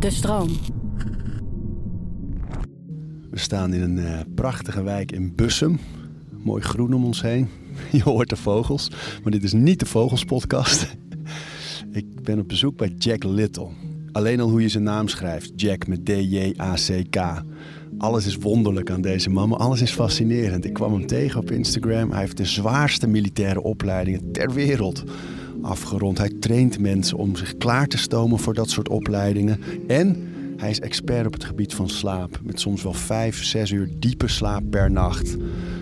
De 0.00 0.10
stroom. 0.10 0.48
We 3.30 3.38
staan 3.38 3.72
in 3.72 3.82
een 3.82 3.96
uh, 3.96 4.20
prachtige 4.34 4.82
wijk 4.82 5.12
in 5.12 5.34
Bussum. 5.34 5.78
Mooi 6.30 6.62
groen 6.62 6.92
om 6.92 7.04
ons 7.04 7.22
heen. 7.22 7.48
Je 7.92 8.02
hoort 8.02 8.28
de 8.28 8.36
vogels. 8.36 8.90
Maar 9.22 9.32
dit 9.32 9.42
is 9.42 9.52
niet 9.52 9.80
de 9.80 9.86
Vogelspodcast. 9.86 10.96
Ik 11.92 12.22
ben 12.22 12.38
op 12.38 12.48
bezoek 12.48 12.76
bij 12.76 12.88
Jack 12.98 13.24
Little. 13.24 13.68
Alleen 14.12 14.40
al 14.40 14.50
hoe 14.50 14.62
je 14.62 14.68
zijn 14.68 14.82
naam 14.82 15.08
schrijft. 15.08 15.52
Jack 15.56 15.86
met 15.86 16.04
D-J-A-C-K. 16.04 17.42
Alles 17.98 18.26
is 18.26 18.36
wonderlijk 18.36 18.90
aan 18.90 19.00
deze 19.00 19.30
man, 19.30 19.48
maar 19.48 19.58
alles 19.58 19.82
is 19.82 19.92
fascinerend. 19.92 20.64
Ik 20.64 20.72
kwam 20.72 20.92
hem 20.92 21.06
tegen 21.06 21.40
op 21.40 21.50
Instagram. 21.50 22.10
Hij 22.10 22.20
heeft 22.20 22.36
de 22.36 22.44
zwaarste 22.44 23.06
militaire 23.06 23.62
opleidingen 23.62 24.32
ter 24.32 24.52
wereld 24.52 25.04
afgerond. 25.64 26.18
Hij 26.18 26.32
traint 26.40 26.78
mensen 26.78 27.16
om 27.16 27.36
zich 27.36 27.56
klaar 27.56 27.86
te 27.86 27.98
stomen 27.98 28.38
voor 28.38 28.54
dat 28.54 28.70
soort 28.70 28.88
opleidingen. 28.88 29.60
En 29.86 30.28
hij 30.56 30.70
is 30.70 30.80
expert 30.80 31.26
op 31.26 31.32
het 31.32 31.44
gebied 31.44 31.74
van 31.74 31.88
slaap. 31.88 32.40
Met 32.42 32.60
soms 32.60 32.82
wel 32.82 32.92
vijf, 32.92 33.44
zes 33.44 33.70
uur 33.70 33.88
diepe 33.98 34.28
slaap 34.28 34.62
per 34.70 34.90
nacht. 34.90 35.36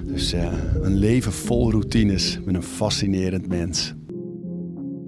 Dus 0.04 0.34
uh, 0.34 0.52
een 0.82 0.96
leven 0.96 1.32
vol 1.32 1.70
routines 1.70 2.38
met 2.44 2.54
een 2.54 2.62
fascinerend 2.62 3.48
mens. 3.48 3.94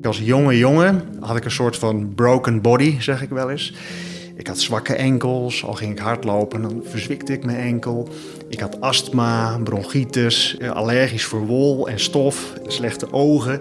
Als 0.03 0.19
jonge 0.19 0.59
jongen 0.59 1.03
had 1.21 1.37
ik 1.37 1.45
een 1.45 1.51
soort 1.51 1.77
van 1.77 2.15
broken 2.15 2.61
body, 2.61 3.01
zeg 3.01 3.23
ik 3.23 3.29
wel 3.29 3.51
eens. 3.51 3.75
Ik 4.37 4.47
had 4.47 4.59
zwakke 4.59 4.95
enkels, 4.95 5.65
al 5.65 5.73
ging 5.73 5.93
ik 5.93 5.99
hardlopen, 5.99 6.63
dan 6.63 6.83
verzwikte 6.85 7.33
ik 7.33 7.45
mijn 7.45 7.59
enkel. 7.59 8.09
Ik 8.49 8.61
had 8.61 8.81
astma, 8.81 9.59
bronchitis, 9.59 10.57
allergisch 10.73 11.25
voor 11.25 11.47
wol 11.47 11.89
en 11.89 12.01
stof, 12.01 12.53
slechte 12.67 13.13
ogen. 13.13 13.61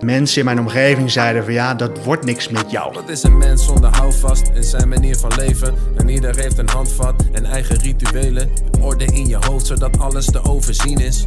Mensen 0.00 0.38
in 0.38 0.44
mijn 0.44 0.60
omgeving 0.60 1.10
zeiden 1.10 1.44
van 1.44 1.52
ja, 1.52 1.74
dat 1.74 2.04
wordt 2.04 2.24
niks 2.24 2.48
met 2.48 2.70
jou. 2.70 2.92
Dat 2.92 3.08
is 3.08 3.22
een 3.22 3.38
mens 3.38 3.64
zonder 3.64 3.96
houvast 3.96 4.50
in 4.54 4.64
zijn 4.64 4.88
manier 4.88 5.16
van 5.16 5.32
leven. 5.36 5.74
En 5.96 6.08
ieder 6.08 6.36
heeft 6.36 6.58
een 6.58 6.68
handvat 6.68 7.24
en 7.32 7.44
eigen 7.44 7.78
rituelen. 7.78 8.50
Orde 8.80 9.04
in 9.04 9.26
je 9.26 9.36
hoofd 9.40 9.66
zodat 9.66 9.98
alles 9.98 10.24
te 10.26 10.44
overzien 10.44 10.98
is. 10.98 11.26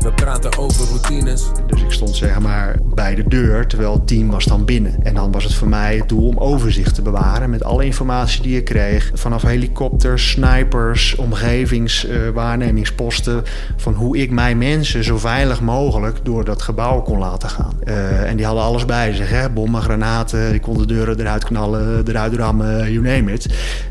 We 0.00 0.12
praten 0.12 0.58
over 0.58 0.86
routines. 0.86 1.46
Dus 1.66 1.82
ik 1.82 1.90
stond 1.90 2.16
zeg 2.16 2.40
maar 2.40 2.76
bij 2.94 3.14
de 3.14 3.28
deur, 3.28 3.66
terwijl 3.66 3.92
het 3.92 4.06
team 4.06 4.30
was 4.30 4.44
dan 4.44 4.64
binnen. 4.64 4.94
En 5.02 5.14
dan 5.14 5.32
was 5.32 5.44
het 5.44 5.54
voor 5.54 5.68
mij 5.68 5.96
het 5.96 6.08
doel 6.08 6.28
om 6.28 6.38
overzicht 6.38 6.94
te 6.94 7.02
bewaren 7.02 7.50
met 7.50 7.64
alle 7.64 7.84
informatie 7.84 8.42
die 8.42 8.56
ik 8.56 8.64
kreeg. 8.64 9.10
Vanaf 9.14 9.42
helikopters, 9.42 10.30
snipers, 10.30 11.16
omgevingswaarnemingsposten. 11.16 13.42
van 13.76 13.94
hoe 13.94 14.18
ik 14.18 14.30
mijn 14.30 14.58
mensen 14.58 15.04
zo 15.04 15.18
veilig 15.18 15.60
mogelijk 15.60 16.18
door 16.22 16.44
dat 16.44 16.62
gebouw 16.62 17.02
kon 17.02 17.18
laten 17.18 17.50
gaan. 17.50 17.78
Uh, 17.84 18.22
en 18.22 18.36
die 18.36 18.46
hadden 18.46 18.64
alles 18.64 18.84
bij 18.84 19.14
zich, 19.14 19.30
hè? 19.30 19.50
bommen, 19.50 19.82
granaten. 19.82 20.50
Die 20.50 20.60
konden 20.60 20.88
deuren 20.88 21.20
eruit 21.20 21.44
knallen, 21.44 22.08
eruit 22.08 22.34
rammen, 22.34 22.92
you 22.92 23.04
name 23.04 23.32
it. 23.32 23.46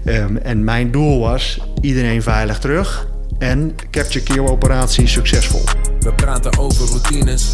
Um, 0.06 0.38
en 0.38 0.64
mijn 0.64 0.92
doel 0.92 1.20
was 1.20 1.60
iedereen 1.82 2.22
veilig 2.22 2.60
terug 2.60 3.08
en 3.40 3.76
Capture 3.92 4.24
Kill 4.24 4.48
operatie 4.48 5.08
succesvol. 5.08 5.62
We 6.00 6.14
praten 6.16 6.58
over 6.58 6.88
routines. 6.88 7.52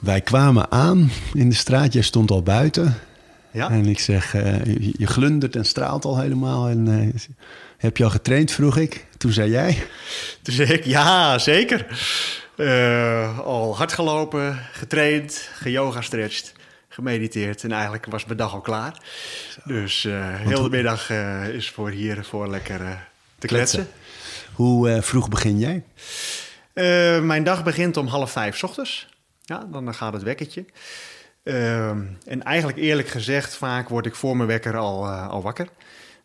Wij 0.00 0.20
kwamen 0.20 0.70
aan 0.70 1.10
in 1.32 1.48
de 1.48 1.54
straat, 1.54 1.92
jij 1.92 2.02
stond 2.02 2.30
al 2.30 2.42
buiten. 2.42 2.94
Ja. 3.50 3.70
En 3.70 3.86
ik 3.86 3.98
zeg, 3.98 4.34
uh, 4.34 4.64
je, 4.64 4.94
je, 4.98 5.06
glundert 5.06 5.56
en 5.56 5.64
straalt 5.64 6.04
al 6.04 6.18
helemaal. 6.18 6.68
En 6.68 6.86
uh, 6.86 7.20
heb 7.76 7.96
je 7.96 8.04
al 8.04 8.10
getraind, 8.10 8.50
vroeg 8.50 8.76
ik. 8.76 9.06
Toen 9.16 9.32
zei 9.32 9.50
jij. 9.50 9.86
Toen 10.42 10.54
zei 10.54 10.72
ik, 10.72 10.84
ja, 10.84 11.38
zeker. 11.38 11.86
Uh, 12.56 13.38
al 13.38 13.76
hard 13.76 13.92
gelopen, 13.92 14.58
getraind, 14.72 15.48
geyoga 15.54 16.00
stretched, 16.00 16.52
gemediteerd. 16.88 17.64
En 17.64 17.72
eigenlijk 17.72 18.06
was 18.06 18.24
mijn 18.24 18.38
dag 18.38 18.52
al 18.52 18.60
klaar. 18.60 18.98
Dus 19.64 20.02
heel 20.36 20.62
de 20.62 20.70
middag 20.70 21.10
is 21.52 21.70
voor 21.70 21.90
hier 21.90 22.24
voor 22.24 22.48
lekker 22.48 23.12
te 23.48 23.54
kletsen. 23.54 23.78
kletsen. 23.78 24.52
Hoe 24.54 24.90
uh, 24.90 25.02
vroeg 25.02 25.28
begin 25.28 25.58
jij? 25.58 25.82
Uh, 26.74 27.20
mijn 27.20 27.44
dag 27.44 27.64
begint 27.64 27.96
om 27.96 28.06
half 28.06 28.30
vijf 28.30 28.64
ochtends. 28.64 29.08
Ja, 29.42 29.66
dan 29.72 29.94
gaat 29.94 30.12
het 30.12 30.22
wekkertje. 30.22 30.64
Uh, 31.42 31.88
en 32.24 32.42
eigenlijk 32.42 32.78
eerlijk 32.78 33.08
gezegd, 33.08 33.56
vaak 33.56 33.88
word 33.88 34.06
ik 34.06 34.14
voor 34.14 34.36
mijn 34.36 34.48
wekker 34.48 34.76
al, 34.76 35.06
uh, 35.06 35.28
al 35.28 35.42
wakker. 35.42 35.68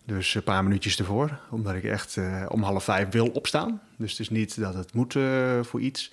Dus 0.05 0.35
een 0.35 0.43
paar 0.43 0.63
minuutjes 0.63 0.99
ervoor, 0.99 1.39
omdat 1.49 1.75
ik 1.75 1.83
echt 1.83 2.17
om 2.47 2.63
half 2.63 2.83
vijf 2.83 3.09
wil 3.09 3.27
opstaan. 3.27 3.81
Dus 3.97 4.11
het 4.11 4.19
is 4.19 4.29
niet 4.29 4.59
dat 4.59 4.73
het 4.73 4.93
moet 4.93 5.15
voor 5.61 5.81
iets. 5.81 6.11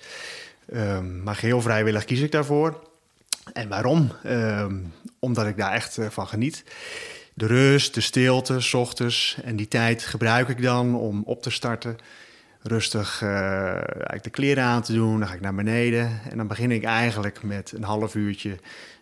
Ehm, 0.71 1.23
maar 1.23 1.35
geheel 1.35 1.61
vrijwillig 1.61 2.05
kies 2.05 2.19
ik 2.19 2.31
daarvoor. 2.31 2.89
En 3.53 3.69
waarom? 3.69 4.11
Ehm, 4.23 4.75
omdat 5.19 5.47
ik 5.47 5.57
daar 5.57 5.73
echt 5.73 5.97
van 6.09 6.27
geniet 6.27 6.63
de 7.37 7.45
rust, 7.45 7.93
de 7.93 8.01
stilte, 8.01 8.59
s 8.59 8.73
ochtends. 8.73 9.37
En 9.43 9.55
die 9.55 9.67
tijd 9.67 10.03
gebruik 10.03 10.47
ik 10.47 10.61
dan 10.61 10.95
om 10.95 11.21
op 11.25 11.41
te 11.41 11.49
starten. 11.49 11.97
Rustig 12.61 13.21
uh, 13.23 13.29
de 14.21 14.29
kleren 14.29 14.63
aan 14.63 14.81
te 14.81 14.93
doen. 14.93 15.19
Dan 15.19 15.27
ga 15.27 15.33
ik 15.33 15.41
naar 15.41 15.55
beneden. 15.55 16.21
En 16.29 16.37
dan 16.37 16.47
begin 16.47 16.71
ik 16.71 16.83
eigenlijk 16.83 17.43
met 17.43 17.73
een 17.75 17.83
half 17.83 18.15
uurtje. 18.15 18.57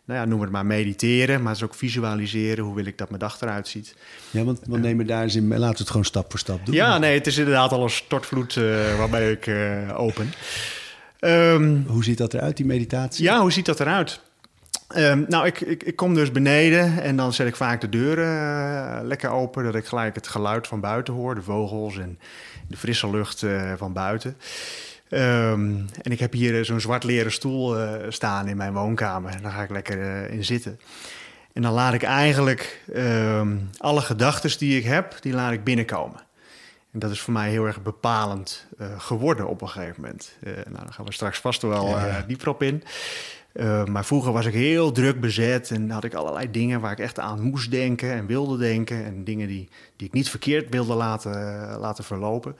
Nou 0.05 0.19
ja, 0.19 0.25
noem 0.25 0.41
het 0.41 0.51
maar 0.51 0.65
mediteren. 0.65 1.41
Maar 1.41 1.51
het 1.51 1.61
is 1.61 1.67
ook 1.67 1.75
visualiseren. 1.75 2.63
Hoe 2.63 2.75
wil 2.75 2.85
ik 2.85 2.97
dat 2.97 3.09
mijn 3.09 3.21
dag 3.21 3.41
eruit 3.41 3.67
ziet. 3.67 3.95
Ja, 4.31 4.43
want 4.43 4.59
we 4.67 4.77
nemen 4.77 5.07
daar 5.07 5.23
eens 5.23 5.35
in. 5.35 5.47
Laten 5.47 5.71
we 5.71 5.77
het 5.77 5.89
gewoon 5.89 6.05
stap 6.05 6.29
voor 6.29 6.39
stap 6.39 6.65
doen. 6.65 6.75
Ja, 6.75 6.97
nee, 6.97 7.17
het 7.17 7.27
is 7.27 7.37
inderdaad 7.37 7.71
al 7.71 7.83
een 7.83 7.89
stortvloed 7.89 8.55
uh, 8.55 8.97
waarbij 8.97 9.31
ik 9.31 9.45
uh, 9.45 9.99
open. 9.99 10.33
Um, 11.19 11.85
hoe 11.87 12.03
ziet 12.03 12.17
dat 12.17 12.33
eruit, 12.33 12.57
die 12.57 12.65
meditatie? 12.65 13.23
Ja, 13.23 13.41
hoe 13.41 13.51
ziet 13.51 13.65
dat 13.65 13.79
eruit? 13.79 14.19
Um, 14.93 15.25
nou, 15.27 15.45
ik, 15.45 15.61
ik, 15.61 15.83
ik, 15.83 15.95
kom 15.95 16.13
dus 16.13 16.31
beneden 16.31 17.01
en 17.01 17.15
dan 17.15 17.33
zet 17.33 17.47
ik 17.47 17.55
vaak 17.55 17.81
de 17.81 17.89
deuren 17.89 18.27
uh, 18.27 19.07
lekker 19.07 19.29
open, 19.29 19.63
dat 19.63 19.75
ik 19.75 19.85
gelijk 19.85 20.15
het 20.15 20.27
geluid 20.27 20.67
van 20.67 20.79
buiten 20.79 21.13
hoor, 21.13 21.35
de 21.35 21.41
vogels 21.41 21.97
en 21.97 22.19
de 22.67 22.77
frisse 22.77 23.09
lucht 23.09 23.41
uh, 23.41 23.73
van 23.77 23.93
buiten. 23.93 24.37
Um, 25.09 25.85
en 26.01 26.11
ik 26.11 26.19
heb 26.19 26.33
hier 26.33 26.65
zo'n 26.65 26.79
zwart 26.79 27.03
leren 27.03 27.31
stoel 27.31 27.81
uh, 27.81 27.91
staan 28.09 28.47
in 28.47 28.57
mijn 28.57 28.73
woonkamer. 28.73 29.31
En 29.31 29.41
daar 29.41 29.51
ga 29.51 29.63
ik 29.63 29.69
lekker 29.69 30.29
in 30.29 30.45
zitten. 30.45 30.79
En 31.53 31.61
dan 31.61 31.73
laat 31.73 31.93
ik 31.93 32.03
eigenlijk 32.03 32.81
um, 32.95 33.69
alle 33.77 34.01
gedachten 34.01 34.57
die 34.57 34.77
ik 34.77 34.83
heb, 34.83 35.17
die 35.19 35.33
laat 35.33 35.51
ik 35.51 35.63
binnenkomen. 35.63 36.19
En 36.91 36.99
dat 36.99 37.11
is 37.11 37.21
voor 37.21 37.33
mij 37.33 37.49
heel 37.49 37.65
erg 37.65 37.81
bepalend 37.81 38.65
geworden 38.97 39.47
op 39.47 39.61
een 39.61 39.69
gegeven 39.69 40.01
moment. 40.01 40.31
nou, 40.43 40.83
daar 40.83 40.93
gaan 40.93 41.05
we 41.05 41.13
straks 41.13 41.39
vast 41.39 41.61
wel 41.61 41.97
dieper 42.27 42.49
op 42.49 42.63
in. 42.63 42.83
Uh, 43.55 43.85
maar 43.85 44.05
vroeger 44.05 44.31
was 44.31 44.45
ik 44.45 44.53
heel 44.53 44.91
druk 44.91 45.19
bezet 45.19 45.71
en 45.71 45.89
had 45.89 46.03
ik 46.03 46.13
allerlei 46.13 46.51
dingen 46.51 46.79
waar 46.79 46.91
ik 46.91 46.99
echt 46.99 47.19
aan 47.19 47.41
moest 47.41 47.71
denken 47.71 48.11
en 48.11 48.25
wilde 48.25 48.57
denken. 48.57 49.05
En 49.05 49.23
dingen 49.23 49.47
die, 49.47 49.69
die 49.95 50.07
ik 50.07 50.13
niet 50.13 50.29
verkeerd 50.29 50.69
wilde 50.69 50.93
laten, 50.93 51.31
uh, 51.31 51.75
laten 51.79 52.03
verlopen. 52.03 52.55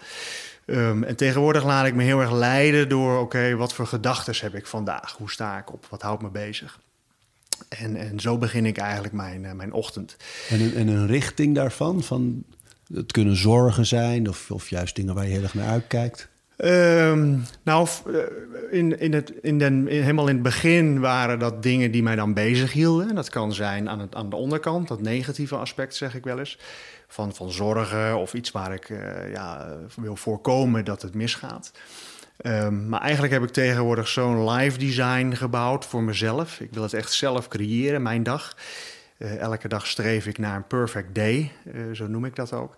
Um, 0.66 1.03
en 1.03 1.16
tegenwoordig 1.16 1.63
laat 1.63 1.85
ik 1.85 1.94
me 1.94 2.03
heel 2.03 2.22
erg 2.22 2.31
leiden 2.31 2.89
door, 2.89 3.19
oké, 3.19 3.56
wat 3.56 3.73
voor 3.73 3.88
gedachten 3.88 4.35
heb 4.38 4.56
ik 4.56 4.67
vandaag? 4.67 5.16
Hoe 5.17 5.31
sta 5.31 5.57
ik 5.57 5.73
op? 5.73 5.85
Wat 5.89 6.01
houdt 6.01 6.22
me 6.22 6.29
bezig? 6.29 6.79
En, 7.69 7.95
en 7.95 8.19
zo 8.19 8.38
begin 8.38 8.66
ik 8.66 8.77
eigenlijk 8.77 9.13
mijn, 9.13 9.44
uh, 9.44 9.51
mijn 9.51 9.73
ochtend. 9.73 10.16
En 10.50 10.62
een, 10.62 10.75
en 10.75 10.88
een 10.88 11.07
richting 11.07 11.56
daarvan? 11.56 12.03
Van, 12.03 12.44
het 12.94 13.12
kunnen 13.12 13.35
zorgen 13.35 13.85
zijn 13.85 14.29
of, 14.29 14.51
of 14.51 14.69
juist 14.69 14.95
dingen 14.95 15.16
waar 15.16 15.25
je 15.25 15.31
heel 15.31 15.44
erg 15.44 15.53
naar 15.53 15.69
uitkijkt? 15.69 16.27
Um, 16.58 17.44
nou, 17.64 17.88
in, 18.72 19.00
in 19.00 19.14
het, 19.14 19.34
in 19.42 19.60
den, 19.60 19.88
helemaal 19.88 20.28
in 20.28 20.34
het 20.34 20.44
begin 20.44 21.00
waren 21.00 21.40
dat 21.40 21.64
dingen 21.64 21.92
die 21.92 22.04
mij 22.04 22.16
dan 22.16 22.34
bezig 22.34 22.72
hielden. 22.72 23.16
Dat 23.16 23.30
kan 23.30 23.54
zijn 23.54 23.90
aan, 23.90 24.00
het, 24.00 24.16
aan 24.16 24.30
de 24.30 24.36
onderkant, 24.36 24.88
dat 24.88 25.02
negatieve 25.02 25.56
aspect 25.56 25.96
zeg 25.96 26.16
ik 26.16 26.24
wel 26.24 26.40
eens. 26.40 26.58
Van, 27.08 27.36
van 27.36 27.52
zorgen 27.52 28.18
of 28.18 28.34
iets 28.34 28.52
waar 28.52 28.74
ik 28.74 28.90
uh, 28.90 29.32
ja, 29.32 29.78
wil 29.96 30.16
voorkomen 30.16 30.86
dat 30.86 31.02
het 31.02 31.14
misgaat. 31.14 31.72
Um, 32.46 32.90
maar 32.90 33.02
eigenlijk 33.02 33.34
heb 33.34 33.44
ik 33.44 33.50
tegenwoordig 33.50 34.08
zo'n 34.08 34.50
live 34.50 34.78
design 34.78 35.32
gebouwd 35.34 35.86
voor 35.86 36.04
mezelf. 36.04 36.60
Ik 36.60 36.70
wil 36.72 36.84
het 36.84 36.94
echt 36.94 37.14
zelf 37.14 37.48
creëren, 37.48 38.02
mijn 38.02 38.24
dag. 38.24 38.56
Uh, 39.18 39.38
elke 39.38 39.68
dag 39.68 39.88
streef 39.88 40.28
ik 40.28 40.38
naar 40.38 40.56
een 40.56 40.68
perfect 40.68 41.16
day, 41.16 41.51
uh, 41.74 41.92
zo 41.94 42.07
noem 42.07 42.25
ik 42.25 42.36
dat 42.36 42.54
ook. 42.54 42.75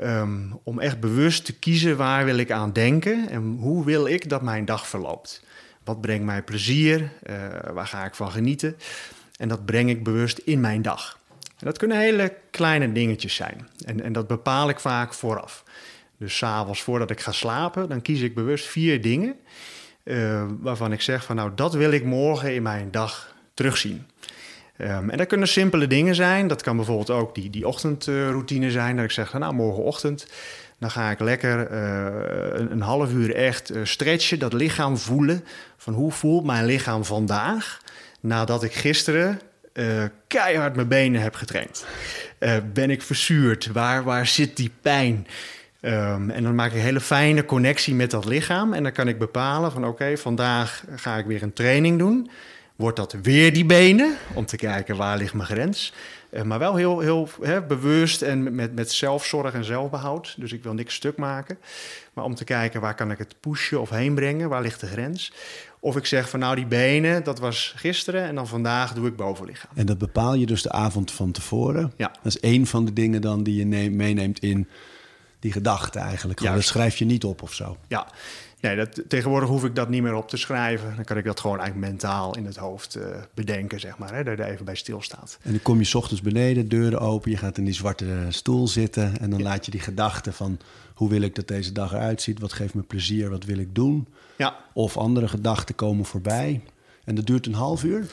Um, 0.00 0.60
om 0.62 0.80
echt 0.80 1.00
bewust 1.00 1.44
te 1.44 1.58
kiezen 1.58 1.96
waar 1.96 2.24
wil 2.24 2.36
ik 2.36 2.50
aan 2.50 2.72
denken 2.72 3.28
en 3.28 3.56
hoe 3.60 3.84
wil 3.84 4.06
ik 4.06 4.28
dat 4.28 4.42
mijn 4.42 4.64
dag 4.64 4.86
verloopt. 4.86 5.44
Wat 5.84 6.00
brengt 6.00 6.24
mij 6.24 6.42
plezier? 6.42 7.00
Uh, 7.00 7.36
waar 7.72 7.86
ga 7.86 8.04
ik 8.04 8.14
van 8.14 8.30
genieten? 8.30 8.76
En 9.36 9.48
dat 9.48 9.64
breng 9.64 9.90
ik 9.90 10.04
bewust 10.04 10.38
in 10.38 10.60
mijn 10.60 10.82
dag. 10.82 11.18
En 11.38 11.66
dat 11.66 11.78
kunnen 11.78 11.98
hele 11.98 12.36
kleine 12.50 12.92
dingetjes 12.92 13.34
zijn. 13.34 13.68
En, 13.84 14.02
en 14.02 14.12
dat 14.12 14.26
bepaal 14.26 14.68
ik 14.68 14.80
vaak 14.80 15.14
vooraf. 15.14 15.64
Dus 16.16 16.36
s'avonds 16.36 16.82
voordat 16.82 17.10
ik 17.10 17.20
ga 17.20 17.32
slapen, 17.32 17.88
dan 17.88 18.02
kies 18.02 18.20
ik 18.20 18.34
bewust 18.34 18.66
vier 18.66 19.00
dingen. 19.00 19.36
Waarvan 20.60 20.92
ik 20.92 21.00
zeg 21.00 21.24
van 21.24 21.36
nou, 21.36 21.50
dat 21.54 21.74
wil 21.74 21.90
ik 21.90 22.04
morgen 22.04 22.54
in 22.54 22.62
mijn 22.62 22.90
dag 22.90 23.34
terugzien. 23.54 24.06
Um, 24.82 25.10
en 25.10 25.18
dat 25.18 25.26
kunnen 25.26 25.48
simpele 25.48 25.86
dingen 25.86 26.14
zijn. 26.14 26.48
Dat 26.48 26.62
kan 26.62 26.76
bijvoorbeeld 26.76 27.10
ook 27.10 27.34
die, 27.34 27.50
die 27.50 27.66
ochtendroutine 27.66 28.70
zijn. 28.70 28.96
Dat 28.96 29.04
ik 29.04 29.10
zeg, 29.10 29.32
nou, 29.32 29.54
morgenochtend 29.54 30.26
dan 30.78 30.90
ga 30.90 31.10
ik 31.10 31.20
lekker 31.20 31.70
uh, 31.70 32.60
een, 32.60 32.72
een, 32.72 32.80
half 32.80 33.12
uur 33.12 33.34
echt 33.34 33.74
uh, 33.74 33.80
stretchen, 33.84 34.38
dat 34.38 34.52
lichaam 34.52 34.96
voelen. 34.96 35.44
Van 35.76 35.94
hoe 35.94 36.12
voelt 36.12 36.44
mijn 36.44 36.64
lichaam 36.64 37.04
vandaag 37.04 37.80
nadat 38.20 38.62
ik 38.62 38.72
gisteren 38.72 39.40
eh, 39.72 40.04
keihard 40.26 40.74
mijn 40.74 40.88
benen 40.88 41.20
heb 41.20 41.34
getraind. 41.34 41.86
Eh, 42.38 42.56
ben 42.72 42.90
ik 42.90 43.02
verzuurd? 43.02 43.66
Waar, 43.66 44.04
waar 44.04 44.26
zit 44.26 44.56
die 44.56 44.70
pijn? 44.80 45.26
Ehm, 45.80 46.30
en 46.30 46.42
dan 46.42 46.54
maak 46.54 46.70
ik 46.70 46.76
een 46.76 46.80
hele 46.82 47.00
fijne 47.00 47.44
connectie 47.44 47.94
met 47.94 48.10
dat 48.10 48.24
lichaam. 48.24 48.72
En 48.72 48.82
dan 48.82 48.92
kan 48.92 49.08
ik 49.08 49.18
bepalen 49.18 49.72
van 49.72 49.86
oké, 49.86 50.16
vandaag 50.16 50.84
ga 50.96 51.16
ik 51.16 51.26
weer 51.26 51.42
een 51.42 51.52
training 51.52 51.98
doen. 51.98 52.30
Wordt 52.82 52.96
dat 52.96 53.16
weer 53.22 53.52
die 53.52 53.64
benen? 53.64 54.16
Om 54.34 54.46
te 54.46 54.56
kijken 54.56 54.96
waar 54.96 55.16
ligt 55.16 55.34
mijn 55.34 55.48
grens. 55.48 55.92
Uh, 56.30 56.42
maar 56.42 56.58
wel 56.58 56.76
heel, 56.76 57.00
heel 57.00 57.28
hè, 57.42 57.62
bewust 57.62 58.22
en 58.22 58.54
met, 58.54 58.74
met 58.74 58.92
zelfzorg 58.92 59.54
en 59.54 59.64
zelfbehoud. 59.64 60.34
Dus 60.38 60.52
ik 60.52 60.62
wil 60.62 60.74
niks 60.74 60.94
stuk 60.94 61.16
maken. 61.16 61.58
Maar 62.12 62.24
om 62.24 62.34
te 62.34 62.44
kijken 62.44 62.80
waar 62.80 62.94
kan 62.94 63.10
ik 63.10 63.18
het 63.18 63.34
pushen 63.40 63.80
of 63.80 63.90
heen 63.90 64.14
brengen? 64.14 64.48
Waar 64.48 64.62
ligt 64.62 64.80
de 64.80 64.86
grens? 64.86 65.32
Of 65.80 65.96
ik 65.96 66.06
zeg 66.06 66.28
van 66.28 66.40
nou 66.40 66.54
die 66.54 66.66
benen, 66.66 67.24
dat 67.24 67.38
was 67.38 67.74
gisteren 67.76 68.22
en 68.22 68.34
dan 68.34 68.46
vandaag 68.46 68.94
doe 68.94 69.06
ik 69.06 69.16
bovenlichaam. 69.16 69.70
En 69.74 69.86
dat 69.86 69.98
bepaal 69.98 70.34
je 70.34 70.46
dus 70.46 70.62
de 70.62 70.72
avond 70.72 71.10
van 71.10 71.32
tevoren? 71.32 71.92
Ja. 71.96 72.08
Dat 72.22 72.34
is 72.34 72.40
één 72.40 72.66
van 72.66 72.84
de 72.84 72.92
dingen 72.92 73.20
dan 73.20 73.42
die 73.42 73.56
je 73.56 73.64
neemt, 73.64 73.94
meeneemt 73.94 74.38
in 74.38 74.68
die 75.38 75.52
gedachte 75.52 75.98
eigenlijk. 75.98 76.40
Ja. 76.40 76.54
Dat 76.54 76.64
schrijf 76.64 76.96
je 76.96 77.04
niet 77.04 77.24
op 77.24 77.42
of 77.42 77.52
zo? 77.52 77.76
Ja, 77.88 78.06
nee, 78.62 78.76
dat, 78.76 79.02
tegenwoordig 79.08 79.48
hoef 79.48 79.64
ik 79.64 79.74
dat 79.74 79.88
niet 79.88 80.02
meer 80.02 80.14
op 80.14 80.28
te 80.28 80.36
schrijven. 80.36 80.92
Dan 80.96 81.04
kan 81.04 81.16
ik 81.16 81.24
dat 81.24 81.40
gewoon 81.40 81.58
eigenlijk 81.58 81.90
mentaal 81.90 82.36
in 82.36 82.46
het 82.46 82.56
hoofd 82.56 82.96
uh, 82.96 83.04
bedenken, 83.34 83.80
zeg 83.80 83.98
maar. 83.98 84.14
Hè, 84.14 84.24
dat 84.24 84.36
je 84.36 84.42
er 84.42 84.50
even 84.50 84.64
bij 84.64 84.74
stilstaat. 84.74 85.38
En 85.42 85.50
dan 85.50 85.62
kom 85.62 85.78
je 85.78 85.84
s 85.84 85.94
ochtends 85.94 86.22
beneden, 86.22 86.68
deuren 86.68 87.00
open, 87.00 87.30
je 87.30 87.36
gaat 87.36 87.58
in 87.58 87.64
die 87.64 87.74
zwarte 87.74 88.06
stoel 88.28 88.68
zitten... 88.68 89.20
en 89.20 89.30
dan 89.30 89.38
ja. 89.38 89.44
laat 89.44 89.64
je 89.64 89.70
die 89.70 89.80
gedachten 89.80 90.32
van 90.32 90.58
hoe 90.94 91.08
wil 91.08 91.22
ik 91.22 91.34
dat 91.34 91.48
deze 91.48 91.72
dag 91.72 91.92
eruit 91.92 92.22
ziet... 92.22 92.40
wat 92.40 92.52
geeft 92.52 92.74
me 92.74 92.82
plezier, 92.82 93.30
wat 93.30 93.44
wil 93.44 93.58
ik 93.58 93.74
doen... 93.74 94.06
Ja. 94.36 94.56
Of 94.72 94.96
andere 94.96 95.28
gedachten 95.28 95.74
komen 95.74 96.04
voorbij. 96.04 96.60
En 97.04 97.14
dat 97.14 97.26
duurt 97.26 97.46
een 97.46 97.54
half 97.54 97.84
uur? 97.84 98.06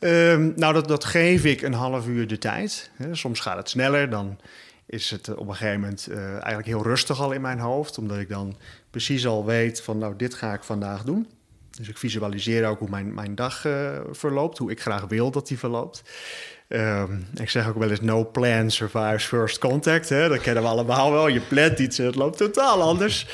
Um, 0.00 0.52
nou, 0.56 0.74
dat, 0.74 0.88
dat 0.88 1.04
geef 1.04 1.44
ik 1.44 1.62
een 1.62 1.72
half 1.72 2.06
uur 2.06 2.26
de 2.26 2.38
tijd. 2.38 2.90
Soms 3.12 3.40
gaat 3.40 3.56
het 3.56 3.68
sneller. 3.68 4.10
Dan 4.10 4.38
is 4.86 5.10
het 5.10 5.34
op 5.34 5.48
een 5.48 5.54
gegeven 5.54 5.80
moment 5.80 6.08
uh, 6.10 6.30
eigenlijk 6.30 6.66
heel 6.66 6.82
rustig 6.82 7.20
al 7.20 7.32
in 7.32 7.40
mijn 7.40 7.58
hoofd. 7.58 7.98
Omdat 7.98 8.18
ik 8.18 8.28
dan 8.28 8.56
precies 8.90 9.26
al 9.26 9.44
weet 9.44 9.80
van 9.80 9.98
nou, 9.98 10.16
dit 10.16 10.34
ga 10.34 10.52
ik 10.52 10.62
vandaag 10.62 11.02
doen. 11.02 11.28
Dus 11.70 11.88
ik 11.88 11.98
visualiseer 11.98 12.66
ook 12.66 12.78
hoe 12.78 12.90
mijn, 12.90 13.14
mijn 13.14 13.34
dag 13.34 13.64
uh, 13.64 14.00
verloopt. 14.10 14.58
Hoe 14.58 14.70
ik 14.70 14.80
graag 14.80 15.04
wil 15.04 15.30
dat 15.30 15.46
die 15.46 15.58
verloopt. 15.58 16.02
Um, 16.68 17.26
ik 17.34 17.50
zeg 17.50 17.68
ook 17.68 17.78
wel 17.78 17.90
eens 17.90 18.00
no 18.00 18.30
plan 18.30 18.70
survives 18.70 19.24
first 19.24 19.58
contact. 19.58 20.08
Hè? 20.08 20.28
Dat 20.28 20.40
kennen 20.40 20.62
we 20.62 20.68
allemaal 20.68 21.12
wel. 21.12 21.28
Je 21.28 21.40
plant 21.40 21.78
iets 21.78 21.98
en 21.98 22.06
het 22.06 22.14
loopt 22.14 22.36
totaal 22.36 22.82
anders. 22.82 23.26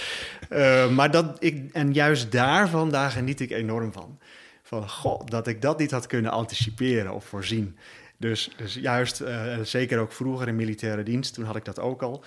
Uh, 0.50 0.90
maar 0.90 1.10
dat 1.10 1.36
ik, 1.38 1.72
en 1.72 1.92
juist 1.92 2.32
daarvan, 2.32 2.90
daar 2.90 3.10
geniet 3.10 3.40
ik 3.40 3.50
enorm 3.50 3.92
van. 3.92 4.18
Van, 4.62 4.88
goh, 4.88 5.26
dat 5.26 5.46
ik 5.46 5.62
dat 5.62 5.78
niet 5.78 5.90
had 5.90 6.06
kunnen 6.06 6.30
anticiperen 6.30 7.14
of 7.14 7.24
voorzien. 7.24 7.76
Dus, 8.20 8.50
dus 8.56 8.74
juist, 8.74 9.20
uh, 9.20 9.58
zeker 9.62 9.98
ook 9.98 10.12
vroeger 10.12 10.48
in 10.48 10.56
militaire 10.56 11.02
dienst, 11.02 11.34
toen 11.34 11.44
had 11.44 11.56
ik 11.56 11.64
dat 11.64 11.80
ook 11.80 12.02
al. 12.02 12.24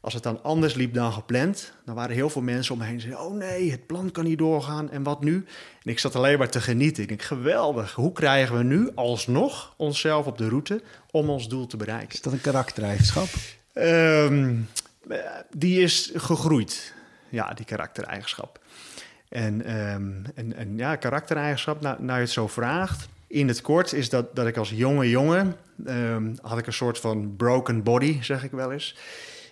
Als 0.00 0.14
het 0.14 0.22
dan 0.22 0.42
anders 0.42 0.74
liep 0.74 0.94
dan 0.94 1.12
gepland, 1.12 1.72
dan 1.84 1.94
waren 1.94 2.14
heel 2.14 2.30
veel 2.30 2.42
mensen 2.42 2.72
om 2.72 2.78
me 2.78 2.84
heen 2.84 2.96
die 2.96 3.02
zeiden: 3.02 3.24
Oh 3.24 3.36
nee, 3.36 3.70
het 3.70 3.86
plan 3.86 4.10
kan 4.10 4.24
niet 4.24 4.38
doorgaan 4.38 4.90
en 4.90 5.02
wat 5.02 5.22
nu? 5.22 5.34
En 5.82 5.90
ik 5.90 5.98
zat 5.98 6.16
alleen 6.16 6.38
maar 6.38 6.50
te 6.50 6.60
genieten. 6.60 7.02
Ik 7.02 7.08
denk: 7.08 7.22
geweldig, 7.22 7.94
hoe 7.94 8.12
krijgen 8.12 8.56
we 8.56 8.62
nu 8.62 8.90
alsnog 8.94 9.74
onszelf 9.76 10.26
op 10.26 10.38
de 10.38 10.48
route 10.48 10.82
om 11.10 11.30
ons 11.30 11.48
doel 11.48 11.66
te 11.66 11.76
bereiken? 11.76 12.12
Is 12.12 12.20
dat 12.20 12.32
een 12.32 12.40
karaktereigenschap? 12.40 13.28
Um, 13.74 14.68
die 15.50 15.80
is 15.80 16.10
gegroeid, 16.14 16.94
ja, 17.28 17.52
die 17.54 17.66
karaktereigenschap. 17.66 18.60
En, 19.28 19.76
um, 19.76 20.24
en, 20.34 20.56
en 20.56 20.76
ja, 20.76 20.96
karaktereigenschap, 20.96 21.80
nou, 21.80 22.02
nou 22.02 22.18
je 22.18 22.24
het 22.24 22.30
zo 22.30 22.48
vraagt. 22.48 23.08
In 23.30 23.48
het 23.48 23.60
kort 23.60 23.92
is 23.92 24.08
dat, 24.08 24.36
dat 24.36 24.46
ik 24.46 24.56
als 24.56 24.70
jonge 24.70 25.08
jongen 25.08 25.56
um, 25.86 26.34
had 26.42 26.58
ik 26.58 26.66
een 26.66 26.72
soort 26.72 26.98
van 26.98 27.36
broken 27.36 27.82
body, 27.82 28.22
zeg 28.22 28.44
ik 28.44 28.50
wel 28.50 28.72
eens. 28.72 28.96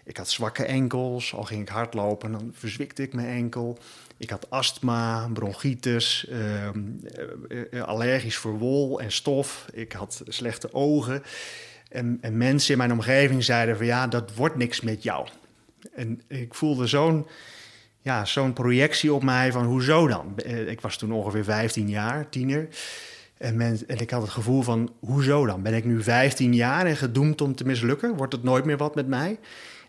Ik 0.05 0.17
had 0.17 0.29
zwakke 0.29 0.65
enkels, 0.65 1.35
al 1.35 1.43
ging 1.43 1.61
ik 1.61 1.69
hardlopen, 1.69 2.33
dan 2.33 2.51
verzwikte 2.55 3.03
ik 3.03 3.13
mijn 3.13 3.29
enkel. 3.29 3.79
Ik 4.17 4.31
had 4.31 4.51
astma, 4.51 5.29
bronchitis, 5.33 6.29
um, 6.33 7.01
allergisch 7.85 8.37
voor 8.37 8.59
wol 8.59 9.01
en 9.01 9.13
stof. 9.13 9.67
Ik 9.73 9.93
had 9.93 10.23
slechte 10.27 10.73
ogen. 10.73 11.23
En, 11.89 12.19
en, 12.21 12.37
mensen 12.37 12.73
in 12.73 12.79
mijn 12.79 12.93
omgeving 12.93 13.45
zeiden 13.45 13.77
van 13.77 13.87
ja, 13.87 14.07
dat 14.07 14.35
wordt 14.35 14.57
niks 14.57 14.81
met 14.81 15.03
jou. 15.03 15.29
En 15.93 16.21
ik 16.27 16.55
voelde 16.55 16.87
zo'n 16.87 17.27
ja, 18.01 18.25
zo'n 18.25 18.53
projectie 18.53 19.13
op 19.13 19.23
mij 19.23 19.53
van 19.53 19.65
hoezo 19.65 20.07
dan? 20.07 20.39
Ik 20.67 20.81
was 20.81 20.97
toen 20.97 21.13
ongeveer 21.13 21.45
15 21.45 21.89
jaar, 21.89 22.29
tiener. 22.29 22.69
En, 23.39 23.79
ik 23.87 24.11
had 24.11 24.23
het 24.23 24.31
gevoel 24.31 24.63
van 24.63 24.93
hoezo 25.01 25.47
dan? 25.47 25.63
Ben 25.63 25.75
ik 25.75 25.85
nu 25.85 26.03
15 26.03 26.55
jaar 26.55 26.87
en 26.87 26.97
gedoemd 26.97 27.41
om 27.41 27.55
te 27.55 27.65
mislukken? 27.65 28.17
Wordt 28.17 28.33
het 28.33 28.43
nooit 28.43 28.65
meer 28.65 28.77
wat 28.77 28.95
met 28.95 29.07
mij? 29.07 29.39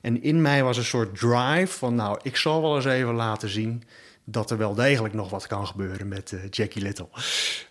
En 0.02 0.24
in 0.24 0.42
mij 0.42 0.64
was 0.64 0.78
een 0.78 0.84
soort 0.84 1.20
drive 1.20 1.78
van, 1.78 1.96
nou, 1.96 2.20
ik 2.24 2.36
zal 2.36 2.62
wel 2.62 2.76
eens 2.76 2.86
even 2.86 3.14
laten 3.14 3.50
zien 3.50 3.84
dat 4.24 4.52
er 4.52 4.58
wel 4.58 4.74
degelijk 4.74 5.14
nog 5.14 5.30
wat 5.30 5.48
kan 5.48 5.68
gebeuren 5.68 6.08
met 6.08 6.32
uh, 6.32 6.40
Jackie 6.50 6.82
Little. 6.82 7.08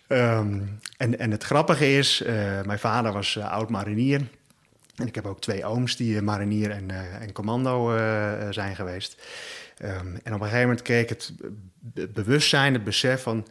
Um, 0.07 0.79
en, 0.97 1.19
en 1.19 1.31
het 1.31 1.43
grappige 1.43 1.97
is, 1.97 2.21
uh, 2.21 2.27
mijn 2.61 2.79
vader 2.79 3.13
was 3.13 3.35
uh, 3.35 3.51
oud 3.51 3.69
marinier. 3.69 4.21
En 4.95 5.07
ik 5.07 5.15
heb 5.15 5.25
ook 5.25 5.41
twee 5.41 5.65
ooms 5.65 5.95
die 5.95 6.21
marinier 6.21 6.71
en, 6.71 6.89
en 7.21 7.31
commando 7.31 7.97
zijn 8.49 8.75
geweest. 8.75 9.21
Um, 9.83 10.19
en 10.23 10.33
op 10.33 10.39
een 10.39 10.39
gegeven 10.39 10.61
moment 10.61 10.81
kreeg 10.81 11.09
het 11.09 11.33
bewustzijn, 12.13 12.73
het 12.73 12.83
besef 12.83 13.21
van... 13.21 13.45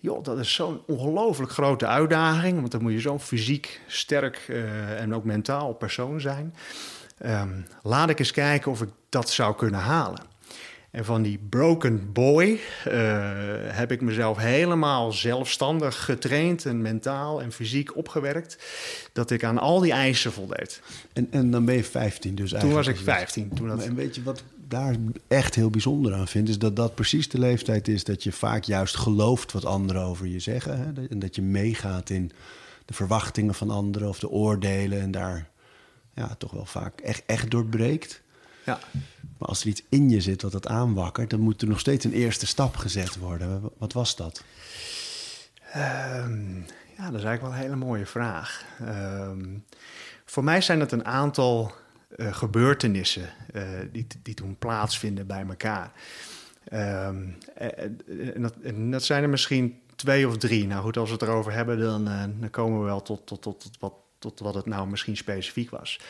joh, 0.00 0.24
dat 0.24 0.38
is 0.38 0.54
zo'n 0.54 0.80
ongelooflijk 0.86 1.52
grote 1.52 1.86
uitdaging... 1.86 2.58
want 2.60 2.70
dan 2.70 2.82
moet 2.82 2.92
je 2.92 3.00
zo'n 3.00 3.20
fysiek 3.20 3.80
sterk 3.86 4.44
en 4.96 5.14
ook 5.14 5.24
mentaal 5.24 5.72
persoon 5.72 6.20
zijn... 6.20 6.54
Um, 7.26 7.66
laat 7.82 8.10
ik 8.10 8.18
eens 8.18 8.30
kijken 8.30 8.70
of 8.70 8.82
ik 8.82 8.88
dat 9.08 9.30
zou 9.30 9.56
kunnen 9.56 9.80
halen. 9.80 10.22
En 10.90 11.04
van 11.04 11.22
die 11.22 11.38
broken 11.48 12.12
boy 12.12 12.44
uh, 12.44 12.60
heb 13.66 13.92
ik 13.92 14.00
mezelf 14.00 14.38
helemaal 14.38 15.12
zelfstandig 15.12 16.04
getraind 16.04 16.64
en 16.64 16.82
mentaal 16.82 17.42
en 17.42 17.52
fysiek 17.52 17.96
opgewerkt. 17.96 18.58
Dat 19.12 19.30
ik 19.30 19.44
aan 19.44 19.58
al 19.58 19.80
die 19.80 19.92
eisen 19.92 20.32
voldeed. 20.32 20.80
En, 21.12 21.28
en 21.30 21.50
dan 21.50 21.64
ben 21.64 21.74
je 21.74 21.84
15 21.84 22.34
dus 22.34 22.52
eigenlijk? 22.52 22.84
Toen 22.84 22.94
was 22.94 23.00
ik 23.00 23.04
15. 23.04 23.50
Toen 23.54 23.68
dat... 23.68 23.84
En 23.84 23.94
weet 23.94 24.14
je 24.14 24.22
wat 24.22 24.42
daar 24.68 24.96
echt 25.28 25.54
heel 25.54 25.70
bijzonder 25.70 26.14
aan 26.14 26.28
vind? 26.28 26.48
Is 26.48 26.58
dat 26.58 26.76
dat 26.76 26.94
precies 26.94 27.28
de 27.28 27.38
leeftijd 27.38 27.88
is 27.88 28.04
dat 28.04 28.22
je 28.22 28.32
vaak 28.32 28.64
juist 28.64 28.96
gelooft 28.96 29.52
wat 29.52 29.64
anderen 29.64 30.02
over 30.02 30.26
je 30.26 30.40
zeggen. 30.40 30.78
Hè? 30.78 31.06
En 31.06 31.18
dat 31.18 31.34
je 31.34 31.42
meegaat 31.42 32.10
in 32.10 32.32
de 32.84 32.94
verwachtingen 32.94 33.54
van 33.54 33.70
anderen 33.70 34.08
of 34.08 34.18
de 34.18 34.30
oordelen 34.30 35.00
en 35.00 35.10
daar 35.10 35.48
ja, 36.14 36.34
toch 36.38 36.50
wel 36.50 36.66
vaak 36.66 37.00
echt, 37.00 37.22
echt 37.26 37.50
doorbreekt. 37.50 38.22
Ja. 38.64 38.78
Maar 39.38 39.48
als 39.48 39.60
er 39.60 39.66
iets 39.66 39.82
in 39.88 40.10
je 40.10 40.20
zit 40.20 40.42
wat 40.42 40.52
dat 40.52 40.66
aanwakkert, 40.66 41.30
dan 41.30 41.40
moet 41.40 41.62
er 41.62 41.68
nog 41.68 41.80
steeds 41.80 42.04
een 42.04 42.12
eerste 42.12 42.46
stap 42.46 42.76
gezet 42.76 43.18
worden. 43.18 43.70
Wat 43.78 43.92
was 43.92 44.16
dat? 44.16 44.44
Um, 45.76 46.64
ja, 46.96 47.10
dat 47.10 47.20
is 47.20 47.24
eigenlijk 47.24 47.40
wel 47.40 47.50
een 47.50 47.58
hele 47.58 47.76
mooie 47.76 48.06
vraag. 48.06 48.64
Um, 48.82 49.64
voor 50.24 50.44
mij 50.44 50.60
zijn 50.60 50.80
het 50.80 50.92
een 50.92 51.04
aantal 51.04 51.72
uh, 52.16 52.32
gebeurtenissen 52.32 53.28
uh, 53.54 53.62
die, 53.92 54.06
die 54.22 54.34
toen 54.34 54.56
plaatsvinden 54.58 55.26
bij 55.26 55.44
elkaar. 55.48 55.92
Um, 56.72 57.36
en, 57.54 58.42
dat, 58.42 58.54
dat, 58.90 59.02
zijn 59.04 59.22
er 59.22 59.28
misschien 59.28 59.80
twee 59.96 60.28
of 60.28 60.36
drie. 60.36 60.66
Nou 60.66 60.82
goed, 60.82 60.96
als 60.96 61.08
we 61.08 61.14
het 61.14 61.22
erover 61.22 61.52
hebben, 61.52 61.78
dan, 61.78 62.04
dan 62.40 62.50
komen 62.50 62.78
we 62.78 62.84
wel 62.84 63.02
tot, 63.02 63.26
tot, 63.26 63.42
tot, 63.42 63.70
wat 63.78 63.92
tot 64.18 64.40
wat 64.40 64.54
het 64.54 64.66
nou 64.66 64.88
misschien 64.88 65.16
specifiek 65.16 65.70
was. 65.70 66.00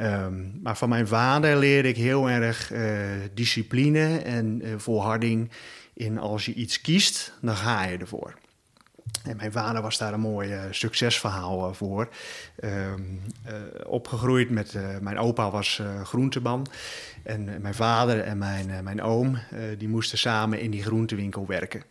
Um, 0.00 0.60
maar 0.62 0.76
van 0.76 0.88
mijn 0.88 1.06
vader 1.06 1.56
leerde 1.56 1.88
ik 1.88 1.96
heel 1.96 2.30
erg 2.30 2.72
discipline 3.34 4.18
en 4.18 4.62
volharding 4.76 5.50
in 5.94 6.18
als 6.18 6.44
je 6.44 6.54
iets 6.54 6.80
kiest, 6.80 7.32
dan 7.40 7.56
ga 7.56 7.84
je 7.84 7.98
ervoor. 7.98 8.34
En 9.22 9.36
mijn 9.36 9.52
vader 9.52 9.82
was 9.82 9.98
daar 9.98 10.12
een 10.12 10.20
mooi 10.20 10.54
uh, 10.54 10.62
succesverhaal 10.70 11.68
uh, 11.68 11.74
voor. 11.74 12.08
Um, 12.64 13.20
uh, 13.46 13.52
opgegroeid 13.86 14.50
met... 14.50 14.76
mijn 15.00 15.18
opa 15.18 15.50
was 15.50 15.82
groenteman. 16.02 16.66
En 17.22 17.60
mijn 17.60 17.74
vader 17.74 18.20
en 18.20 18.38
mijn, 18.38 18.84
mijn 18.84 19.02
oom... 19.02 19.38
die 19.78 19.88
moesten 19.88 20.18
samen 20.18 20.60
in 20.60 20.70
die 20.70 20.82
groentewinkel 20.82 21.46
werken. 21.46 21.82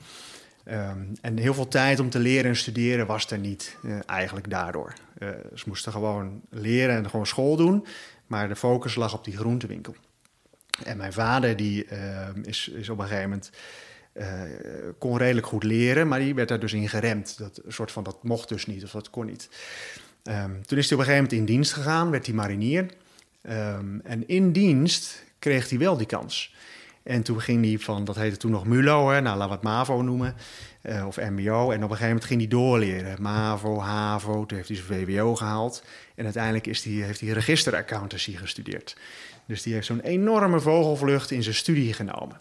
Um, 0.66 1.12
en 1.22 1.38
heel 1.38 1.54
veel 1.54 1.68
tijd 1.68 2.00
om 2.00 2.10
te 2.10 2.20
leren 2.20 2.50
en 2.50 2.56
studeren 2.56 3.06
was 3.06 3.32
er 3.32 3.38
niet, 3.38 3.78
eigenlijk 4.06 4.50
daardoor. 4.50 4.94
Ze 5.54 5.64
moesten 5.66 5.92
gewoon 5.92 6.42
leren 6.50 6.96
en 6.96 7.10
gewoon 7.10 7.28
school 7.28 7.56
doen, 7.56 7.86
maar 8.28 8.48
de 8.48 8.56
focus 8.56 8.96
lag 8.96 9.14
op 9.14 9.24
die 9.24 9.38
groentewinkel. 9.38 9.96
En 10.84 10.98
mijn 10.98 11.14
vader 11.14 11.56
die, 11.56 11.86
uh, 11.86 12.28
is, 12.44 12.68
is 12.68 12.90
op 12.90 13.00
een 13.00 13.08
gegeven 13.08 13.30
moment, 13.30 13.52
kon 14.98 15.18
redelijk 15.18 15.48
goed 15.48 15.64
leren, 15.64 16.08
maar 16.08 16.20
die 16.20 16.36
werd 16.36 16.48
daar 16.48 16.60
dus 16.60 16.74
in 16.74 16.90
geremd. 16.90 17.38
Dat, 17.38 17.62
soort 17.68 17.92
van, 17.92 18.04
dat 18.04 18.24
mocht 18.24 18.50
dus 18.50 18.66
niet 18.66 18.84
of 18.84 18.92
dat 18.92 19.10
kon 19.10 19.26
niet. 19.26 19.50
Um, 20.24 20.66
toen 20.66 20.78
is 20.78 20.90
hij 20.90 20.98
op 20.98 21.04
een 21.04 21.10
gegeven 21.10 21.14
moment 21.14 21.32
in 21.32 21.46
dienst 21.46 21.74
gegaan, 21.74 22.12
werd 22.12 22.26
hij 22.26 22.36
marinier. 22.36 22.86
Um, 23.50 24.02
en 24.04 24.28
in 24.28 24.52
dienst 24.52 25.24
kreeg 25.40 25.70
hij 25.70 25.78
wel 25.78 25.98
die 25.98 26.08
kans. 26.08 26.56
En 27.04 27.24
toen 27.24 27.42
ging 27.42 27.66
hij 27.66 27.80
van, 27.80 28.06
dat 28.06 28.16
heette 28.16 28.38
toen 28.38 28.52
nog 28.52 28.66
MULO, 28.66 29.10
hè, 29.10 29.22
nou 29.22 29.38
laten 29.38 29.48
we 29.48 29.54
het 29.54 29.64
MAVO 29.64 30.02
noemen, 30.02 30.36
uh, 30.84 31.08
of 31.08 31.18
MBO. 31.18 31.72
En 31.72 31.78
op 31.78 31.90
een 31.90 31.98
gegeven 31.98 32.08
moment 32.08 32.26
ging 32.26 32.40
hij 32.40 32.50
doorleren. 32.50 33.22
MAVO, 33.22 33.80
HAVO, 33.80 34.46
toen 34.46 34.58
heeft 34.58 34.70
hij 34.70 34.78
zijn 34.78 35.06
VWO 35.06 35.36
gehaald. 35.36 35.84
En 36.16 36.24
uiteindelijk 36.24 36.68
is 36.68 36.82
die, 36.82 37.04
heeft 37.04 37.20
hij 37.20 37.30
registeraccountancy 37.30 38.36
gestudeerd. 38.36 38.98
Dus 39.46 39.62
die 39.62 39.74
heeft 39.74 39.86
zo'n 39.86 40.00
enorme 40.00 40.60
vogelvlucht 40.60 41.32
in 41.32 41.44
zijn 41.44 41.56
studie 41.56 41.94
genomen. 41.94 42.40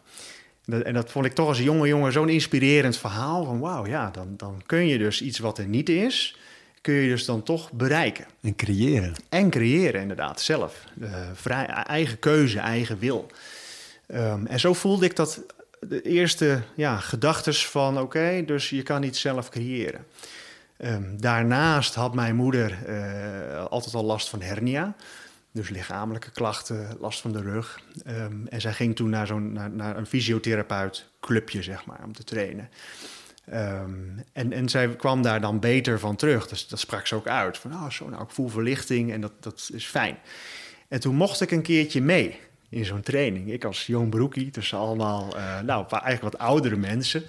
En 0.67 0.95
dat 0.95 1.11
vond 1.11 1.27
ik 1.27 1.33
toch 1.33 1.49
als 1.49 1.59
jonge 1.59 1.89
jongen 1.89 2.13
zo'n 2.13 2.29
inspirerend 2.29 2.97
verhaal. 2.97 3.45
Van 3.45 3.61
wauw, 3.61 3.87
ja, 3.87 4.11
dan, 4.11 4.35
dan 4.37 4.63
kun 4.67 4.87
je 4.87 4.99
dus 4.99 5.23
iets 5.23 5.39
wat 5.39 5.59
er 5.59 5.67
niet 5.67 5.89
is, 5.89 6.37
kun 6.81 6.95
je 6.95 7.09
dus 7.09 7.25
dan 7.25 7.43
toch 7.43 7.73
bereiken. 7.73 8.27
En 8.41 8.57
creëren. 8.57 9.15
En 9.29 9.51
creëren, 9.51 10.01
inderdaad, 10.01 10.41
zelf. 10.41 10.85
Uh, 11.01 11.15
vrij, 11.35 11.67
eigen 11.67 12.19
keuze, 12.19 12.59
eigen 12.59 12.99
wil. 12.99 13.31
Um, 14.07 14.47
en 14.47 14.61
zo 14.61 14.73
voelde 14.73 15.05
ik 15.05 15.17
dat 15.17 15.41
de 15.81 16.03
eerste 16.03 16.63
ja, 16.75 16.97
gedachtes 16.97 17.67
van 17.67 18.01
oké, 18.01 18.43
dus 18.47 18.71
je 18.71 18.83
kan 18.83 19.01
niet 19.01 19.17
zelf 19.17 19.49
creëren. 19.49 20.07
Um, 20.79 21.21
daarnaast 21.21 21.95
had 21.95 22.15
mijn 22.15 22.37
moeder 22.37 22.79
uh, 22.89 23.65
altijd 23.65 23.95
al 23.95 24.05
last 24.05 24.29
van 24.29 24.41
hernia. 24.43 24.95
Dus 25.53 25.69
lichamelijke 25.69 26.31
klachten, 26.31 26.97
last 27.01 27.21
van 27.21 27.33
de 27.33 27.41
rug. 27.41 27.81
Um, 28.07 28.47
en 28.49 28.61
zij 28.61 28.73
ging 28.73 28.97
toen 28.97 29.11
naar, 29.11 29.27
zo'n, 29.27 29.53
naar, 29.53 29.71
naar 29.71 29.97
een 29.97 30.07
fysiotherapeut 30.07 31.09
clubje, 31.21 31.63
zeg 31.63 31.85
maar, 31.85 32.01
om 32.05 32.13
te 32.13 32.25
trainen. 32.25 32.69
Um, 33.53 34.25
en, 34.33 34.53
en 34.53 34.69
zij 34.69 34.97
kwam 34.97 35.23
daar 35.23 35.41
dan 35.41 35.61
beter 35.61 35.99
van 35.99 36.17
terug. 36.17 36.49
Dus 36.49 36.69
dat 36.69 36.79
sprak 36.79 37.07
ze 37.07 37.15
ook 37.15 37.27
uit. 37.27 37.59
Van, 37.59 37.73
oh, 37.73 37.91
zo, 37.91 38.09
nou, 38.09 38.23
ik 38.23 38.31
voel 38.31 38.49
verlichting 38.49 39.13
en 39.13 39.21
dat, 39.21 39.33
dat 39.41 39.71
is 39.73 39.87
fijn. 39.87 40.19
En 40.89 41.01
toen 41.01 41.15
mocht 41.15 41.41
ik 41.41 41.51
een 41.51 41.63
keertje 41.63 42.03
mee 42.03 42.41
in 42.69 42.85
zo'n 42.85 43.01
training. 43.01 43.53
Ik 43.53 43.65
als 43.65 43.87
jong 43.87 44.11
broekie, 44.11 44.51
tussen 44.51 44.79
allemaal, 44.79 45.37
uh, 45.37 45.61
nou, 45.61 45.87
eigenlijk 45.89 46.23
wat 46.23 46.39
oudere 46.39 46.77
mensen. 46.77 47.23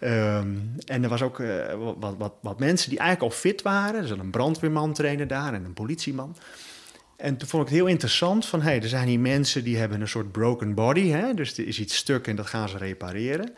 Um, 0.00 0.74
en 0.86 1.02
er 1.02 1.08
was 1.08 1.22
ook 1.22 1.38
uh, 1.38 1.94
wat, 1.98 2.14
wat, 2.18 2.32
wat, 2.40 2.58
mensen 2.58 2.90
die 2.90 2.98
eigenlijk 2.98 3.32
al 3.32 3.38
fit 3.38 3.62
waren. 3.62 4.08
Zat 4.08 4.18
een 4.18 4.30
brandweerman 4.30 4.92
trainen 4.92 5.28
daar 5.28 5.54
en 5.54 5.64
een 5.64 5.74
politieman. 5.74 6.36
En 7.16 7.36
toen 7.36 7.48
vond 7.48 7.62
ik 7.62 7.68
het 7.68 7.78
heel 7.78 7.88
interessant 7.88 8.46
van, 8.46 8.62
hey, 8.62 8.82
er 8.82 8.88
zijn 8.88 9.08
hier 9.08 9.20
mensen 9.20 9.64
die 9.64 9.76
hebben 9.76 10.00
een 10.00 10.08
soort 10.08 10.32
broken 10.32 10.74
body. 10.74 11.08
Hè? 11.08 11.34
Dus 11.34 11.58
er 11.58 11.66
is 11.66 11.80
iets 11.80 11.96
stuk 11.96 12.26
en 12.26 12.36
dat 12.36 12.46
gaan 12.46 12.68
ze 12.68 12.78
repareren. 12.78 13.54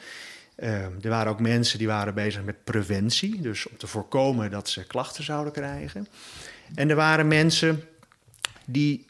Um, 0.57 0.97
er 1.01 1.09
waren 1.09 1.33
ook 1.33 1.41
mensen 1.41 1.79
die 1.79 1.87
waren 1.87 2.15
bezig 2.15 2.45
met 2.45 2.65
preventie. 2.65 3.41
Dus 3.41 3.69
om 3.69 3.77
te 3.77 3.87
voorkomen 3.87 4.51
dat 4.51 4.69
ze 4.69 4.87
klachten 4.87 5.25
zouden 5.25 5.53
krijgen. 5.53 6.07
En 6.75 6.91
er 6.91 6.97
waren 6.97 7.29
mensen 7.29 7.83
die 8.67 9.07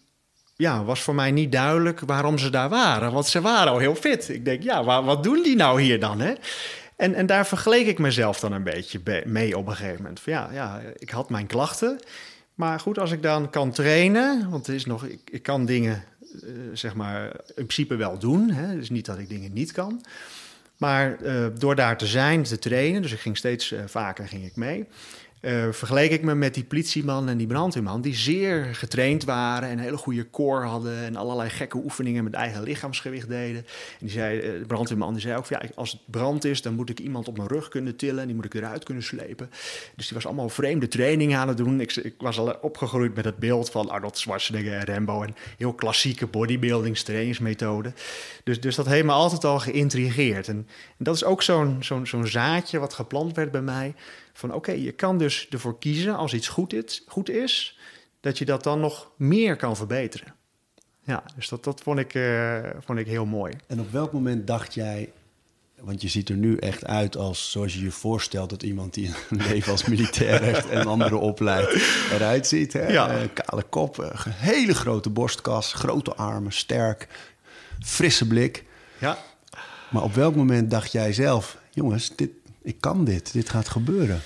ja, 0.56 0.84
was 0.84 1.00
voor 1.00 1.14
mij 1.14 1.30
niet 1.30 1.52
duidelijk 1.52 2.00
waarom 2.00 2.38
ze 2.38 2.50
daar 2.50 2.68
waren. 2.68 3.12
Want 3.12 3.26
ze 3.26 3.40
waren 3.40 3.72
al 3.72 3.78
heel 3.78 3.94
fit. 3.94 4.28
Ik 4.28 4.44
denk, 4.44 4.62
ja, 4.62 4.84
wat 5.02 5.22
doen 5.22 5.42
die 5.42 5.56
nou 5.56 5.80
hier 5.80 6.00
dan? 6.00 6.20
Hè? 6.20 6.34
En, 6.96 7.14
en 7.14 7.26
daar 7.26 7.46
vergeleek 7.46 7.86
ik 7.86 7.98
mezelf 7.98 8.40
dan 8.40 8.52
een 8.52 8.62
beetje 8.62 9.00
mee 9.24 9.58
op 9.58 9.66
een 9.66 9.76
gegeven 9.76 9.96
moment. 9.96 10.20
Van, 10.20 10.32
ja, 10.32 10.48
ja, 10.52 10.80
ik 10.96 11.10
had 11.10 11.30
mijn 11.30 11.46
klachten. 11.46 12.00
Maar 12.56 12.80
goed, 12.80 12.98
als 12.98 13.10
ik 13.10 13.22
dan 13.22 13.50
kan 13.50 13.70
trainen, 13.70 14.50
want 14.50 14.66
er 14.66 14.74
is 14.74 14.84
nog, 14.84 15.04
ik, 15.04 15.20
ik 15.30 15.42
kan 15.42 15.66
dingen, 15.66 16.04
uh, 16.44 16.50
zeg 16.72 16.94
maar, 16.94 17.24
in 17.46 17.54
principe 17.54 17.96
wel 17.96 18.18
doen. 18.18 18.50
Hè? 18.50 18.74
Dus 18.76 18.90
niet 18.90 19.06
dat 19.06 19.18
ik 19.18 19.28
dingen 19.28 19.52
niet 19.52 19.72
kan. 19.72 20.04
Maar 20.76 21.22
uh, 21.22 21.46
door 21.58 21.74
daar 21.74 21.98
te 21.98 22.06
zijn, 22.06 22.42
te 22.42 22.58
trainen, 22.58 23.02
dus 23.02 23.12
ik 23.12 23.20
ging 23.20 23.36
steeds 23.36 23.72
uh, 23.72 23.80
vaker 23.86 24.28
ging 24.28 24.44
ik 24.44 24.56
mee. 24.56 24.86
Uh, 25.40 25.66
vergeleek 25.70 26.10
ik 26.10 26.22
me 26.22 26.34
met 26.34 26.54
die 26.54 26.64
politieman 26.64 27.28
en 27.28 27.36
die 27.36 27.46
brandweerman, 27.46 28.00
die 28.00 28.14
zeer 28.14 28.74
getraind 28.74 29.24
waren 29.24 29.68
en 29.68 29.78
een 29.78 29.84
hele 29.84 29.96
goede 29.96 30.30
core 30.30 30.66
hadden 30.66 31.04
en 31.04 31.16
allerlei 31.16 31.50
gekke 31.50 31.76
oefeningen 31.76 32.24
met 32.24 32.32
eigen 32.32 32.62
lichaamsgewicht 32.62 33.28
deden. 33.28 33.56
En 33.66 33.98
die 33.98 34.10
zei, 34.10 34.36
uh, 34.36 34.58
de 34.58 34.66
brandweerman 34.66 35.12
die 35.12 35.22
zei 35.22 35.36
ook, 35.36 35.46
ja, 35.46 35.62
als 35.74 35.92
het 35.92 36.00
brand 36.04 36.44
is, 36.44 36.62
dan 36.62 36.74
moet 36.74 36.90
ik 36.90 36.98
iemand 36.98 37.28
op 37.28 37.36
mijn 37.36 37.48
rug 37.48 37.68
kunnen 37.68 37.96
tillen 37.96 38.20
en 38.20 38.26
die 38.26 38.34
moet 38.34 38.44
ik 38.44 38.54
eruit 38.54 38.84
kunnen 38.84 39.02
slepen. 39.02 39.50
Dus 39.96 40.06
die 40.06 40.14
was 40.14 40.26
allemaal 40.26 40.48
vreemde 40.48 40.88
trainingen 40.88 41.38
aan 41.38 41.48
het 41.48 41.56
doen. 41.56 41.80
Ik, 41.80 41.96
ik 41.96 42.14
was 42.18 42.38
al 42.38 42.58
opgegroeid 42.60 43.14
met 43.14 43.24
het 43.24 43.36
beeld 43.36 43.70
van 43.70 43.90
Arnold 43.90 44.18
Schwarzenegger 44.18 44.72
en 44.72 44.84
Rambo 44.94 45.22
en 45.22 45.34
heel 45.56 45.72
klassieke 45.72 46.26
bodybuilding-trainingsmethoden. 46.26 47.94
Dus, 48.44 48.60
dus 48.60 48.74
dat 48.74 48.86
heeft 48.86 49.04
me 49.04 49.12
altijd 49.12 49.44
al 49.44 49.58
geïntrigeerd. 49.58 50.48
En, 50.48 50.66
en 50.98 51.04
dat 51.04 51.14
is 51.14 51.24
ook 51.24 51.42
zo'n 51.42 51.76
zo'n 51.80 52.06
zo'n 52.06 52.26
zaadje 52.26 52.78
wat 52.78 52.94
geplant 52.94 53.36
werd 53.36 53.50
bij 53.50 53.62
mij 53.62 53.94
van 54.36 54.48
oké, 54.48 54.58
okay, 54.58 54.80
je 54.80 54.92
kan 54.92 55.18
dus 55.18 55.48
ervoor 55.50 55.78
kiezen 55.78 56.16
als 56.16 56.34
iets 56.34 56.48
goed 56.48 56.72
is, 56.72 57.02
goed 57.06 57.30
is, 57.30 57.78
dat 58.20 58.38
je 58.38 58.44
dat 58.44 58.62
dan 58.62 58.80
nog 58.80 59.10
meer 59.16 59.56
kan 59.56 59.76
verbeteren. 59.76 60.34
Ja, 61.02 61.22
dus 61.36 61.48
dat, 61.48 61.64
dat 61.64 61.80
vond, 61.80 61.98
ik, 61.98 62.14
uh, 62.14 62.58
vond 62.80 62.98
ik 62.98 63.06
heel 63.06 63.26
mooi. 63.26 63.52
En 63.66 63.80
op 63.80 63.90
welk 63.90 64.12
moment 64.12 64.46
dacht 64.46 64.74
jij, 64.74 65.10
want 65.80 66.02
je 66.02 66.08
ziet 66.08 66.28
er 66.28 66.36
nu 66.36 66.56
echt 66.56 66.84
uit 66.84 67.16
als 67.16 67.50
zoals 67.50 67.74
je 67.74 67.82
je 67.82 67.90
voorstelt 67.90 68.50
dat 68.50 68.62
iemand 68.62 68.94
die 68.94 69.10
een 69.30 69.46
leven 69.50 69.72
als 69.72 69.84
militair 69.84 70.42
heeft 70.42 70.68
en 70.68 70.86
andere 70.86 71.16
opleidt 71.16 71.72
eruit 72.12 72.46
ziet. 72.46 72.72
Hè? 72.72 72.86
Ja. 72.86 73.22
Uh, 73.22 73.28
kale 73.34 73.62
kop, 73.62 73.98
uh, 73.98 74.26
hele 74.26 74.74
grote 74.74 75.10
borstkas, 75.10 75.72
grote 75.72 76.14
armen, 76.14 76.52
sterk, 76.52 77.08
frisse 77.80 78.26
blik. 78.26 78.64
Ja. 78.98 79.18
Maar 79.90 80.02
op 80.02 80.14
welk 80.14 80.34
moment 80.34 80.70
dacht 80.70 80.92
jij 80.92 81.12
zelf, 81.12 81.58
jongens, 81.70 82.16
dit, 82.16 82.30
ik 82.66 82.80
kan 82.80 83.04
dit, 83.04 83.32
dit 83.32 83.48
gaat 83.48 83.68
gebeuren? 83.68 84.20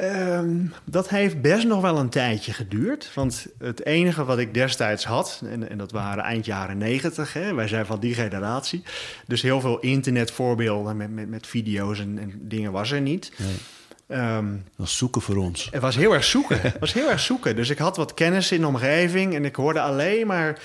Um, 0.00 0.72
dat 0.84 1.08
heeft 1.08 1.40
best 1.40 1.66
nog 1.66 1.80
wel 1.80 1.98
een 1.98 2.08
tijdje 2.08 2.52
geduurd. 2.52 3.10
Want 3.14 3.46
het 3.58 3.84
enige 3.84 4.24
wat 4.24 4.38
ik 4.38 4.54
destijds 4.54 5.04
had, 5.04 5.42
en, 5.44 5.68
en 5.68 5.78
dat 5.78 5.92
waren 5.92 6.24
eind 6.24 6.44
jaren 6.44 6.78
negentig, 6.78 7.32
wij 7.32 7.68
zijn 7.68 7.86
van 7.86 8.00
die 8.00 8.14
generatie. 8.14 8.82
Dus 9.26 9.42
heel 9.42 9.60
veel 9.60 9.78
internetvoorbeelden 9.78 10.96
met, 10.96 11.10
met, 11.10 11.28
met 11.28 11.46
video's 11.46 11.98
en, 12.00 12.18
en 12.18 12.32
dingen 12.42 12.72
was 12.72 12.90
er 12.90 13.00
niet. 13.00 13.32
Nee. 13.36 13.56
Um, 14.10 14.64
dat 14.64 14.76
was 14.76 14.96
zoeken 14.96 15.20
voor 15.20 15.36
ons. 15.36 15.68
Het 15.70 15.82
was 15.82 15.96
heel 15.96 16.14
erg 16.14 16.24
zoeken. 16.24 16.60
Het 16.60 16.78
was 16.78 16.92
heel 16.92 17.10
erg 17.10 17.20
zoeken. 17.20 17.56
Dus 17.56 17.70
ik 17.70 17.78
had 17.78 17.96
wat 17.96 18.14
kennis 18.14 18.52
in 18.52 18.60
de 18.60 18.66
omgeving 18.66 19.34
en 19.34 19.44
ik 19.44 19.56
hoorde 19.56 19.80
alleen 19.80 20.26
maar, 20.26 20.58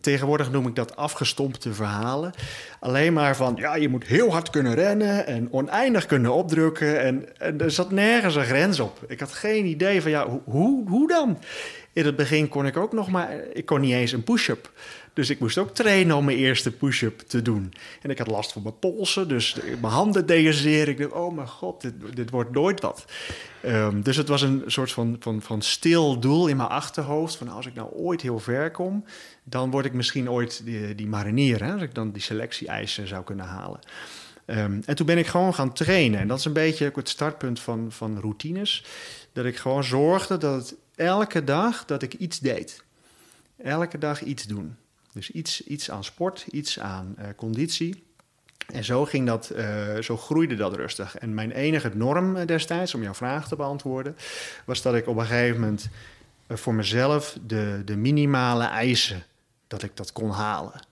tegenwoordig 0.00 0.50
noem 0.50 0.66
ik 0.66 0.74
dat 0.74 0.96
afgestompte 0.96 1.72
verhalen. 1.72 2.32
Alleen 2.80 3.12
maar 3.12 3.36
van, 3.36 3.56
ja, 3.56 3.74
je 3.74 3.88
moet 3.88 4.04
heel 4.04 4.30
hard 4.30 4.50
kunnen 4.50 4.74
rennen 4.74 5.26
en 5.26 5.48
oneindig 5.50 6.06
kunnen 6.06 6.32
opdrukken. 6.32 7.00
En, 7.00 7.38
en 7.38 7.60
er 7.60 7.70
zat 7.70 7.90
nergens 7.90 8.34
een 8.34 8.44
grens 8.44 8.80
op. 8.80 8.98
Ik 9.08 9.20
had 9.20 9.32
geen 9.32 9.66
idee 9.66 10.02
van, 10.02 10.10
ja, 10.10 10.26
hoe, 10.44 10.88
hoe 10.88 11.08
dan? 11.08 11.38
In 11.92 12.06
het 12.06 12.16
begin 12.16 12.48
kon 12.48 12.66
ik 12.66 12.76
ook 12.76 12.92
nog 12.92 13.10
maar, 13.10 13.30
ik 13.52 13.66
kon 13.66 13.80
niet 13.80 13.92
eens 13.92 14.12
een 14.12 14.24
push-up. 14.24 14.70
Dus 15.20 15.30
ik 15.30 15.40
moest 15.40 15.58
ook 15.58 15.74
trainen 15.74 16.16
om 16.16 16.24
mijn 16.24 16.36
eerste 16.36 16.70
push-up 16.70 17.18
te 17.18 17.42
doen. 17.42 17.72
En 18.02 18.10
ik 18.10 18.18
had 18.18 18.26
last 18.26 18.52
van 18.52 18.62
mijn 18.62 18.78
polsen, 18.78 19.28
dus 19.28 19.56
mijn 19.80 19.92
handen 19.92 20.26
deden. 20.26 20.88
Ik 20.88 20.98
dacht, 20.98 21.12
oh 21.12 21.34
mijn 21.34 21.48
god, 21.48 21.80
dit, 21.80 21.92
dit 22.14 22.30
wordt 22.30 22.50
nooit 22.50 22.80
wat. 22.80 23.04
Um, 23.64 24.02
dus 24.02 24.16
het 24.16 24.28
was 24.28 24.42
een 24.42 24.62
soort 24.66 24.92
van, 24.92 25.16
van, 25.20 25.42
van 25.42 25.62
stil 25.62 26.20
doel 26.20 26.46
in 26.46 26.56
mijn 26.56 26.68
achterhoofd. 26.68 27.36
Van 27.36 27.48
als 27.48 27.66
ik 27.66 27.74
nou 27.74 27.90
ooit 27.92 28.20
heel 28.20 28.38
ver 28.38 28.70
kom, 28.70 29.04
dan 29.44 29.70
word 29.70 29.84
ik 29.84 29.92
misschien 29.92 30.30
ooit 30.30 30.64
die, 30.64 30.94
die 30.94 31.06
marinier. 31.06 31.72
Als 31.72 31.82
ik 31.82 31.94
dan 31.94 32.10
die 32.12 32.22
selectie-eisen 32.22 33.08
zou 33.08 33.24
kunnen 33.24 33.46
halen. 33.46 33.80
Um, 34.46 34.82
en 34.84 34.96
toen 34.96 35.06
ben 35.06 35.18
ik 35.18 35.26
gewoon 35.26 35.54
gaan 35.54 35.72
trainen. 35.72 36.20
En 36.20 36.28
dat 36.28 36.38
is 36.38 36.44
een 36.44 36.52
beetje 36.52 36.86
ook 36.86 36.96
het 36.96 37.08
startpunt 37.08 37.60
van, 37.60 37.92
van 37.92 38.20
routines. 38.20 38.84
Dat 39.32 39.44
ik 39.44 39.56
gewoon 39.56 39.84
zorgde 39.84 40.38
dat 40.38 40.74
elke 40.94 41.44
dag 41.44 41.84
dat 41.84 42.02
ik 42.02 42.14
iets 42.14 42.38
deed. 42.38 42.82
Elke 43.62 43.98
dag 43.98 44.22
iets 44.22 44.44
doen. 44.44 44.76
Dus 45.12 45.30
iets, 45.30 45.64
iets 45.66 45.90
aan 45.90 46.04
sport, 46.04 46.46
iets 46.50 46.78
aan 46.78 47.14
uh, 47.18 47.24
conditie. 47.36 48.04
En 48.66 48.84
zo, 48.84 49.04
ging 49.04 49.26
dat, 49.26 49.52
uh, 49.56 49.96
zo 49.96 50.16
groeide 50.16 50.54
dat 50.54 50.76
rustig. 50.76 51.18
En 51.18 51.34
mijn 51.34 51.50
enige 51.50 51.90
norm 51.94 52.46
destijds, 52.46 52.94
om 52.94 53.02
jouw 53.02 53.14
vraag 53.14 53.48
te 53.48 53.56
beantwoorden, 53.56 54.16
was 54.64 54.82
dat 54.82 54.94
ik 54.94 55.06
op 55.06 55.16
een 55.16 55.26
gegeven 55.26 55.60
moment 55.60 55.88
voor 56.48 56.74
mezelf 56.74 57.38
de, 57.46 57.82
de 57.84 57.96
minimale 57.96 58.64
eisen, 58.64 59.22
dat 59.66 59.82
ik 59.82 59.96
dat 59.96 60.12
kon 60.12 60.30
halen. 60.30 60.86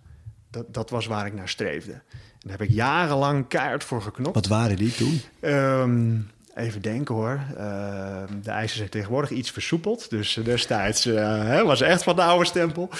Dat, 0.50 0.74
dat 0.74 0.90
was 0.90 1.06
waar 1.06 1.26
ik 1.26 1.34
naar 1.34 1.48
streefde. 1.48 1.92
En 1.92 2.48
daar 2.48 2.58
heb 2.58 2.68
ik 2.68 2.74
jarenlang 2.74 3.48
keihard 3.48 3.84
voor 3.84 4.02
geknopt. 4.02 4.34
Wat 4.34 4.46
waren 4.46 4.76
die 4.76 4.92
toen? 4.92 5.20
Um, 5.40 6.30
Even 6.58 6.82
denken 6.82 7.14
hoor. 7.14 7.40
Uh, 7.56 8.22
de 8.42 8.50
eisen 8.50 8.76
zijn 8.76 8.88
tegenwoordig 8.88 9.30
iets 9.30 9.50
versoepeld. 9.50 10.10
Dus 10.10 10.34
destijds 10.44 11.06
uh, 11.06 11.62
was 11.62 11.80
echt 11.80 12.02
van 12.02 12.16
de 12.16 12.22
oude 12.22 12.44
stempel. 12.44 12.90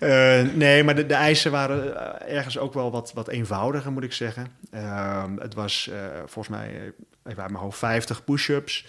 Uh, 0.00 0.42
nee, 0.42 0.84
maar 0.84 0.94
de, 0.94 1.06
de, 1.06 1.14
eisen 1.14 1.50
waren 1.50 1.96
ergens 2.28 2.58
ook 2.58 2.74
wel 2.74 2.90
wat, 2.90 3.12
wat 3.12 3.28
eenvoudiger, 3.28 3.92
moet 3.92 4.02
ik 4.02 4.12
zeggen. 4.12 4.46
Ehm, 4.70 5.36
het 5.36 5.54
was 5.54 5.90
volgens 6.26 6.48
mij, 6.48 6.92
even 7.24 7.42
uit 7.42 7.50
mijn 7.50 7.62
hoofd, 7.62 7.78
50 7.78 8.24
push-ups, 8.24 8.86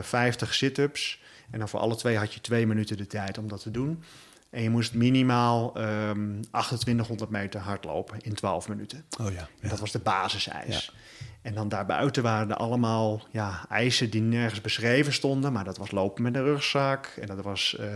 50 0.00 0.54
sit-ups. 0.54 1.22
En 1.50 1.58
dan 1.58 1.68
voor 1.68 1.80
alle 1.80 1.96
twee 1.96 2.16
had 2.16 2.34
je 2.34 2.40
twee 2.40 2.66
minuten 2.66 2.96
de 2.96 3.06
tijd 3.06 3.38
om 3.38 3.48
dat 3.48 3.62
te 3.62 3.70
doen. 3.70 4.02
En 4.50 4.62
je 4.62 4.70
moest 4.70 4.94
minimaal 4.94 5.80
um, 5.80 6.40
2800 6.40 7.30
meter 7.30 7.60
hardlopen 7.60 8.20
in 8.20 8.34
12 8.34 8.68
minuten. 8.68 9.04
Oh 9.20 9.32
ja, 9.32 9.48
ja. 9.60 9.68
Dat 9.68 9.80
was 9.80 9.92
de 9.92 9.98
basiseis. 9.98 10.86
Ja. 10.86 10.92
En 11.42 11.54
dan 11.54 11.68
daarbuiten 11.68 12.22
waren 12.22 12.50
er 12.50 12.56
allemaal 12.56 13.26
ja, 13.30 13.64
eisen 13.68 14.10
die 14.10 14.20
nergens 14.20 14.60
beschreven 14.60 15.12
stonden. 15.12 15.52
Maar 15.52 15.64
dat 15.64 15.78
was 15.78 15.90
lopen 15.90 16.22
met 16.22 16.34
een 16.34 16.44
rugzak. 16.44 17.06
En 17.20 17.26
dat 17.26 17.42
was 17.42 17.76
uh, 17.80 17.86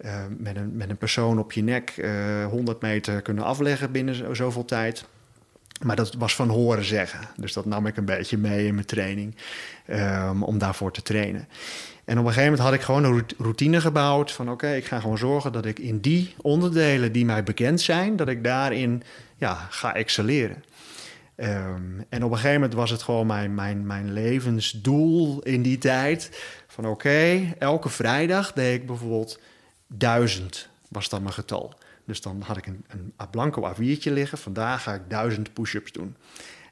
uh, 0.00 0.24
met, 0.38 0.56
een, 0.56 0.76
met 0.76 0.90
een 0.90 0.96
persoon 0.96 1.38
op 1.38 1.52
je 1.52 1.62
nek 1.62 1.94
uh, 1.96 2.46
100 2.46 2.80
meter 2.80 3.22
kunnen 3.22 3.44
afleggen 3.44 3.92
binnen 3.92 4.36
zoveel 4.36 4.64
tijd. 4.64 5.04
Maar 5.82 5.96
dat 5.96 6.14
was 6.14 6.34
van 6.34 6.48
horen 6.48 6.84
zeggen. 6.84 7.20
Dus 7.36 7.52
dat 7.52 7.64
nam 7.64 7.86
ik 7.86 7.96
een 7.96 8.04
beetje 8.04 8.38
mee 8.38 8.66
in 8.66 8.74
mijn 8.74 8.86
training 8.86 9.34
um, 9.90 10.42
om 10.42 10.58
daarvoor 10.58 10.92
te 10.92 11.02
trainen. 11.02 11.48
En 12.04 12.18
op 12.18 12.24
een 12.24 12.32
gegeven 12.32 12.50
moment 12.50 12.68
had 12.68 12.72
ik 12.72 12.80
gewoon 12.80 13.04
een 13.04 13.24
routine 13.38 13.80
gebouwd 13.80 14.32
van 14.32 14.50
oké, 14.50 14.74
ik 14.74 14.84
ga 14.84 15.00
gewoon 15.00 15.18
zorgen 15.18 15.52
dat 15.52 15.64
ik 15.64 15.78
in 15.78 16.00
die 16.00 16.34
onderdelen 16.40 17.12
die 17.12 17.24
mij 17.24 17.42
bekend 17.42 17.80
zijn, 17.80 18.16
dat 18.16 18.28
ik 18.28 18.44
daarin 18.44 19.02
ja, 19.36 19.66
ga 19.70 19.94
excelleren. 19.94 20.64
Um, 21.36 22.04
en 22.08 22.24
op 22.24 22.30
een 22.30 22.36
gegeven 22.36 22.60
moment 22.60 22.74
was 22.74 22.90
het 22.90 23.02
gewoon 23.02 23.26
mijn, 23.26 23.54
mijn, 23.54 23.86
mijn 23.86 24.12
levensdoel 24.12 25.42
in 25.42 25.62
die 25.62 25.78
tijd. 25.78 26.44
Van 26.66 26.86
oké, 26.86 27.54
elke 27.58 27.88
vrijdag 27.88 28.52
deed 28.52 28.80
ik 28.80 28.86
bijvoorbeeld 28.86 29.40
duizend, 29.86 30.68
was 30.88 31.08
dat 31.08 31.20
mijn 31.20 31.32
getal. 31.32 31.74
Dus 32.04 32.20
dan 32.20 32.40
had 32.40 32.56
ik 32.56 32.66
een, 32.66 32.84
een 32.88 33.12
blanco 33.30 33.74
A4'tje 33.74 34.12
liggen. 34.12 34.38
Vandaag 34.38 34.82
ga 34.82 34.94
ik 34.94 35.02
duizend 35.08 35.52
push-ups 35.52 35.92
doen. 35.92 36.16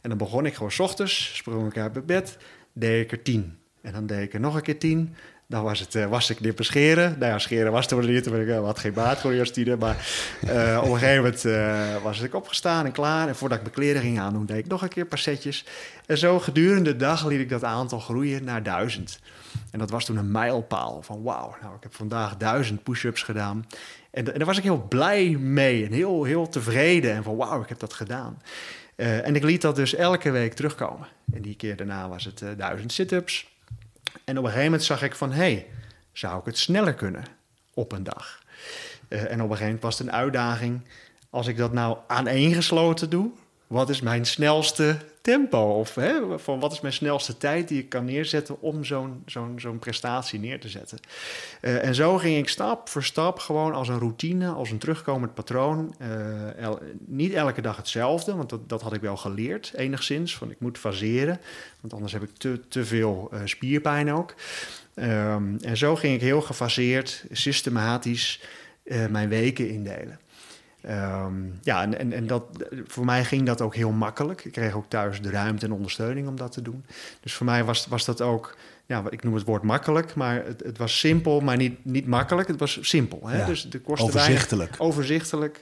En 0.01 0.09
dan 0.09 0.19
begon 0.19 0.47
ik 0.47 0.55
gewoon 0.55 0.71
s 0.71 0.81
ochtends, 0.81 1.37
sprong 1.37 1.67
ik 1.67 1.79
uit 1.79 1.93
mijn 1.93 2.07
bed, 2.07 2.37
deed 2.73 3.05
ik 3.05 3.13
er 3.13 3.23
tien. 3.23 3.59
En 3.81 3.93
dan 3.93 4.07
deed 4.07 4.23
ik 4.23 4.35
er 4.35 4.41
nog 4.41 4.55
een 4.55 4.63
keer 4.63 4.79
tien. 4.79 5.15
Dan 5.47 5.63
was, 5.63 5.81
het, 5.81 5.95
uh, 5.95 6.21
ik 6.29 6.53
scheren. 6.65 7.19
Nou 7.19 7.33
ja, 7.33 7.39
scheren 7.39 7.73
was 7.73 7.87
toen 7.87 8.07
niet, 8.07 8.23
toen 8.23 8.41
ik 8.41 8.47
uh, 8.47 8.65
had 8.65 8.79
geen 8.79 8.93
baard 8.93 9.19
voor 9.19 9.31
de 9.31 9.77
Maar 9.79 10.07
uh, 10.45 10.81
op 10.83 10.91
een 10.91 10.99
gegeven 10.99 11.39
moment 11.47 12.03
was 12.03 12.21
ik 12.21 12.35
opgestaan 12.35 12.85
en 12.85 12.93
klaar. 12.93 13.29
En 13.29 13.37
voordat 13.37 13.59
ik 13.59 13.65
mijn 13.65 13.75
kleren 13.75 14.03
ging 14.03 14.19
aandoen, 14.21 14.47
deed 14.47 14.59
ik 14.59 14.67
nog 14.67 14.83
een 14.83 14.89
keer 14.89 15.07
paar 15.07 15.19
setjes. 15.19 15.65
En 16.07 16.19
zo 16.19 16.39
gedurende 16.39 16.91
de 16.91 16.97
dag 16.97 17.27
liet 17.27 17.41
ik 17.41 17.49
dat 17.49 17.65
aantal 17.65 17.99
groeien 17.99 18.45
naar 18.45 18.63
duizend. 18.63 19.19
En 19.71 19.79
dat 19.79 19.91
was 19.91 20.05
toen 20.05 20.17
een 20.17 20.31
mijlpaal 20.31 21.03
van 21.03 21.23
wauw, 21.23 21.57
nou 21.61 21.75
ik 21.77 21.83
heb 21.83 21.95
vandaag 21.95 22.37
duizend 22.37 22.83
push-ups 22.83 23.23
gedaan. 23.23 23.67
En, 24.11 24.33
en, 24.33 24.39
daar 24.39 24.47
was 24.47 24.59
ik 24.59 24.63
heel 24.63 24.87
blij 24.89 25.29
mee 25.29 25.87
en 25.87 25.93
heel, 25.93 26.25
heel 26.25 26.49
tevreden. 26.49 27.13
En 27.13 27.23
van 27.23 27.37
wauw, 27.37 27.63
ik 27.63 27.69
heb 27.69 27.79
dat 27.79 27.93
gedaan. 27.93 28.43
En 28.97 29.37
ik 29.37 29.43
liet 29.43 29.61
dat 29.61 29.77
dus 29.77 29.95
elke 29.95 30.31
week 30.31 30.55
terugkomen. 30.55 31.09
En 31.33 31.43
die 31.43 31.57
keer 31.57 31.77
daarna 31.77 32.09
was 32.09 32.25
het 32.25 32.45
duizend 32.57 32.93
sit-ups. 32.93 33.54
En 34.25 34.39
op 34.39 34.45
een 34.45 34.51
gegeven 34.51 34.65
moment 34.65 34.83
zag 34.85 35.03
ik 35.03 35.15
van, 35.15 35.33
hé, 35.33 35.37
hey, 35.37 35.67
zou 36.13 36.39
ik 36.39 36.45
het 36.45 36.59
sneller 36.59 36.95
kunnen 36.95 37.25
op 37.75 37.93
een 37.93 38.03
dag? 38.03 38.43
Uh, 39.09 39.19
en 39.19 39.27
op 39.27 39.31
een 39.31 39.41
gegeven 39.41 39.65
moment 39.65 39.83
was 39.83 39.99
het 39.99 40.07
een 40.07 40.13
uitdaging. 40.13 40.81
Als 41.31 41.47
ik 41.47 41.57
dat 41.57 41.73
nou 41.73 41.99
aaneengesloten 42.07 43.11
doe, 43.11 43.31
wat 43.75 43.89
is 43.89 44.01
mijn 44.01 44.27
snelste 44.27 44.97
tempo? 45.21 45.79
Of 45.79 45.95
hè, 45.95 46.39
van 46.39 46.61
wat 46.61 46.73
is 46.73 46.81
mijn 46.81 46.95
snelste 46.95 47.37
tijd 47.37 47.69
die 47.69 47.79
ik 47.79 47.89
kan 47.89 48.05
neerzetten 48.05 48.61
om 48.61 48.85
zo'n 49.57 49.79
prestatie 49.79 50.39
neer 50.39 50.61
te 50.61 50.69
zetten? 50.69 50.99
Uh, 51.61 51.85
en 51.85 51.95
zo 51.95 52.19
ging 52.19 52.39
ik 52.39 52.49
stap 52.49 52.89
voor 52.89 53.05
stap 53.05 53.39
gewoon 53.39 53.75
als 53.75 53.89
een 53.89 53.99
routine, 53.99 54.49
als 54.49 54.71
een 54.71 54.79
terugkomend 54.79 55.35
patroon. 55.35 55.95
El, 56.59 56.81
niet 56.99 57.33
elke 57.33 57.61
dag 57.61 57.77
hetzelfde, 57.77 58.35
want 58.35 58.51
dat, 58.51 58.69
dat 58.69 58.83
had 58.83 58.93
ik 58.93 59.01
wel 59.01 59.17
geleerd 59.17 59.73
enigszins. 59.77 60.37
Van 60.37 60.51
ik 60.51 60.61
moet 60.61 60.79
faseren, 60.79 61.41
want 61.81 61.93
anders 61.93 62.13
heb 62.13 62.23
ik 62.23 62.37
te, 62.37 62.61
te 62.69 62.85
veel 62.85 63.31
uh, 63.33 63.41
spierpijn 63.45 64.13
ook. 64.13 64.35
Um, 64.95 65.57
en 65.61 65.77
zo 65.77 65.97
ging 65.97 66.15
ik 66.15 66.21
heel 66.21 66.43
gefaseerd, 66.43 67.25
systematisch 67.31 68.41
mijn 69.11 69.29
weken 69.29 69.69
indelen. 69.69 70.19
Um, 70.91 71.59
ja, 71.63 71.83
en, 71.83 71.99
en, 71.99 72.13
en 72.13 72.27
dat, 72.27 72.45
voor 72.87 73.05
mij 73.05 73.25
ging 73.25 73.47
dat 73.47 73.61
ook 73.61 73.75
heel 73.75 73.91
makkelijk. 73.91 74.45
Ik 74.45 74.53
kreeg 74.53 74.75
ook 74.75 74.89
thuis 74.89 75.23
de 75.23 75.31
ruimte 75.31 75.67
en 75.67 75.73
ondersteuning 75.73 76.29
om 76.29 76.37
dat 76.37 76.53
te 76.53 76.63
doen. 76.63 76.85
Dus 77.21 77.35
voor 77.35 77.47
mij 77.47 77.65
was, 77.65 77.87
was 77.87 78.05
dat 78.05 78.21
ook, 78.21 78.57
ja, 78.87 79.03
ik 79.09 79.23
noem 79.23 79.35
het 79.35 79.45
woord 79.45 79.63
makkelijk, 79.63 80.15
maar 80.15 80.45
het, 80.45 80.63
het 80.65 80.79
was 80.79 80.99
simpel, 80.99 81.41
maar 81.41 81.57
niet, 81.57 81.85
niet 81.85 82.07
makkelijk. 82.07 82.49
Het 82.49 82.61
was 82.61 82.79
simpel. 82.81 83.29
Hè? 83.29 83.39
Ja, 83.39 83.47
dus 83.47 83.71
de 83.71 83.81
kostte 83.81 84.07
overzichtelijk. 84.07 84.71
Weinig, 84.71 84.81
overzichtelijk. 84.81 85.61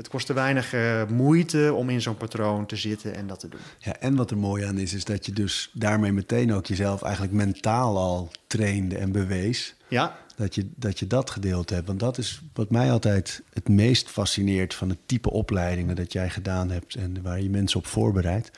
Het 0.00 0.08
kostte 0.08 0.32
weinig 0.32 0.74
uh, 0.74 1.06
moeite 1.06 1.72
om 1.74 1.90
in 1.90 2.00
zo'n 2.00 2.16
patroon 2.16 2.66
te 2.66 2.76
zitten 2.76 3.14
en 3.14 3.26
dat 3.26 3.40
te 3.40 3.48
doen. 3.48 3.60
Ja, 3.78 3.96
en 3.96 4.16
wat 4.16 4.30
er 4.30 4.38
mooi 4.38 4.64
aan 4.64 4.78
is, 4.78 4.94
is 4.94 5.04
dat 5.04 5.26
je 5.26 5.32
dus 5.32 5.70
daarmee 5.72 6.12
meteen 6.12 6.52
ook 6.52 6.66
jezelf 6.66 7.02
eigenlijk 7.02 7.34
mentaal 7.34 7.98
al 7.98 8.30
trainde 8.46 8.96
en 8.96 9.12
bewees. 9.12 9.74
Ja. 9.88 10.18
Dat 10.36 10.54
je, 10.54 10.70
dat 10.76 10.98
je 10.98 11.06
dat 11.06 11.30
gedeeld 11.30 11.70
hebt. 11.70 11.86
Want 11.86 12.00
dat 12.00 12.18
is 12.18 12.40
wat 12.52 12.70
mij 12.70 12.92
altijd 12.92 13.42
het 13.52 13.68
meest 13.68 14.08
fascineert 14.08 14.74
van 14.74 14.88
het 14.88 14.98
type 15.06 15.30
opleidingen 15.30 15.96
dat 15.96 16.12
jij 16.12 16.30
gedaan 16.30 16.70
hebt 16.70 16.94
en 16.94 17.22
waar 17.22 17.40
je 17.40 17.50
mensen 17.50 17.78
op 17.78 17.86
voorbereidt. 17.86 18.50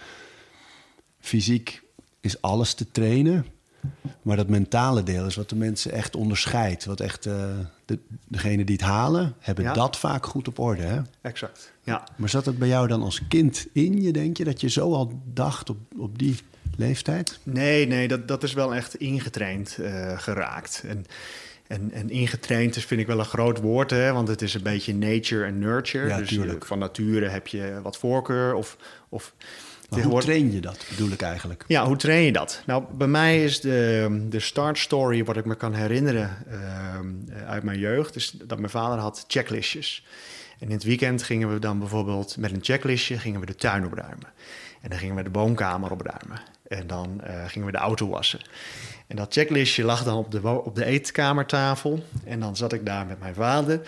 Fysiek 1.21 1.83
is 2.21 2.41
alles 2.41 2.75
te 2.75 2.91
trainen. 2.91 3.47
Maar 4.23 4.37
dat 4.37 4.49
mentale 4.49 5.03
deel 5.03 5.27
is 5.27 5.35
wat 5.35 5.49
de 5.49 5.57
mensen 5.57 5.93
echt 5.93 6.17
onderscheidt. 6.17 6.85
Wat 6.85 7.01
echt 7.01 7.27
uh, 7.27 7.35
de, 7.85 7.99
degene 8.29 8.65
die 8.65 8.77
het 8.77 8.85
halen, 8.85 9.35
hebben 9.39 9.65
ja. 9.65 9.73
dat 9.73 9.99
vaak 9.99 10.27
goed 10.27 10.49
op 10.49 10.59
orde. 10.59 10.83
Hè? 10.83 11.01
Exact. 11.21 11.73
Ja. 11.83 12.09
Maar 12.17 12.29
zat 12.29 12.45
het 12.45 12.59
bij 12.59 12.69
jou 12.69 12.89
dan 12.89 13.03
als 13.03 13.21
kind 13.29 13.67
in 13.73 14.03
je, 14.03 14.13
denk 14.13 14.37
je, 14.37 14.45
dat 14.45 14.61
je 14.61 14.69
zo 14.69 14.93
al 14.93 15.23
dacht 15.25 15.71
op, 15.71 15.77
op 15.97 16.19
die 16.19 16.37
leeftijd? 16.77 17.39
Nee, 17.43 17.87
nee, 17.87 18.09
dat, 18.09 18.29
dat 18.29 18.43
is 18.43 18.53
wel 18.53 18.75
echt 18.75 18.95
ingetraind 18.95 19.77
uh, 19.81 20.19
geraakt. 20.19 20.85
En, 20.87 21.05
en, 21.67 21.91
en 21.93 22.11
ingetraind 22.11 22.77
is, 22.77 22.85
vind 22.85 23.01
ik 23.01 23.07
wel 23.07 23.19
een 23.19 23.25
groot 23.25 23.61
woord, 23.61 23.91
hè, 23.91 24.13
want 24.13 24.29
het 24.29 24.43
is 24.43 24.55
een 24.55 24.63
beetje 24.63 24.95
nature 24.95 25.45
en 25.45 25.59
nurture. 25.59 26.09
Ja, 26.09 26.19
dus 26.19 26.29
je, 26.29 26.57
van 26.59 26.79
nature 26.79 27.29
heb 27.29 27.47
je 27.47 27.81
wat 27.83 27.97
voorkeur 27.97 28.55
of. 28.55 28.77
of 29.09 29.35
maar 29.97 30.11
hoe 30.11 30.21
train 30.21 30.53
je 30.53 30.61
dat, 30.61 30.87
bedoel 30.89 31.11
ik 31.11 31.23
eigenlijk? 31.23 31.65
Ja, 31.67 31.87
hoe 31.87 31.97
train 31.97 32.23
je 32.23 32.33
dat? 32.33 32.63
Nou, 32.67 32.85
bij 32.93 33.07
mij 33.07 33.45
is 33.45 33.61
de, 33.61 34.27
de 34.29 34.41
start 34.41 34.79
story, 34.79 35.25
wat 35.25 35.37
ik 35.37 35.45
me 35.45 35.55
kan 35.55 35.75
herinneren 35.75 36.31
uh, 36.51 37.49
uit 37.49 37.63
mijn 37.63 37.79
jeugd, 37.79 38.17
is 38.17 38.31
dat 38.45 38.59
mijn 38.59 38.71
vader 38.71 38.99
had 38.99 39.25
checklistjes. 39.29 40.05
En 40.59 40.69
in 40.69 40.75
het 40.75 40.83
weekend 40.83 41.23
gingen 41.23 41.53
we 41.53 41.59
dan 41.59 41.79
bijvoorbeeld 41.79 42.37
met 42.37 42.53
een 42.53 42.63
checklistje 42.63 43.19
gingen 43.19 43.41
we 43.41 43.47
de 43.47 43.55
tuin 43.55 43.87
opruimen. 43.87 44.29
En 44.81 44.91
dan 44.91 44.99
gingen 44.99 45.17
we 45.17 45.23
de 45.23 45.31
woonkamer 45.31 45.91
opruimen. 45.91 46.41
En 46.69 46.87
dan 46.87 47.21
uh, 47.27 47.45
gingen 47.47 47.67
we 47.67 47.73
de 47.73 47.79
auto 47.79 48.09
wassen. 48.09 48.41
En 49.07 49.17
dat 49.17 49.33
checklistje 49.33 49.85
lag 49.85 50.05
dan 50.05 50.17
op 50.17 50.31
de, 50.31 50.49
op 50.49 50.75
de 50.75 50.85
eetkamertafel. 50.85 52.05
En 52.25 52.41
dan 52.41 52.57
zat 52.57 52.73
ik 52.73 52.87
daar 52.87 53.07
met 53.07 53.21
mijn 53.21 53.35
vader. 53.35 53.81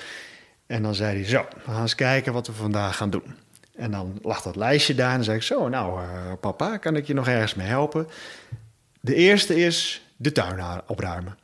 En 0.66 0.82
dan 0.82 0.94
zei 0.94 1.16
hij: 1.16 1.24
Zo, 1.28 1.46
we 1.64 1.70
gaan 1.70 1.80
eens 1.80 1.94
kijken 1.94 2.32
wat 2.32 2.46
we 2.46 2.52
vandaag 2.52 2.96
gaan 2.96 3.10
doen. 3.10 3.34
En 3.76 3.90
dan 3.90 4.18
lag 4.22 4.42
dat 4.42 4.56
lijstje 4.56 4.94
daar. 4.94 5.10
En 5.10 5.14
dan 5.14 5.24
zei 5.24 5.36
ik: 5.36 5.42
Zo, 5.42 5.68
nou, 5.68 6.02
uh, 6.02 6.32
papa, 6.40 6.76
kan 6.76 6.96
ik 6.96 7.06
je 7.06 7.14
nog 7.14 7.28
ergens 7.28 7.54
mee 7.54 7.66
helpen? 7.66 8.08
De 9.00 9.14
eerste 9.14 9.56
is 9.56 10.06
de 10.16 10.32
tuin 10.32 10.82
opruimen. 10.86 11.38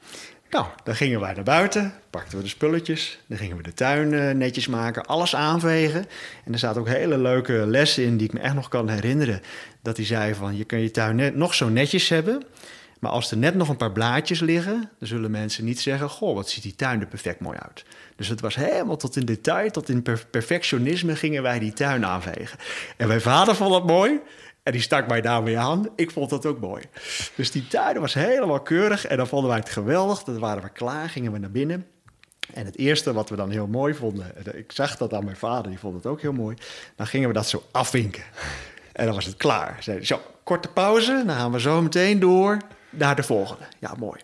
Nou, 0.51 0.67
dan 0.85 0.95
gingen 0.95 1.21
wij 1.21 1.33
naar 1.33 1.45
buiten, 1.45 1.95
pakten 2.11 2.37
we 2.37 2.43
de 2.43 2.49
spulletjes, 2.49 3.21
dan 3.27 3.39
gingen 3.39 3.57
we 3.57 3.63
de 3.63 3.75
tuin 3.75 4.13
uh, 4.13 4.31
netjes 4.31 4.67
maken, 4.67 5.07
alles 5.07 5.35
aanvegen. 5.35 6.07
En 6.45 6.53
er 6.53 6.59
zaten 6.59 6.81
ook 6.81 6.89
hele 6.89 7.19
leuke 7.19 7.53
lessen 7.53 8.05
in 8.05 8.17
die 8.17 8.27
ik 8.27 8.33
me 8.33 8.41
echt 8.41 8.55
nog 8.55 8.69
kan 8.69 8.89
herinneren. 8.89 9.43
Dat 9.83 9.97
hij 9.97 10.07
zei 10.07 10.35
van, 10.35 10.57
je 10.57 10.65
kan 10.65 10.81
je 10.81 10.91
tuin 10.91 11.17
net, 11.17 11.37
nog 11.37 11.55
zo 11.55 11.69
netjes 11.69 12.09
hebben, 12.09 12.43
maar 13.01 13.11
als 13.11 13.31
er 13.31 13.37
net 13.37 13.55
nog 13.55 13.69
een 13.69 13.77
paar 13.77 13.93
blaadjes 13.93 14.41
liggen, 14.41 14.91
dan 14.99 15.09
zullen 15.09 15.31
mensen 15.31 15.65
niet 15.65 15.81
zeggen, 15.81 16.09
goh, 16.09 16.35
wat 16.35 16.49
ziet 16.49 16.63
die 16.63 16.75
tuin 16.75 17.01
er 17.01 17.07
perfect 17.07 17.41
mooi 17.41 17.59
uit. 17.59 17.85
Dus 18.17 18.29
het 18.29 18.41
was 18.41 18.55
helemaal 18.55 18.97
tot 18.97 19.17
in 19.17 19.25
detail, 19.25 19.71
tot 19.71 19.89
in 19.89 20.03
per 20.03 20.27
perfectionisme 20.31 21.17
gingen 21.17 21.43
wij 21.43 21.59
die 21.59 21.73
tuin 21.73 22.07
aanvegen. 22.07 22.59
En 22.97 23.09
mijn 23.09 23.21
vader 23.21 23.55
vond 23.57 23.71
dat 23.71 23.87
mooi. 23.87 24.21
En 24.63 24.73
die 24.73 24.81
stak 24.81 25.09
mij 25.09 25.21
daarmee 25.21 25.59
aan. 25.59 25.89
Ik 25.97 26.11
vond 26.11 26.31
dat 26.31 26.47
ook 26.47 26.61
mooi. 26.61 26.83
Dus 27.35 27.51
die 27.51 27.69
tuin 27.69 28.01
was 28.01 28.15
helemaal 28.15 28.61
keurig. 28.61 29.07
En 29.07 29.17
dan 29.17 29.27
vonden 29.27 29.49
wij 29.51 29.59
het 29.59 29.69
geweldig. 29.69 30.23
Dan 30.23 30.39
waren 30.39 30.63
we 30.63 30.69
klaar, 30.69 31.09
gingen 31.09 31.33
we 31.33 31.39
naar 31.39 31.51
binnen. 31.51 31.87
En 32.55 32.65
het 32.65 32.79
eerste 32.79 33.13
wat 33.13 33.29
we 33.29 33.37
dan 33.37 33.51
heel 33.51 33.67
mooi 33.67 33.95
vonden... 33.95 34.33
Ik 34.53 34.73
zag 34.73 34.97
dat 34.97 35.15
aan 35.15 35.25
mijn 35.25 35.37
vader, 35.37 35.71
die 35.71 35.79
vond 35.79 35.95
het 35.95 36.07
ook 36.07 36.21
heel 36.21 36.33
mooi. 36.33 36.57
Dan 36.97 37.07
gingen 37.07 37.29
we 37.29 37.35
dat 37.35 37.49
zo 37.49 37.63
afvinken. 37.71 38.23
En 38.93 39.05
dan 39.07 39.15
was 39.15 39.25
het 39.25 39.37
klaar. 39.37 39.87
Zo, 40.03 40.21
korte 40.45 40.69
pauze. 40.69 41.23
Dan 41.27 41.37
gaan 41.37 41.53
we 41.53 41.61
zo 41.61 41.83
meteen 41.83 42.19
door 42.19 42.59
naar 42.91 43.17
de 43.17 43.23
volgende. 43.23 43.63
Ja, 43.79 43.95
mooi. 43.99 44.21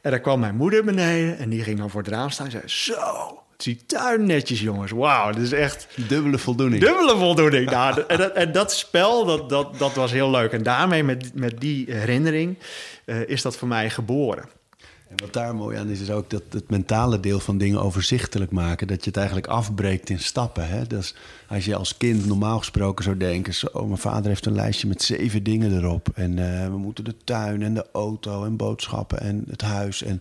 En 0.00 0.10
dan 0.10 0.20
kwam 0.20 0.40
mijn 0.40 0.56
moeder 0.56 0.84
beneden. 0.84 1.38
En 1.38 1.48
die 1.48 1.62
ging 1.62 1.78
dan 1.78 1.90
voor 1.90 2.02
het 2.02 2.10
raam 2.10 2.30
staan 2.30 2.46
en 2.46 2.52
zei... 2.52 2.62
Zo, 2.66 3.42
het 3.52 3.64
die 3.64 3.86
tuin 3.86 4.26
netjes, 4.26 4.60
jongens. 4.60 4.90
Wauw, 4.90 5.32
dit 5.32 5.42
is 5.42 5.52
echt... 5.52 5.88
Dubbele 6.08 6.38
voldoening. 6.38 6.82
Dubbele 6.82 7.16
voldoening. 7.16 7.70
nou, 7.70 8.04
en, 8.08 8.18
dat, 8.18 8.32
en, 8.32 8.52
dat, 8.52 8.72
spel, 8.72 9.24
dat, 9.24 9.48
dat, 9.48 9.78
dat 9.78 9.94
was 9.94 10.12
heel 10.12 10.30
leuk. 10.30 10.52
En 10.52 10.62
daarmee, 10.62 11.02
met, 11.02 11.34
met 11.34 11.60
die 11.60 11.92
herinnering, 11.92 12.58
uh, 13.04 13.28
is 13.28 13.42
dat 13.42 13.56
voor 13.56 13.68
mij 13.68 13.90
geboren. 13.90 14.55
En 15.08 15.16
wat 15.20 15.32
daar 15.32 15.54
mooi 15.54 15.78
aan 15.78 15.88
is, 15.88 16.00
is 16.00 16.10
ook 16.10 16.30
dat 16.30 16.42
het 16.50 16.70
mentale 16.70 17.20
deel 17.20 17.40
van 17.40 17.58
dingen 17.58 17.82
overzichtelijk 17.82 18.50
maken. 18.50 18.86
Dat 18.86 19.00
je 19.00 19.08
het 19.08 19.16
eigenlijk 19.16 19.46
afbreekt 19.46 20.10
in 20.10 20.20
stappen. 20.20 20.68
Hè? 20.68 20.86
Dus 20.86 21.14
als 21.48 21.64
je 21.64 21.76
als 21.76 21.96
kind 21.96 22.26
normaal 22.26 22.58
gesproken 22.58 23.04
zou 23.04 23.16
denken... 23.16 23.54
Zo, 23.54 23.68
mijn 23.86 23.98
vader 23.98 24.28
heeft 24.28 24.46
een 24.46 24.54
lijstje 24.54 24.88
met 24.88 25.02
zeven 25.02 25.42
dingen 25.42 25.76
erop. 25.76 26.08
En 26.14 26.36
uh, 26.36 26.66
we 26.66 26.76
moeten 26.76 27.04
de 27.04 27.14
tuin 27.24 27.62
en 27.62 27.74
de 27.74 27.86
auto 27.92 28.44
en 28.44 28.56
boodschappen 28.56 29.20
en 29.20 29.44
het 29.48 29.62
huis... 29.62 30.02
En, 30.02 30.18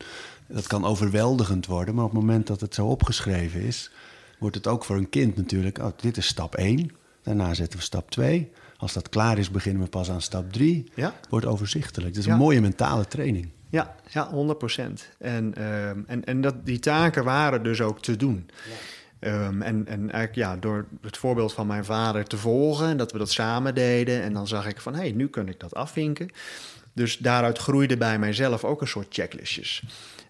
dat 0.48 0.68
kan 0.68 0.86
overweldigend 0.86 1.66
worden, 1.66 1.96
maar 1.96 2.06
op 2.06 2.12
het 2.12 2.20
moment 2.20 2.48
dat 2.48 2.62
het 2.62 2.74
zo 2.74 2.88
opgeschreven 2.88 3.62
is, 3.62 3.92
wordt 4.40 4.56
het 4.56 4.68
ook 4.68 4.86
voor 4.86 4.98
een 4.98 5.10
kind 5.10 5.36
natuurlijk. 5.36 5.78
Oh, 5.78 5.88
dit 5.96 6.18
is 6.18 6.28
stap 6.28 6.56
1. 6.56 6.92
Daarna 7.24 7.54
zetten 7.54 7.80
we 7.80 7.86
stap 7.86 8.12
2. 8.12 8.52
Als 8.78 8.94
dat 8.94 9.10
klaar 9.10 9.38
is, 9.38 9.52
beginnen 9.52 9.84
we 9.84 9.90
pas 9.90 10.10
aan 10.10 10.22
stap 10.22 10.54
3. 10.54 10.92
Ja. 10.96 11.14
Wordt 11.30 11.46
overzichtelijk. 11.46 12.10
Het 12.10 12.18
is 12.18 12.26
ja. 12.26 12.32
een 12.32 12.40
mooie 12.40 12.62
mentale 12.62 13.08
training. 13.08 13.50
Ja, 13.76 13.96
ja 14.10 14.30
100 14.30 14.58
procent. 14.58 15.10
En, 15.20 15.54
uh, 15.58 15.90
en, 15.90 16.26
en 16.26 16.42
dat, 16.42 16.66
die 16.66 16.80
taken 16.80 17.24
waren 17.24 17.64
dus 17.64 17.82
ook 17.82 18.02
te 18.02 18.16
doen. 18.16 18.50
Ja. 18.70 19.30
Ehm, 19.30 19.62
en, 19.62 19.88
en 19.88 20.00
eigenlijk 20.00 20.36
ja, 20.36 20.56
door 20.56 20.86
het 21.02 21.18
voorbeeld 21.18 21.54
van 21.54 21.68
mijn 21.68 21.86
vader 21.86 22.26
te 22.26 22.38
volgen... 22.38 22.88
en 22.88 22.98
dat 22.98 23.12
we 23.12 23.18
dat 23.18 23.32
samen 23.32 23.76
deden... 23.76 24.22
en 24.22 24.34
dan 24.34 24.48
zag 24.48 24.68
ik 24.68 24.82
van, 24.82 24.94
hé, 24.94 25.00
hey, 25.00 25.12
nu 25.12 25.28
kan 25.28 25.48
ik 25.48 25.60
dat 25.60 25.74
afvinken. 25.74 26.30
Dus 26.94 27.18
daaruit 27.18 27.58
groeide 27.58 27.98
bij 27.98 28.20
mijzelf 28.20 28.64
ook 28.64 28.82
een 28.82 28.88
soort 28.88 29.08
checklistjes. 29.10 29.84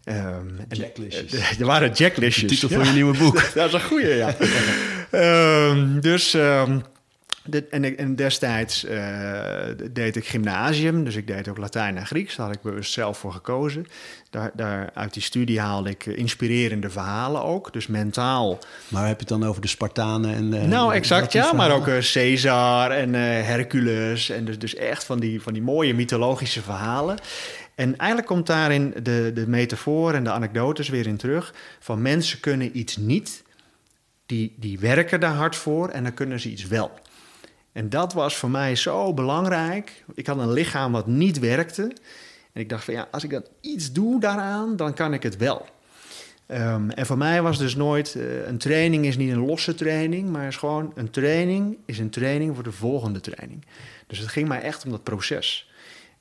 Um, 0.06 0.58
checklistjes. 0.70 1.58
er 1.60 1.66
waren 1.66 1.96
checklistjes. 1.96 2.50
De 2.50 2.58
titel 2.58 2.70
van 2.70 2.88
je 2.88 2.94
nieuwe 2.94 3.18
boek. 3.18 3.34
dat 3.54 3.68
is 3.68 3.74
een 3.74 3.82
goede, 3.82 4.16
ja. 4.16 4.36
um, 5.70 6.00
dus... 6.10 6.34
Um, 6.34 6.84
de, 7.46 7.66
en, 7.70 7.98
en, 7.98 8.16
destijds 8.16 8.86
uh, 8.86 9.60
deed 9.92 10.16
ik 10.16 10.28
gymnasium, 10.28 11.04
dus 11.04 11.16
ik 11.16 11.28
deed 11.28 11.48
ook 11.48 11.58
Latijn 11.58 11.98
en 11.98 12.06
Grieks. 12.06 12.36
Daar 12.36 12.46
had 12.46 12.56
ik 12.56 12.62
bewust 12.62 12.94
zelf 12.94 13.18
voor 13.18 13.32
gekozen. 13.32 13.88
Daar, 14.30 14.52
daar, 14.54 14.90
uit 14.94 15.14
die 15.14 15.24
studie 15.24 15.60
haalde 15.60 15.90
ik 15.90 16.06
inspirerende 16.06 16.90
verhalen 16.90 17.44
ook, 17.44 17.74
dus 17.74 17.88
mentaal. 17.88 18.60
Maar 18.88 19.08
heb 19.08 19.20
je 19.20 19.20
het 19.20 19.40
dan 19.40 19.50
over 19.50 19.62
de 19.62 19.68
Spartanen? 19.68 20.36
En, 20.36 20.54
uh, 20.54 20.64
nou, 20.64 20.94
exact, 20.94 21.32
ja. 21.32 21.54
Maar 21.54 21.72
ook 21.72 21.88
uh, 21.88 21.98
Caesar 21.98 22.92
en 22.92 23.14
Hercules. 23.14 24.30
En 24.30 24.46
dus, 24.46 24.60
dus 24.60 24.76
echt 24.76 25.04
van 25.04 25.20
die, 25.20 25.42
van 25.42 25.54
die 25.54 25.62
mooie 25.62 25.94
mythologische 25.94 26.62
verhalen. 26.62 27.18
En 27.76 27.98
eigenlijk 27.98 28.28
komt 28.28 28.48
daarin 28.48 28.94
de, 29.04 29.32
de 29.34 29.48
metafoor 29.48 30.14
en 30.14 30.24
de 30.24 30.32
anekdotes 30.32 30.90
weer 30.90 31.08
in 31.08 31.18
terug. 31.18 31.54
Van 31.80 32.02
mensen 32.02 32.40
kunnen 32.40 32.78
iets 32.78 32.98
niet, 32.98 33.44
die, 34.26 34.54
die 34.58 34.80
werken 34.80 35.20
daar 35.20 35.34
hard 35.34 35.56
voor 35.56 35.90
en 35.90 36.04
dan 36.04 36.14
kunnen 36.14 36.40
ze 36.40 36.50
iets 36.50 36.68
wel. 36.68 36.92
En 37.76 37.90
dat 37.90 38.14
was 38.14 38.36
voor 38.36 38.50
mij 38.50 38.76
zo 38.76 39.14
belangrijk. 39.14 40.04
Ik 40.14 40.28
had 40.28 40.38
een 40.38 40.52
lichaam 40.52 40.92
wat 40.92 41.08
niet 41.08 41.40
werkte. 41.40 41.82
En 42.54 42.62
ik 42.62 42.70
dacht 42.70 42.84
van 42.84 42.94
ja, 42.94 43.08
als 43.12 43.24
ik 43.24 43.30
dat 43.30 43.50
iets 43.62 43.92
doe 43.92 44.20
daaraan, 44.20 44.76
dan 44.76 44.94
kan 44.94 45.14
ik 45.14 45.24
het 45.24 45.38
wel. 45.38 45.66
Um, 46.48 46.90
en 46.90 47.06
voor 47.06 47.18
mij 47.18 47.42
was 47.42 47.58
dus 47.58 47.76
nooit, 47.76 48.16
uh, 48.18 48.48
een 48.48 48.58
training 48.58 49.06
is 49.06 49.18
niet 49.18 49.32
een 49.32 49.46
losse 49.46 49.76
training, 49.76 50.30
maar 50.30 50.48
is 50.48 50.56
gewoon 50.56 50.92
een 50.96 51.10
training 51.10 51.78
is 51.86 52.00
een 52.00 52.10
training 52.10 52.56
voor 52.56 52.64
de 52.64 52.72
volgende 52.72 53.20
training. 53.20 53.66
Dus 54.08 54.20
het 54.20 54.28
ging 54.28 54.48
mij 54.48 54.62
echt 54.62 54.86
om 54.86 54.92
dat 54.92 55.04
proces. 55.04 55.70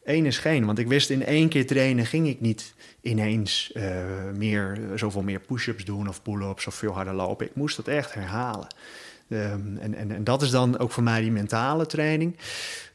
Eén 0.04 0.26
is 0.26 0.38
geen, 0.38 0.66
want 0.66 0.78
ik 0.78 0.88
wist 0.88 1.10
in 1.10 1.24
één 1.24 1.48
keer 1.48 1.66
trainen 1.66 2.06
ging 2.06 2.28
ik 2.28 2.40
niet 2.40 2.74
ineens 3.00 3.70
uh, 3.74 3.84
meer, 4.36 4.78
zoveel 4.94 5.22
meer 5.22 5.40
push-ups 5.40 5.84
doen 5.84 6.08
of 6.08 6.22
pull-ups 6.22 6.66
of 6.66 6.74
veel 6.74 6.92
harder 6.92 7.14
lopen. 7.14 7.46
Ik 7.46 7.54
moest 7.54 7.76
dat 7.76 7.88
echt 7.88 8.14
herhalen. 8.14 8.66
Um, 9.28 9.78
en, 9.78 9.94
en, 9.94 10.10
en 10.10 10.24
dat 10.24 10.42
is 10.42 10.50
dan 10.50 10.78
ook 10.78 10.90
voor 10.90 11.02
mij 11.02 11.20
die 11.20 11.30
mentale 11.30 11.86
training. 11.86 12.36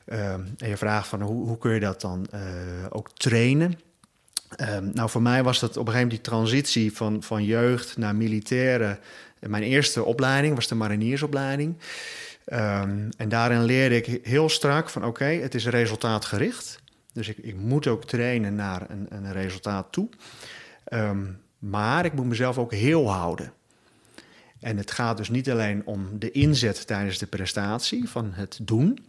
Um, 0.05 0.53
en 0.57 0.69
je 0.69 0.77
vraagt 0.77 1.07
van 1.07 1.21
hoe, 1.21 1.47
hoe 1.47 1.57
kun 1.57 1.73
je 1.73 1.79
dat 1.79 2.01
dan 2.01 2.27
uh, 2.33 2.39
ook 2.89 3.11
trainen? 3.13 3.79
Um, 4.75 4.91
nou, 4.93 5.09
voor 5.09 5.21
mij 5.21 5.43
was 5.43 5.59
dat 5.59 5.69
op 5.69 5.87
een 5.87 5.93
gegeven 5.93 6.07
moment 6.07 6.23
die 6.23 6.33
transitie 6.33 6.93
van, 6.93 7.23
van 7.23 7.43
jeugd 7.43 7.97
naar 7.97 8.15
militaire. 8.15 8.99
Mijn 9.39 9.63
eerste 9.63 10.03
opleiding 10.03 10.55
was 10.55 10.67
de 10.67 10.75
mariniersopleiding. 10.75 11.77
en 13.17 13.27
daarin 13.27 13.63
leerde 13.63 13.95
ik 13.95 14.25
heel 14.25 14.49
strak 14.49 14.89
van 14.89 15.05
oké, 15.05 15.25
het 15.25 15.55
is 15.55 15.67
resultaatgericht. 15.67 16.79
Dus 17.13 17.27
ik, 17.27 17.37
ik 17.37 17.55
moet 17.55 17.87
ook 17.87 18.05
trainen 18.05 18.55
naar 18.55 18.85
een, 18.89 19.05
een 19.09 19.31
resultaat 19.31 19.91
toe. 19.91 20.09
maar 21.59 22.05
ik 22.05 22.13
moet 22.13 22.25
mezelf 22.25 22.57
ook 22.57 22.73
heel 22.73 23.11
houden. 23.11 23.53
En 24.59 24.77
het 24.77 24.91
gaat 24.91 25.17
dus 25.17 25.29
niet 25.29 25.49
alleen 25.49 25.81
om 25.85 26.19
de 26.19 26.31
inzet 26.31 26.87
tijdens 26.87 27.17
de 27.17 27.27
prestatie 27.27 28.09
van 28.09 28.31
het 28.33 28.59
doen, 28.61 28.99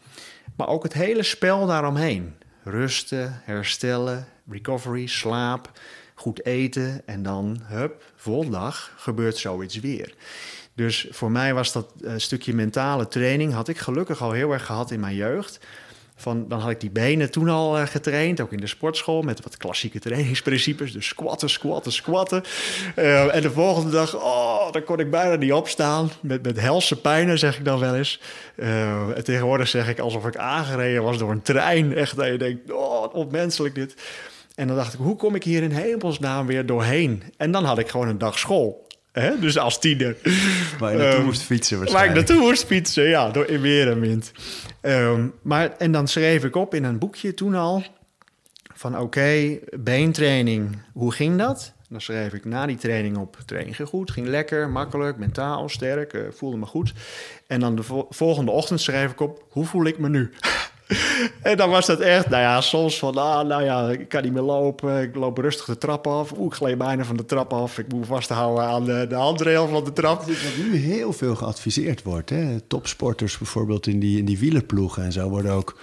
maar 0.56 0.68
ook 0.68 0.82
het 0.82 0.92
hele 0.92 1.22
spel 1.22 1.66
daaromheen. 1.66 2.34
Rusten, 2.62 3.40
herstellen, 3.44 4.26
recovery, 4.48 5.06
slaap, 5.06 5.70
goed 6.14 6.44
eten 6.44 7.02
en 7.06 7.22
dan, 7.22 7.60
hup, 7.62 8.12
volgende 8.16 8.58
dag 8.58 8.92
gebeurt 8.96 9.36
zoiets 9.36 9.80
weer. 9.80 10.14
Dus 10.74 11.06
voor 11.10 11.30
mij 11.30 11.54
was 11.54 11.72
dat 11.72 11.92
uh, 12.00 12.12
stukje 12.16 12.54
mentale 12.54 13.08
training, 13.08 13.52
had 13.52 13.68
ik 13.68 13.78
gelukkig 13.78 14.22
al 14.22 14.32
heel 14.32 14.52
erg 14.52 14.66
gehad 14.66 14.90
in 14.90 15.00
mijn 15.00 15.14
jeugd. 15.14 15.60
Van, 16.20 16.48
dan 16.48 16.61
had 16.61 16.70
ik 16.70 16.80
die 16.80 16.90
benen 16.90 17.30
toen 17.30 17.48
al 17.48 17.78
uh, 17.78 17.87
getraind, 17.87 18.40
ook 18.40 18.52
in 18.52 18.61
de 18.61 18.66
sportschool, 18.66 19.22
met 19.22 19.42
wat 19.42 19.56
klassieke 19.56 19.98
trainingsprincipes. 19.98 20.92
Dus 20.92 21.06
squatten, 21.06 21.50
squatten, 21.50 21.92
squatten. 21.92 22.42
Uh, 22.96 23.35
en 23.35 23.42
de 23.42 23.50
volgende 23.50 23.90
dag, 23.90 24.16
oh, 24.16 24.72
dan 24.72 24.85
kon 24.85 24.98
ik 24.98 25.11
bijna 25.11 25.35
niet 25.35 25.52
opstaan. 25.52 26.11
Met, 26.20 26.42
met 26.42 26.61
helse 26.61 27.00
pijnen, 27.00 27.38
zeg 27.38 27.59
ik 27.59 27.64
dan 27.64 27.78
wel 27.78 27.94
eens. 27.94 28.20
En 28.56 29.24
tegenwoordig 29.24 29.68
zeg 29.68 29.88
ik 29.88 29.98
alsof 29.98 30.26
ik 30.26 30.37
aangereden 30.37 31.02
was 31.02 31.18
door 31.18 31.30
een 31.30 31.42
trein. 31.42 31.94
Echt, 31.94 32.16
dat 32.16 32.26
je 32.26 32.38
denkt, 32.38 32.72
oh, 32.72 33.14
onmenselijk 33.14 33.74
dit. 33.74 33.94
En 34.54 34.66
dan 34.66 34.76
dacht 34.76 34.92
ik, 34.92 34.98
hoe 34.98 35.16
kom 35.16 35.35
ik 35.35 35.44
hier 35.44 35.62
in 35.62 35.70
hemelsnaam 35.70 36.46
weer 36.46 36.66
doorheen? 36.66 37.22
En 37.37 37.50
dan 37.50 37.64
had 37.64 37.78
ik 37.78 37.88
gewoon 37.88 38.09
een 38.09 38.18
dag 38.18 38.38
school. 38.38 38.88
Hè? 39.12 39.38
Dus 39.38 39.59
als 39.59 39.79
tiener. 39.79 40.16
Waar 40.79 40.92
je 40.92 40.99
naartoe 40.99 41.20
um, 41.20 41.25
moest 41.25 41.42
fietsen 41.42 41.92
Waar 41.92 42.05
ik 42.05 42.14
naartoe 42.14 42.38
moest 42.38 42.64
fietsen, 42.64 43.09
ja. 43.09 43.31
Door 43.31 43.46
in 43.46 43.61
weer 43.61 43.90
en 43.90 44.01
wind. 44.01 44.33
Um, 44.83 45.33
maar, 45.42 45.77
en 45.77 45.92
dan 45.92 46.09
schreef 46.09 46.44
ik 46.44 46.57
op 46.57 46.75
in 46.75 46.85
een 46.85 46.99
boekje 46.99 47.35
toen 47.35 47.55
al... 47.55 47.85
van 48.75 48.94
oké, 48.94 49.03
okay, 49.03 49.61
beentraining, 49.79 50.79
hoe 50.92 51.12
ging 51.12 51.38
dat? 51.38 51.73
Dan 51.88 52.01
schreef 52.01 52.33
ik 52.33 52.44
na 52.44 52.66
die 52.66 52.77
training 52.77 53.16
op, 53.16 53.37
training 53.46 53.77
ging 53.77 53.88
goed, 53.88 54.11
ging 54.11 54.27
lekker, 54.27 54.68
makkelijk, 54.68 55.16
mentaal, 55.16 55.68
sterk, 55.68 56.12
uh, 56.12 56.23
voelde 56.31 56.57
me 56.57 56.66
goed. 56.66 56.92
En 57.46 57.61
dan 57.61 57.77
de 57.77 57.83
vo 57.83 58.07
volgende 58.11 58.51
ochtend 58.51 58.81
schreef 58.81 59.11
ik 59.11 59.20
op, 59.20 59.44
hoe 59.51 59.66
voel 59.66 59.85
ik 59.85 59.99
me 59.99 60.09
nu? 60.09 60.33
en 61.42 61.57
dan 61.57 61.70
was 61.70 61.87
dat 61.87 62.00
echt, 62.00 62.29
nou 62.29 62.42
ja, 62.42 62.61
soms 62.61 62.98
van, 62.98 63.16
ah, 63.16 63.46
nou 63.46 63.64
ja, 63.64 63.88
ik 63.88 64.09
kan 64.09 64.22
niet 64.22 64.33
meer 64.33 64.42
lopen. 64.42 65.03
Ik 65.03 65.14
loop 65.14 65.38
rustig 65.38 65.64
de 65.64 65.79
trap 65.79 66.07
af. 66.07 66.33
Oeh, 66.33 66.46
ik 66.46 66.53
gleed 66.53 66.79
bijna 66.79 67.05
van 67.05 67.16
de 67.16 67.24
trap 67.24 67.53
af. 67.53 67.79
Ik 67.79 67.92
moet 67.92 68.07
vasthouden 68.07 68.64
aan 68.64 68.85
de, 68.85 69.07
de 69.09 69.14
handrail 69.14 69.68
van 69.68 69.85
de 69.85 69.92
trap. 69.92 70.18
Wat 70.18 70.57
nu 70.59 70.76
heel 70.76 71.12
veel 71.12 71.35
geadviseerd 71.35 72.03
wordt. 72.03 72.31
Hè? 72.31 72.61
Topsporters 72.61 73.38
bijvoorbeeld 73.38 73.87
in 73.87 74.00
die, 74.00 74.18
in 74.18 74.24
die 74.24 74.38
wielerploegen 74.38 75.05
en 75.05 75.12
zo 75.12 75.29
worden 75.29 75.53
ook 75.53 75.79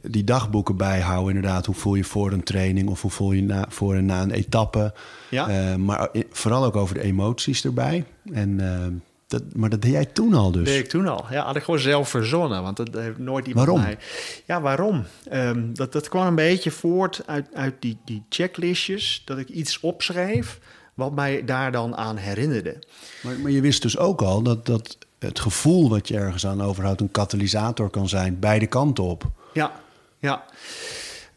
die 0.00 0.24
dagboeken 0.24 0.76
bijhouden. 0.76 1.34
Inderdaad, 1.34 1.66
hoe 1.66 1.74
voel 1.74 1.94
je 1.94 2.04
voor 2.04 2.32
een 2.32 2.44
training 2.44 2.88
of 2.88 3.02
hoe 3.02 3.10
voel 3.10 3.32
je 3.32 3.42
na, 3.42 3.66
voor 3.68 3.94
en 3.94 4.06
na 4.06 4.22
een 4.22 4.30
etappe. 4.30 4.94
Ja. 5.28 5.70
Uh, 5.70 5.74
maar 5.74 6.08
vooral 6.30 6.64
ook 6.64 6.76
over 6.76 6.94
de 6.94 7.02
emoties 7.02 7.64
erbij. 7.64 8.04
En... 8.32 8.50
Uh, 8.60 8.86
dat, 9.26 9.42
maar 9.52 9.70
dat 9.70 9.82
deed 9.82 9.92
jij 9.92 10.04
toen 10.04 10.34
al 10.34 10.50
dus? 10.50 10.64
Dat 10.64 10.72
deed 10.72 10.84
ik 10.84 10.88
toen 10.88 11.08
al. 11.08 11.24
Ja, 11.30 11.44
had 11.44 11.56
ik 11.56 11.62
gewoon 11.62 11.80
zelf 11.80 12.08
verzonnen. 12.08 12.62
Want 12.62 12.76
dat 12.76 12.88
heeft 12.94 13.18
nooit 13.18 13.46
iemand 13.46 13.66
waarom? 13.66 13.84
mij... 13.84 13.98
Ja, 14.44 14.60
waarom? 14.60 15.04
Um, 15.32 15.74
dat, 15.74 15.92
dat 15.92 16.08
kwam 16.08 16.26
een 16.26 16.34
beetje 16.34 16.70
voort 16.70 17.22
uit, 17.26 17.46
uit 17.54 17.74
die, 17.78 17.98
die 18.04 18.24
checklistjes. 18.28 19.22
Dat 19.24 19.38
ik 19.38 19.48
iets 19.48 19.80
opschreef 19.80 20.58
wat 20.94 21.14
mij 21.14 21.44
daar 21.44 21.72
dan 21.72 21.96
aan 21.96 22.16
herinnerde. 22.16 22.82
Maar, 23.22 23.38
maar 23.38 23.50
je 23.50 23.60
wist 23.60 23.82
dus 23.82 23.98
ook 23.98 24.22
al 24.22 24.42
dat, 24.42 24.66
dat 24.66 24.98
het 25.18 25.40
gevoel 25.40 25.88
wat 25.88 26.08
je 26.08 26.16
ergens 26.16 26.46
aan 26.46 26.62
overhoudt... 26.62 27.00
een 27.00 27.10
katalysator 27.10 27.90
kan 27.90 28.08
zijn, 28.08 28.38
beide 28.38 28.66
kanten 28.66 29.04
op. 29.04 29.24
Ja, 29.52 29.72
ja. 30.18 30.44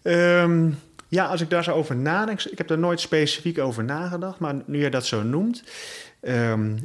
Um, 0.03 0.79
ja, 1.07 1.25
als 1.25 1.41
ik 1.41 1.49
daar 1.49 1.63
zo 1.63 1.71
over 1.71 1.95
nadenk... 1.95 2.43
Ik 2.43 2.57
heb 2.57 2.67
daar 2.67 2.77
nooit 2.77 2.99
specifiek 2.99 3.59
over 3.59 3.83
nagedacht. 3.83 4.39
Maar 4.39 4.55
nu 4.65 4.83
je 4.83 4.89
dat 4.89 5.05
zo 5.05 5.23
noemt... 5.23 5.63
Um, 6.21 6.79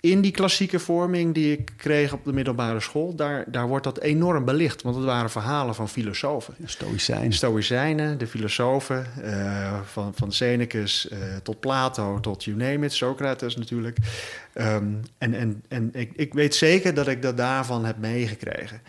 in 0.00 0.20
die 0.20 0.30
klassieke 0.30 0.78
vorming 0.78 1.34
die 1.34 1.52
ik 1.52 1.72
kreeg 1.76 2.12
op 2.12 2.24
de 2.24 2.32
middelbare 2.32 2.80
school, 2.80 3.14
daar, 3.14 3.44
daar 3.46 3.68
wordt 3.68 3.84
dat 3.84 3.98
enorm 3.98 4.44
belicht. 4.44 4.82
Want 4.82 4.96
het 4.96 5.04
waren 5.04 5.30
verhalen 5.30 5.74
van 5.74 5.88
filosofen. 5.88 6.54
Stoïcijnen. 6.64 7.32
Stoïcijnen, 7.32 8.18
de 8.18 8.26
filosofen, 8.26 9.06
uh, 9.24 9.80
van, 9.84 10.12
van 10.14 10.32
Senecus 10.32 11.08
uh, 11.12 11.18
tot 11.42 11.60
Plato, 11.60 12.20
tot 12.20 12.44
you 12.44 12.56
name 12.56 12.84
it, 12.84 12.92
Socrates 12.92 13.56
natuurlijk. 13.56 13.96
Um, 14.54 15.00
en 15.18 15.34
en, 15.34 15.62
en 15.68 15.90
ik, 15.92 16.10
ik 16.14 16.34
weet 16.34 16.54
zeker 16.54 16.94
dat 16.94 17.08
ik 17.08 17.22
dat 17.22 17.36
daarvan 17.36 17.84
heb 17.84 17.98
meegekregen. 17.98 18.80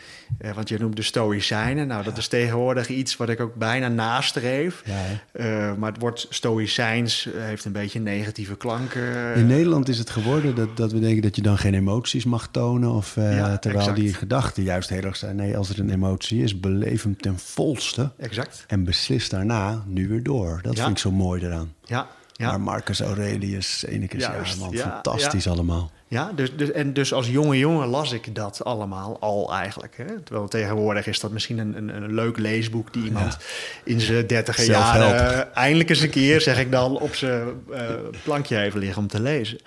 Uh, 0.42 0.52
want 0.54 0.70
je 0.70 0.78
noemt 0.80 0.96
de 0.96 1.02
Stoïcijnen. 1.02 1.88
Nou, 1.88 2.04
dat 2.04 2.18
is 2.18 2.28
tegenwoordig 2.28 2.90
iets 2.90 3.18
wat 3.18 3.30
ik 3.30 3.40
ook 3.40 3.56
bijna 3.56 3.88
nastreef. 3.88 4.84
Ja, 4.86 5.76
maar 5.76 5.92
het 5.92 6.02
woord 6.02 6.26
Stoïcijns 6.30 7.30
heeft 7.38 7.66
een 7.66 7.72
beetje 7.72 8.00
negatieve 8.00 8.58
klanken. 8.58 9.36
In 9.36 9.48
Nederland 9.48 9.90
is 9.90 9.98
het 9.98 10.10
geworden 10.10 10.56
dat, 10.56 10.78
dat 10.78 10.92
we 10.92 11.00
denken 11.00 11.22
dat 11.22 11.36
je 11.36 11.42
dan 11.42 11.58
geen 11.58 11.74
emoties 11.74 12.26
mag 12.26 12.48
tonen. 12.52 12.92
Of, 12.92 13.16
uh, 13.16 13.38
ja, 13.38 13.58
terwijl 13.58 13.84
exact. 13.84 14.00
die 14.00 14.14
gedachten 14.14 14.64
juist 14.64 14.90
heel 14.90 15.04
erg 15.04 15.16
zijn. 15.16 15.36
Nee, 15.36 15.58
als 15.58 15.70
er 15.70 15.80
een 15.80 15.90
emotie 15.90 16.44
is, 16.44 16.60
beleef 16.60 17.04
hem 17.04 17.18
ten 17.18 17.40
volste. 17.40 18.12
Exact. 18.18 18.64
En 18.68 18.84
beslis 18.84 19.30
daarna 19.30 19.84
nu 19.88 20.08
weer 20.08 20.24
door. 20.24 20.60
Dat 20.62 20.76
vind 20.80 20.90
ik 20.90 20.98
zo 20.98 21.12
mooi 21.12 21.46
eraan. 21.46 21.74
Ja. 21.86 22.08
Ja. 22.42 22.50
Maar 22.50 22.62
Marcus 22.62 23.02
Aurelius, 23.02 23.86
ene 23.86 24.08
keer 24.08 24.20
ja, 24.20 24.36
man, 24.60 24.74
fantastisch 24.74 25.48
allemaal. 25.48 25.92
Ja, 26.08 26.32
dus, 26.36 26.56
dus, 26.56 26.72
en 26.72 26.94
dus 26.94 27.14
als 27.14 27.28
jonge 27.28 27.58
jongen 27.58 27.88
las 27.88 28.12
ik 28.12 28.36
dat 28.36 28.64
allemaal 28.64 29.18
al 29.20 29.54
eigenlijk. 29.54 29.98
Hè? 29.98 30.22
Terwijl 30.22 30.48
tegenwoordig 30.48 31.08
is 31.08 31.20
dat 31.20 31.32
misschien 31.32 31.58
een, 31.58 31.78
een, 31.78 32.04
een 32.04 32.14
leuk 32.14 32.38
leesboek 32.38 32.94
die 32.94 33.04
iemand 33.04 33.38
in 33.84 34.02
zijn 34.02 34.28
dertiger 34.28 34.66
jaren 34.66 35.54
eindelijk 35.56 35.90
eens 35.90 36.02
een 36.02 36.10
keer, 36.10 36.42
zeg 36.42 36.60
ik 36.60 36.72
dan, 36.72 37.00
op 37.00 37.16
zijn 37.16 37.48
uh, 37.70 37.78
plankje 38.24 38.56
heeft 38.56 38.76
liggen 38.76 39.02
om 39.02 39.08
te 39.08 39.22
lezen. 39.22 39.60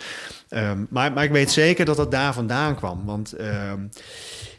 Um, 0.50 0.86
maar, 0.90 1.12
maar 1.12 1.24
ik 1.24 1.30
weet 1.30 1.50
zeker 1.50 1.84
dat 1.84 1.96
dat 1.96 2.10
daar 2.10 2.34
vandaan 2.34 2.76
kwam. 2.76 3.04
Want 3.04 3.40
um, 3.40 3.90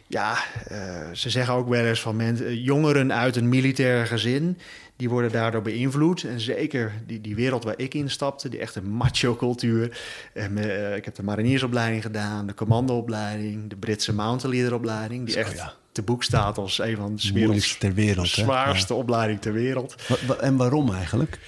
ja, 0.07 0.37
uh, 0.71 0.77
ze 1.11 1.29
zeggen 1.29 1.53
ook 1.53 1.69
wel 1.69 1.85
eens 1.85 2.01
van 2.01 2.15
mensen, 2.15 2.61
jongeren 2.61 3.13
uit 3.13 3.35
een 3.35 3.49
militair 3.49 4.07
gezin, 4.07 4.57
die 4.95 5.09
worden 5.09 5.31
daardoor 5.31 5.61
beïnvloed. 5.61 6.23
En 6.23 6.39
zeker 6.39 6.93
die, 7.07 7.21
die 7.21 7.35
wereld 7.35 7.63
waar 7.63 7.73
ik 7.77 7.93
in 7.93 8.09
stapte, 8.09 8.49
die 8.49 8.59
echte 8.59 8.81
macho-cultuur. 8.81 9.97
Uh, 10.33 10.95
ik 10.95 11.05
heb 11.05 11.15
de 11.15 11.23
mariniersopleiding 11.23 12.01
gedaan, 12.01 12.47
de 12.47 12.53
commandoopleiding, 12.53 13.69
de 13.69 13.75
Britse 13.75 14.13
mountainleaderopleiding, 14.13 15.25
die 15.25 15.35
echt 15.35 15.57
ja. 15.57 15.73
te 15.91 16.01
boek 16.01 16.23
staat 16.23 16.57
als 16.57 16.79
een 16.79 16.95
van 16.95 17.15
de 17.15 17.33
werelds, 17.33 17.77
ter 17.77 17.93
wereld, 17.93 18.27
zwaarste 18.27 18.93
opleiding 18.93 19.41
ter 19.41 19.53
wereld. 19.53 19.95
en 20.39 20.55
waarom 20.55 20.93
eigenlijk? 20.93 21.39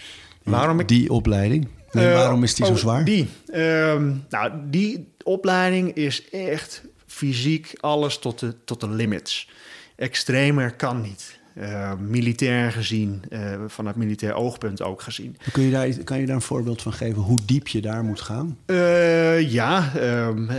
Waarom 0.43 0.79
ik... 0.79 0.87
Die 0.87 1.11
opleiding? 1.11 1.67
En 1.91 2.13
waarom 2.13 2.43
is 2.43 2.55
die 2.55 2.65
zo 2.65 2.71
oh, 2.71 2.77
zwaar? 2.77 3.03
Die, 3.03 3.29
ehm, 3.47 4.13
nou, 4.29 4.51
die 4.65 5.07
opleiding 5.23 5.93
is 5.93 6.29
echt 6.29 6.83
fysiek 7.05 7.73
alles 7.79 8.19
tot 8.19 8.39
de, 8.39 8.55
tot 8.65 8.79
de 8.79 8.89
limits. 8.89 9.49
Extremer 9.95 10.75
kan 10.75 11.01
niet. 11.01 11.36
Uh, 11.61 11.91
militair 11.99 12.71
gezien, 12.71 13.23
uh, 13.29 13.39
vanuit 13.67 13.95
militair 13.95 14.33
oogpunt 14.33 14.81
ook 14.81 15.01
gezien. 15.01 15.37
Kun 15.51 15.63
je 15.63 15.71
daar, 15.71 15.89
kan 16.03 16.19
je 16.19 16.25
daar 16.25 16.35
een 16.35 16.41
voorbeeld 16.41 16.81
van 16.81 16.93
geven 16.93 17.21
hoe 17.21 17.39
diep 17.45 17.67
je 17.67 17.81
daar 17.81 18.03
moet 18.03 18.21
gaan? 18.21 18.57
Uh, 18.65 19.51
ja, 19.51 19.93
um, 19.95 20.49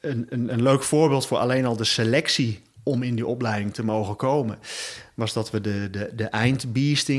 een, 0.00 0.26
een, 0.28 0.52
een 0.52 0.62
leuk 0.62 0.82
voorbeeld 0.82 1.26
voor 1.26 1.38
alleen 1.38 1.64
al 1.64 1.76
de 1.76 1.84
selectie 1.84 2.60
om 2.82 3.02
in 3.02 3.14
die 3.14 3.26
opleiding 3.26 3.74
te 3.74 3.84
mogen 3.84 4.16
komen, 4.16 4.58
was 5.14 5.32
dat 5.32 5.50
we 5.50 5.60
de, 5.60 5.88
de, 5.90 6.10
de 6.14 6.30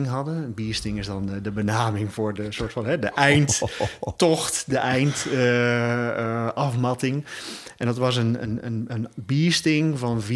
hadden. 0.08 0.54
Beasting 0.54 0.99
is 0.99 1.06
dan 1.06 1.30
de, 1.43 1.52
benaming 1.52 2.13
voor 2.13 2.34
de 2.34 2.52
soort 2.52 2.71
van 2.71 2.86
hè, 2.86 2.99
de 2.99 3.08
eindtocht, 3.08 4.63
de 4.67 4.78
eindafmatting. 4.78 7.15
Uh, 7.15 7.21
en 7.78 7.86
dat 7.86 7.97
was 7.97 8.15
een, 8.15 8.43
een, 8.43 8.65
een, 8.65 8.86
een 8.88 9.08
beasting 9.15 9.99
van 9.99 10.21
4,5 10.21 10.28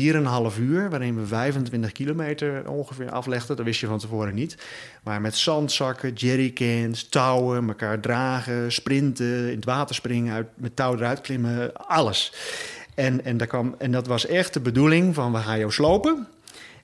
uur, 0.59 0.89
waarin 0.89 1.19
we 1.19 1.25
25 1.25 1.91
kilometer 1.91 2.69
ongeveer 2.69 3.11
aflegden. 3.11 3.55
Dat 3.55 3.65
wist 3.65 3.79
je 3.79 3.87
van 3.87 3.99
tevoren 3.99 4.35
niet. 4.35 4.57
Maar 5.03 5.21
met 5.21 5.35
zandzakken, 5.35 6.13
jerrycans, 6.13 7.09
touwen, 7.09 7.67
elkaar 7.67 7.99
dragen, 7.99 8.71
sprinten, 8.71 9.49
in 9.49 9.55
het 9.55 9.65
water 9.65 9.95
springen, 9.95 10.49
met 10.55 10.75
touw 10.75 10.95
eruit 10.95 11.21
klimmen, 11.21 11.73
alles. 11.73 12.33
En, 12.97 13.25
en, 13.25 13.37
daar 13.37 13.47
kwam, 13.47 13.75
en 13.77 13.91
dat 13.91 14.07
was 14.07 14.25
echt 14.25 14.53
de 14.53 14.59
bedoeling 14.59 15.15
van 15.15 15.31
we 15.31 15.37
gaan 15.37 15.59
jou 15.59 15.71
slopen. 15.71 16.27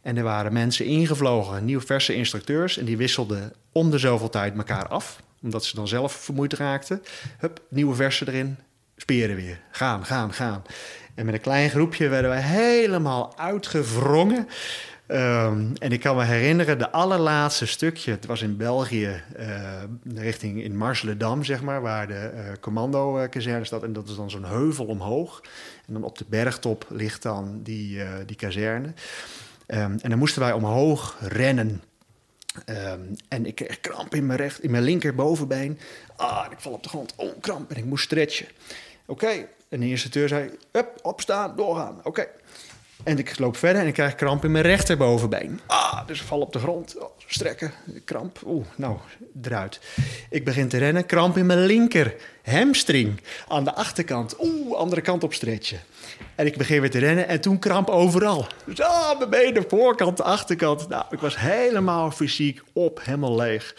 En 0.02 0.17
er 0.17 0.23
waren 0.23 0.54
mensen 0.54 0.86
ingevlogen, 0.86 1.65
nieuwe 1.65 1.86
verse 1.86 2.15
instructeurs. 2.15 2.78
En 2.78 2.86
die 2.86 2.97
wisselden 2.97 3.54
om 3.71 3.91
de 3.91 3.97
zoveel 3.97 4.30
tijd 4.30 4.58
elkaar 4.58 4.88
af. 4.88 5.21
Omdat 5.41 5.65
ze 5.65 5.76
dan 5.76 5.88
zelf 5.88 6.13
vermoeid 6.13 6.54
raakten. 6.54 7.04
Hup, 7.38 7.62
nieuwe 7.69 7.95
versen 7.95 8.28
erin. 8.28 8.58
Speren 8.95 9.36
weer. 9.36 9.60
Gaan, 9.71 10.06
gaan, 10.06 10.34
gaan. 10.34 10.63
En 11.15 11.26
met 11.26 11.34
een 11.34 11.41
klein 11.41 11.69
groepje 11.69 12.08
werden 12.08 12.30
wij 12.30 12.41
helemaal 12.41 13.38
uitgewrongen. 13.38 14.47
Um, 15.08 15.73
en 15.78 15.91
ik 15.91 15.99
kan 15.99 16.15
me 16.15 16.23
herinneren, 16.23 16.78
de 16.78 16.91
allerlaatste 16.91 17.65
stukje, 17.65 18.12
het 18.12 18.26
was 18.26 18.41
in 18.41 18.58
België, 18.58 19.21
uh, 19.39 19.47
richting 20.15 20.63
in 20.63 20.78
Marsledam, 20.78 21.43
zeg 21.43 21.62
maar, 21.62 21.82
waar 21.82 22.08
de 22.08 22.32
uh, 22.34 22.41
commando-kazerne 22.60 23.65
staat. 23.65 23.84
En 23.84 23.93
dat 23.93 24.10
is 24.10 24.15
dan 24.15 24.30
zo'n 24.30 24.45
heuvel 24.45 24.86
omhoog. 24.86 25.41
En 25.88 25.93
dan 25.93 26.04
op 26.04 26.17
de 26.17 26.26
bergtop 26.28 26.86
ligt 26.89 27.22
dan 27.22 27.60
die, 27.63 27.98
uh, 27.98 28.13
die 28.26 28.36
kazerne. 28.36 28.88
Um, 29.67 29.98
en 30.02 30.10
dan 30.10 30.17
moesten 30.17 30.41
wij 30.41 30.52
omhoog 30.52 31.17
rennen. 31.19 31.82
Um, 32.65 33.15
en 33.28 33.46
ik 33.46 33.56
kreeg 33.56 33.80
kramp 33.80 34.15
in 34.15 34.26
mijn, 34.26 34.39
recht, 34.39 34.63
in 34.63 34.72
mijn 34.72 34.84
linker 34.84 35.15
bovenbeen. 35.15 35.80
Ah, 36.15 36.46
ik 36.52 36.60
val 36.60 36.72
op 36.72 36.84
de 36.84 36.89
grond. 36.89 37.13
Oh, 37.15 37.41
kramp. 37.41 37.72
En 37.72 37.78
ik 37.78 37.86
moest 37.86 38.04
stretchen. 38.04 38.48
Oké. 39.06 39.48
En 39.69 39.80
de 39.80 39.89
instructeur 39.89 40.28
zei, 40.28 40.50
up, 40.72 41.00
opstaan, 41.02 41.56
doorgaan. 41.56 42.00
Oké. 42.04 42.28
En 43.04 43.18
ik 43.18 43.39
loop 43.39 43.58
verder 43.58 43.82
en 43.82 43.88
ik 43.88 43.94
krijg 43.94 44.16
kramp 44.16 44.44
in 44.44 44.52
mijn 44.52 44.63
rechterbovenbeen. 44.63 45.60
Ah, 45.68 46.08
dus 46.08 46.20
ik 46.20 46.26
val 46.26 46.39
op 46.39 46.54
de 46.54 46.60
grond. 46.60 46.98
Oh, 46.98 47.10
strekken, 47.28 47.72
kramp. 48.06 48.39
Oeh, 48.46 48.66
nou, 48.76 48.98
eruit. 49.42 49.80
Ik 50.30 50.46
begin 50.46 50.68
te 50.68 50.78
rennen, 50.78 51.06
kramp 51.06 51.38
in 51.38 51.46
mijn 51.46 51.66
linker 51.66 52.16
hamstring. 52.44 53.22
Aan 53.48 53.63
de 53.63 53.74
achterkant. 53.74 54.36
Oeh, 54.39 54.78
andere 54.78 55.02
kant 55.02 55.24
op 55.24 55.34
stretchen. 55.34 55.80
En 56.36 56.46
ik 56.46 56.58
begin 56.58 56.82
weer 56.82 56.92
te 56.92 57.00
rennen 57.00 57.28
en 57.28 57.42
toen 57.42 57.60
kramp 57.60 57.89
overal. 57.89 58.48
Dus 58.66 58.82
ah, 58.82 59.18
mijn 59.18 59.30
benen, 59.30 59.66
voorkant, 59.68 60.22
achterkant. 60.22 60.88
Nou, 60.89 61.06
ik 61.10 61.20
was 61.20 61.39
helemaal 61.39 62.12
fysiek 62.12 62.62
op, 62.74 63.00
helemaal 63.04 63.36
leeg. 63.36 63.76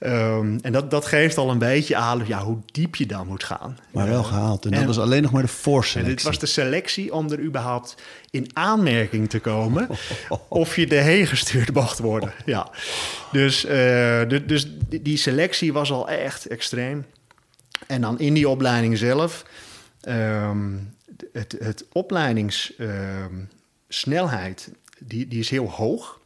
Um, 0.00 0.58
en 0.62 0.72
dat, 0.72 0.90
dat 0.90 1.06
geeft 1.06 1.36
al 1.36 1.50
een 1.50 1.58
beetje 1.58 1.96
aan 1.96 2.22
ja, 2.26 2.42
hoe 2.42 2.58
diep 2.72 2.96
je 2.96 3.06
dan 3.06 3.26
moet 3.26 3.44
gaan. 3.44 3.78
Maar 3.90 4.08
wel 4.08 4.22
gehaald. 4.22 4.64
En, 4.64 4.72
en 4.72 4.78
dat 4.78 4.86
was 4.86 4.98
alleen 4.98 5.22
nog 5.22 5.30
maar 5.30 5.42
de 5.42 5.48
voorselectie. 5.48 6.14
Dit 6.14 6.24
was 6.24 6.38
de 6.38 6.46
selectie 6.46 7.14
om 7.14 7.30
er 7.30 7.40
überhaupt 7.40 7.94
in 8.30 8.50
aanmerking 8.52 9.30
te 9.30 9.40
komen... 9.40 9.88
of 10.48 10.76
je 10.76 10.86
erheen 10.86 11.26
gestuurd 11.26 11.72
mocht 11.72 11.98
worden. 11.98 12.32
Ja. 12.44 12.70
Dus, 13.32 13.64
uh, 13.64 14.22
dus 14.46 14.70
die 14.88 15.16
selectie 15.16 15.72
was 15.72 15.92
al 15.92 16.08
echt 16.08 16.46
extreem. 16.46 17.04
En 17.86 18.00
dan 18.00 18.18
in 18.18 18.34
die 18.34 18.48
opleiding 18.48 18.98
zelf... 18.98 19.44
Um, 20.08 20.92
het, 21.32 21.56
het 21.58 21.84
opleidingssnelheid, 21.92 24.68
uh, 24.68 24.74
die, 24.98 25.28
die 25.28 25.40
is 25.40 25.50
heel 25.50 25.70
hoog. 25.70 26.20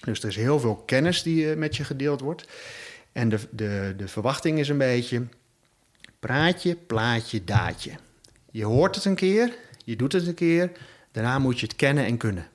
Dus 0.00 0.22
er 0.22 0.28
is 0.28 0.36
heel 0.36 0.60
veel 0.60 0.82
kennis 0.86 1.22
die 1.22 1.44
uh, 1.44 1.56
met 1.56 1.76
je 1.76 1.84
gedeeld 1.84 2.20
wordt. 2.20 2.46
En 3.14 3.28
de, 3.28 3.38
de, 3.50 3.94
de 3.96 4.08
verwachting 4.08 4.58
is 4.58 4.68
een 4.68 4.78
beetje 4.78 5.22
praatje, 6.20 6.76
plaatje, 6.76 7.44
daadje. 7.44 7.92
Je 8.50 8.64
hoort 8.64 8.94
het 8.94 9.04
een 9.04 9.14
keer, 9.14 9.54
je 9.84 9.96
doet 9.96 10.12
het 10.12 10.26
een 10.26 10.34
keer, 10.34 10.72
daarna 11.12 11.38
moet 11.38 11.60
je 11.60 11.66
het 11.66 11.76
kennen 11.76 12.04
en 12.04 12.16
kunnen. 12.16 12.46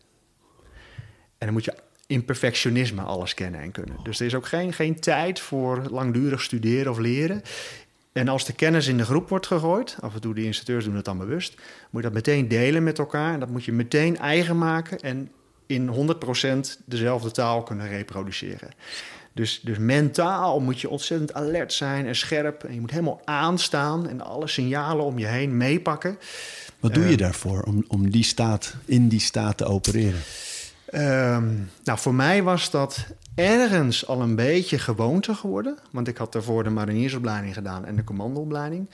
En 1.38 1.46
dan 1.46 1.54
moet 1.54 1.66
je 1.66 1.74
in 2.08 2.26
perfectionisme 2.26 3.02
alles 3.02 3.34
kennen 3.34 3.62
en 3.62 3.72
kunnen. 3.72 3.98
Dus 4.04 4.20
er 4.20 4.26
is 4.26 4.36
ook 4.36 4.48
geen, 4.48 4.74
geen 4.74 5.00
tijd 5.00 5.40
voor 5.40 5.84
langdurig 5.90 6.42
studeren 6.42 6.92
of 6.92 6.98
leren. 6.98 7.42
En 8.12 8.28
als 8.28 8.46
de 8.46 8.54
kennis 8.54 8.88
in 8.88 8.98
de 8.98 9.06
groep 9.06 9.30
wordt 9.30 9.48
gegooid, 9.48 9.98
af 10.00 10.14
en 10.14 10.22
toe 10.22 10.34
de 10.34 10.44
instructeurs 10.44 10.86
doen 10.86 10.96
het 10.96 11.06
dan 11.06 11.18
bewust, 11.18 11.56
moet 11.90 12.04
je 12.04 12.10
dat 12.10 12.14
meteen 12.14 12.48
delen 12.48 12.84
met 12.84 13.00
elkaar. 13.00 13.34
En 13.34 13.40
dat 13.40 13.50
moet 13.50 13.66
je 13.66 13.72
meteen 13.72 14.18
eigen 14.18 14.58
maken 14.58 15.00
en 15.00 15.32
in 15.66 16.16
100% 16.80 16.84
dezelfde 16.86 17.32
taal 17.32 17.64
kunnen 17.64 17.88
reproduceren. 17.88 18.70
Dus, 19.40 19.60
dus 19.64 19.78
mentaal 19.78 20.60
moet 20.60 20.82
je 20.82 20.90
ontzettend 20.90 21.34
alert 21.34 21.74
zijn 21.74 22.08
en 22.08 22.16
scherp. 22.16 22.64
En 22.64 22.74
je 22.74 22.80
moet 22.80 22.92
helemaal 22.92 23.22
aanstaan 23.26 24.08
en 24.08 24.22
alle 24.22 24.48
signalen 24.48 25.06
om 25.06 25.20
je 25.20 25.26
heen 25.26 25.58
meepakken. 25.58 26.18
Wat 26.80 26.94
doe 26.94 27.04
je 27.04 27.12
uh, 27.12 27.18
daarvoor 27.18 27.62
om, 27.62 27.86
om 27.88 28.10
die 28.10 28.24
staat, 28.24 28.76
in 28.86 29.08
die 29.08 29.20
staat 29.20 29.58
te 29.58 29.66
opereren? 29.66 30.20
Um, 30.94 31.70
nou, 31.84 32.00
voor 32.00 32.14
mij 32.14 32.44
was 32.44 32.72
dat 32.72 33.06
ergens 33.36 34.08
al 34.08 34.22
een 34.22 34.36
beetje 34.36 34.80
gewoonte 34.80 35.34
geworden. 35.34 35.78
Want 35.92 36.08
ik 36.08 36.18
had 36.18 36.34
daarvoor 36.34 36.64
de 36.64 36.70
mariniersopleiding 36.70 37.54
gedaan 37.54 37.86
en 37.86 37.96
de 37.96 38.04
commandoopleiding. 38.04 38.90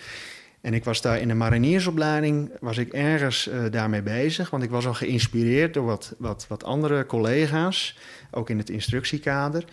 En 0.62 0.74
ik 0.74 0.84
was 0.84 1.02
daar 1.02 1.20
in 1.20 1.28
de 1.28 1.34
mariniersopleiding, 1.34 2.52
was 2.60 2.78
ik 2.78 2.94
ergens 2.94 3.48
uh, 3.48 3.72
daarmee 3.72 4.02
bezig. 4.02 4.50
Want 4.50 4.64
ik 4.64 4.70
was 4.70 4.88
al 4.88 4.94
geïnspireerd 4.94 5.74
door 5.74 5.86
wat, 5.86 6.14
wat, 6.18 6.46
wat 6.50 6.64
andere 6.64 7.06
collega's, 7.06 7.98
ook 8.32 8.50
in 8.50 8.58
het 8.58 8.70
instructiekader 8.70 9.66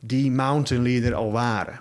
die 0.00 0.30
mountain 0.30 0.82
leader 0.82 1.14
al 1.14 1.32
waren. 1.32 1.80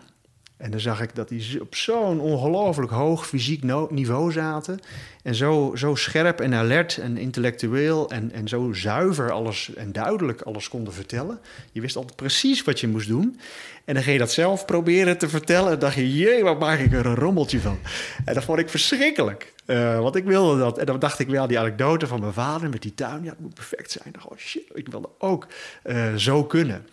En 0.58 0.72
dan 0.72 0.80
zag 0.80 1.02
ik 1.02 1.16
dat 1.16 1.30
die 1.30 1.62
op 1.62 1.76
zo'n 1.76 2.20
ongelooflijk 2.20 2.92
hoog 2.92 3.28
fysiek 3.28 3.64
niveau 3.90 4.32
zaten. 4.32 4.80
En 5.24 5.36
zo, 5.36 5.72
zo 5.76 5.96
scherp 5.96 6.40
en 6.40 6.54
alert 6.54 6.98
en 6.98 7.18
intellectueel 7.18 8.10
en, 8.10 8.32
en 8.32 8.48
zo 8.48 8.74
zuiver 8.74 9.32
alles 9.32 9.74
en 9.74 9.92
duidelijk 9.92 10.42
alles 10.42 10.70
konden 10.70 10.94
vertellen. 10.94 11.40
Je 11.72 11.82
wist 11.82 11.96
altijd 11.96 12.16
precies 12.16 12.64
wat 12.64 12.80
je 12.80 12.88
moest 12.88 13.08
doen. 13.08 13.40
En 13.86 13.94
dan 13.94 14.04
ging 14.04 14.16
je 14.16 14.22
dat 14.22 14.32
zelf 14.32 14.66
proberen 14.66 15.18
te 15.18 15.30
vertellen. 15.30 15.72
En 15.72 15.80
dacht 15.80 15.96
je, 15.96 16.14
jee, 16.16 16.44
wat 16.44 16.60
maak 16.60 16.80
ik 16.80 16.94
er 16.94 17.06
een 17.06 17.16
rommeltje 17.16 17.60
van. 17.60 17.80
En 18.26 18.34
dat 18.34 18.44
vond 18.44 18.60
ik 18.60 18.70
verschrikkelijk. 18.70 19.54
Uh, 19.66 20.00
want 20.00 20.16
ik 20.16 20.24
wilde 20.24 20.60
dat. 20.60 20.78
En 20.78 20.86
dan 20.86 21.00
dacht 21.00 21.20
ik 21.20 21.28
wel, 21.28 21.48
die 21.48 21.60
anekdote 21.60 22.08
van 22.08 22.20
mijn 22.20 22.34
vader 22.34 22.70
met 22.70 22.82
die 22.82 22.94
tuin. 22.94 23.24
Ja, 23.24 23.30
het 23.30 23.40
moet 23.40 23.54
perfect 23.54 23.92
zijn. 23.92 24.14
Dan 24.14 24.32
oh 24.32 24.38
shit, 24.38 24.64
ik 24.74 24.88
wilde 24.88 25.10
ook 25.18 25.48
uh, 25.86 26.16
zo 26.16 26.44
kunnen. 26.44 26.86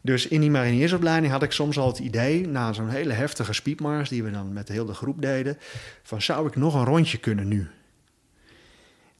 Dus 0.00 0.28
in 0.28 0.40
die 0.40 0.50
mariniersopleiding 0.50 1.32
had 1.32 1.42
ik 1.42 1.52
soms 1.52 1.78
al 1.78 1.86
het 1.86 1.98
idee, 1.98 2.46
na 2.46 2.72
zo'n 2.72 2.88
hele 2.88 3.12
heftige 3.12 3.52
spiepmars 3.52 4.08
die 4.08 4.22
we 4.22 4.30
dan 4.30 4.52
met 4.52 4.66
de 4.66 4.72
hele 4.72 4.94
groep 4.94 5.22
deden, 5.22 5.58
van 6.02 6.22
zou 6.22 6.46
ik 6.46 6.56
nog 6.56 6.74
een 6.74 6.84
rondje 6.84 7.18
kunnen 7.18 7.48
nu? 7.48 7.70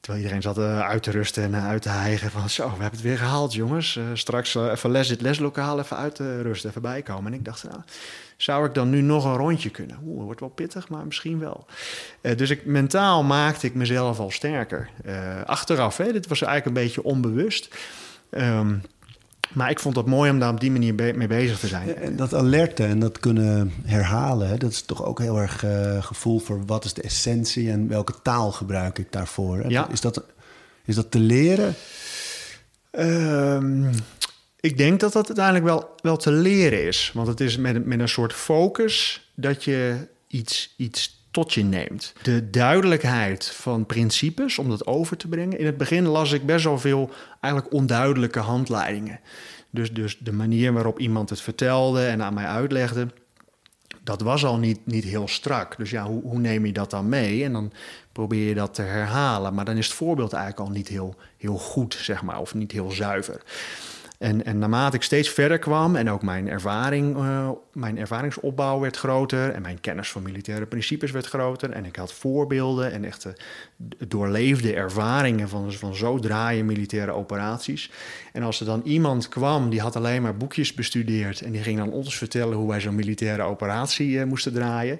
Terwijl 0.00 0.22
iedereen 0.22 0.42
zat 0.42 0.58
uh, 0.58 0.80
uit 0.80 1.02
te 1.02 1.10
rusten 1.10 1.42
en 1.42 1.50
uh, 1.50 1.66
uit 1.66 1.82
te 1.82 1.88
hijgen 1.88 2.30
van 2.30 2.50
zo, 2.50 2.64
we 2.64 2.70
hebben 2.70 2.90
het 2.90 3.00
weer 3.00 3.18
gehaald 3.18 3.54
jongens. 3.54 3.96
Uh, 3.96 4.04
straks 4.14 4.54
even 4.54 4.90
les 4.90 5.08
het 5.08 5.20
leslokaal, 5.20 5.78
even 5.78 5.96
uit 5.96 6.14
te 6.14 6.42
rusten, 6.42 6.70
even 6.70 6.82
bijkomen. 6.82 7.32
En 7.32 7.38
ik 7.38 7.44
dacht, 7.44 7.64
nou, 7.64 7.80
zou 8.36 8.66
ik 8.66 8.74
dan 8.74 8.90
nu 8.90 9.00
nog 9.00 9.24
een 9.24 9.36
rondje 9.36 9.70
kunnen? 9.70 9.98
Oeh, 10.04 10.24
wordt 10.24 10.40
wel 10.40 10.48
pittig, 10.48 10.88
maar 10.88 11.04
misschien 11.04 11.38
wel. 11.38 11.66
dus 12.20 12.50
ik, 12.50 12.64
mentaal 12.64 13.22
maakte 13.22 13.66
ik 13.66 13.74
mezelf 13.74 14.18
al 14.18 14.30
sterker. 14.30 14.90
achteraf, 15.44 15.96
hè, 15.96 16.12
dit 16.12 16.26
was 16.26 16.42
eigenlijk 16.42 16.76
een 16.76 16.82
beetje 16.82 17.02
onbewust. 17.02 17.76
Um, 18.30 18.82
maar 19.52 19.70
ik 19.70 19.78
vond 19.78 19.96
het 19.96 20.06
mooi 20.06 20.30
om 20.30 20.38
daar 20.38 20.52
op 20.52 20.60
die 20.60 20.70
manier 20.70 20.94
mee 20.94 21.26
bezig 21.26 21.58
te 21.58 21.66
zijn. 21.66 21.96
En 21.96 22.16
dat 22.16 22.34
alerten 22.34 22.86
en 22.86 22.98
dat 22.98 23.18
kunnen 23.18 23.72
herhalen, 23.84 24.58
dat 24.58 24.70
is 24.70 24.82
toch 24.82 25.04
ook 25.04 25.18
heel 25.18 25.38
erg 25.38 25.64
uh, 25.64 26.02
gevoel 26.02 26.38
voor 26.38 26.66
wat 26.66 26.84
is 26.84 26.94
de 26.94 27.02
essentie 27.02 27.70
en 27.70 27.88
welke 27.88 28.14
taal 28.22 28.52
gebruik 28.52 28.98
ik 28.98 29.12
daarvoor. 29.12 29.70
Ja. 29.70 29.88
Is, 29.88 30.00
dat, 30.00 30.22
Is 30.84 30.94
dat 30.94 31.10
te 31.10 31.18
leren? 31.18 31.74
Ehm, 32.90 33.92
ik 34.60 34.76
denk 34.76 35.00
dat 35.00 35.12
dat 35.12 35.26
uiteindelijk 35.26 35.64
wel, 35.64 35.94
wel 36.02 36.16
te 36.16 36.32
leren 36.32 36.86
is. 36.86 37.10
Want 37.14 37.28
het 37.28 37.40
is 37.40 37.56
met, 37.56 37.86
met 37.86 38.00
een 38.00 38.08
soort 38.08 38.32
focus 38.32 39.28
dat 39.34 39.64
je 39.64 40.08
iets, 40.26 40.74
iets 40.76 41.19
tot 41.30 41.54
je 41.54 41.64
neemt. 41.64 42.14
De 42.22 42.50
duidelijkheid 42.50 43.46
van 43.46 43.86
principes 43.86 44.58
om 44.58 44.68
dat 44.68 44.86
over 44.86 45.16
te 45.16 45.28
brengen. 45.28 45.58
In 45.58 45.66
het 45.66 45.76
begin 45.76 46.06
las 46.06 46.32
ik 46.32 46.46
best 46.46 46.64
wel 46.64 46.78
veel 46.78 47.10
eigenlijk 47.40 47.74
onduidelijke 47.74 48.38
handleidingen. 48.38 49.20
Dus, 49.70 49.92
dus 49.92 50.18
de 50.18 50.32
manier 50.32 50.72
waarop 50.72 50.98
iemand 50.98 51.30
het 51.30 51.40
vertelde 51.40 52.06
en 52.06 52.22
aan 52.22 52.34
mij 52.34 52.46
uitlegde, 52.46 53.08
dat 54.02 54.20
was 54.20 54.44
al 54.44 54.58
niet, 54.58 54.80
niet 54.84 55.04
heel 55.04 55.28
strak. 55.28 55.76
Dus 55.76 55.90
ja, 55.90 56.06
hoe, 56.06 56.22
hoe 56.22 56.38
neem 56.38 56.66
je 56.66 56.72
dat 56.72 56.90
dan 56.90 57.08
mee? 57.08 57.44
En 57.44 57.52
dan 57.52 57.72
probeer 58.12 58.48
je 58.48 58.54
dat 58.54 58.74
te 58.74 58.82
herhalen. 58.82 59.54
Maar 59.54 59.64
dan 59.64 59.76
is 59.76 59.86
het 59.86 59.94
voorbeeld 59.94 60.32
eigenlijk 60.32 60.68
al 60.68 60.74
niet 60.74 60.88
heel, 60.88 61.14
heel 61.36 61.58
goed, 61.58 61.96
zeg 62.00 62.22
maar, 62.22 62.40
of 62.40 62.54
niet 62.54 62.72
heel 62.72 62.90
zuiver. 62.90 63.42
En, 64.20 64.44
en 64.44 64.59
naarmate 64.59 64.96
ik 64.96 65.02
steeds 65.02 65.28
verder 65.28 65.59
kwam 65.59 65.96
en 65.96 66.11
ook 66.11 66.22
mijn, 66.22 66.48
ervaring, 66.48 67.16
uh, 67.16 67.50
mijn 67.72 67.98
ervaringsopbouw 67.98 68.80
werd 68.80 68.96
groter 68.96 69.50
en 69.50 69.62
mijn 69.62 69.80
kennis 69.80 70.11
van 70.11 70.22
militaire 70.22 70.66
principes 70.66 71.11
werd 71.11 71.26
groter 71.26 71.70
en 71.70 71.85
ik 71.85 71.96
had 71.96 72.12
voorbeelden 72.12 72.92
en 72.92 73.04
echte 73.04 73.37
doorleefde 74.09 74.74
ervaringen 74.74 75.48
van, 75.48 75.72
van 75.72 75.94
zo 75.94 76.18
draaien 76.18 76.66
militaire 76.66 77.12
operaties. 77.12 77.90
En 78.32 78.42
als 78.42 78.60
er 78.60 78.66
dan 78.66 78.82
iemand 78.84 79.28
kwam 79.28 79.70
die 79.70 79.80
had 79.80 79.96
alleen 79.96 80.22
maar 80.22 80.36
boekjes 80.36 80.74
bestudeerd 80.74 81.40
en 81.40 81.52
die 81.52 81.62
ging 81.62 81.78
dan 81.78 81.90
ons 81.90 82.16
vertellen 82.16 82.56
hoe 82.56 82.68
wij 82.68 82.80
zo'n 82.80 82.94
militaire 82.94 83.42
operatie 83.42 84.08
uh, 84.08 84.24
moesten 84.24 84.52
draaien, 84.52 84.98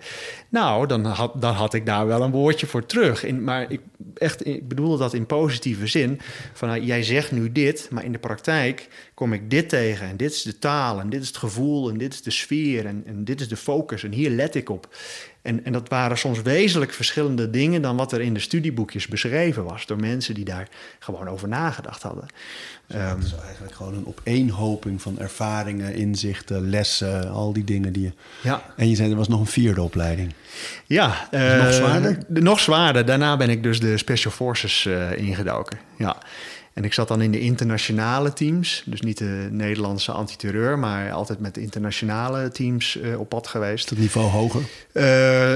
nou, 0.49 0.87
dan 0.87 1.05
had, 1.05 1.41
dan 1.41 1.55
had 1.55 1.75
ik 1.75 1.87
daar 1.87 2.07
wel 2.07 2.23
een 2.23 2.31
woordje 2.31 2.67
voor 2.67 2.87
terug. 2.87 3.25
In, 3.25 3.45
maar 3.45 3.71
ik, 3.71 3.81
echt, 4.15 4.69
bedoelde 4.69 4.99
dat 4.99 5.15
in 5.15 5.27
positieve 5.27 5.87
zin. 5.87 6.21
Van 6.53 6.69
nou, 6.69 6.81
jij 6.81 7.03
zegt 7.03 7.33
nu 7.33 7.53
dit, 7.53 7.89
maar 7.91 8.05
in 8.05 8.13
de 8.13 8.19
praktijk 8.19 8.89
kom 9.15 9.33
ik 9.33 9.51
dit 9.51 9.69
tegen. 9.69 10.09
En 10.09 10.17
dit 10.17 10.33
is 10.33 10.43
de 10.43 10.59
taal, 10.59 11.01
en 11.01 11.11
dit 11.11 11.21
is 11.21 11.29
het 11.29 11.37
gevoel, 11.37 11.91
en 11.91 11.99
dit 11.99 12.13
is 12.13 12.23
de 12.23 12.31
sfeer, 12.31 12.87
en, 12.87 13.03
en 13.07 13.25
dit 13.25 13.41
is 13.41 13.49
de 13.49 13.57
focus. 13.57 14.05
En 14.05 14.13
hier 14.13 14.31
let 14.31 14.55
ik 14.55 14.69
op. 14.69 14.89
En, 15.43 15.65
en 15.65 15.73
dat 15.73 15.89
waren 15.89 16.19
soms 16.19 16.43
wezenlijk 16.43 16.93
verschillende 16.93 17.51
dingen 17.51 17.83
dan 17.83 17.97
wat 17.97 18.13
er 18.13 18.21
in 18.21 18.35
de 18.35 18.41
studieboekjes 18.41 19.07
beschreven 19.07 19.65
was. 19.65 19.87
Door 19.87 20.01
mensen 20.01 20.35
die 20.35 20.45
daar 20.45 20.69
gewoon 20.99 21.29
over 21.29 21.49
nagedacht 21.49 22.03
hadden. 22.03 22.27
Dus 22.91 23.01
het 23.01 23.25
is 23.25 23.45
eigenlijk 23.45 23.75
gewoon 23.75 23.95
een 23.95 24.07
opeenhoping 24.07 25.03
van 25.03 25.19
ervaringen, 25.19 25.95
inzichten, 25.95 26.71
lessen, 26.71 27.31
al 27.31 27.53
die 27.53 27.65
dingen 27.65 27.93
die 27.93 28.03
je. 28.03 28.13
Ja. 28.43 28.63
En 28.77 28.89
je 28.89 28.95
zei 28.95 29.11
er 29.11 29.17
was 29.17 29.29
nog 29.29 29.41
een 29.41 29.47
vierde 29.47 29.83
opleiding. 29.83 30.33
Ja, 30.87 31.29
uh, 31.31 31.65
nog 31.65 31.73
zwaarder? 31.73 32.19
nog 32.29 32.61
zwaarder. 32.61 33.07
Daarna 33.07 33.37
ben 33.37 33.51
ik 33.51 33.63
dus 33.63 33.81
de 33.81 33.99
Special 33.99 34.33
Forces 34.33 34.85
uh, 34.85 35.17
ingedoken. 35.17 35.79
Ja. 35.99 36.17
En 36.73 36.85
ik 36.85 36.93
zat 36.93 37.09
dan 37.09 37.23
in 37.23 37.31
de 37.31 37.41
internationale 37.41 38.33
teams. 38.33 38.83
Dus 38.87 39.01
niet 39.01 39.19
de 39.19 39.49
Nederlandse 39.51 40.13
antiterreur, 40.13 40.79
maar 40.79 41.13
altijd 41.13 41.41
met 41.41 41.55
de 41.55 41.61
internationale 41.61 42.51
teams 42.51 42.97
uh, 42.97 43.21
op 43.21 43.29
pad 43.29 43.47
geweest. 43.47 43.91
Het 43.91 43.99
niveau 43.99 44.27
hoger? 44.27 44.61
Uh, 44.61 45.03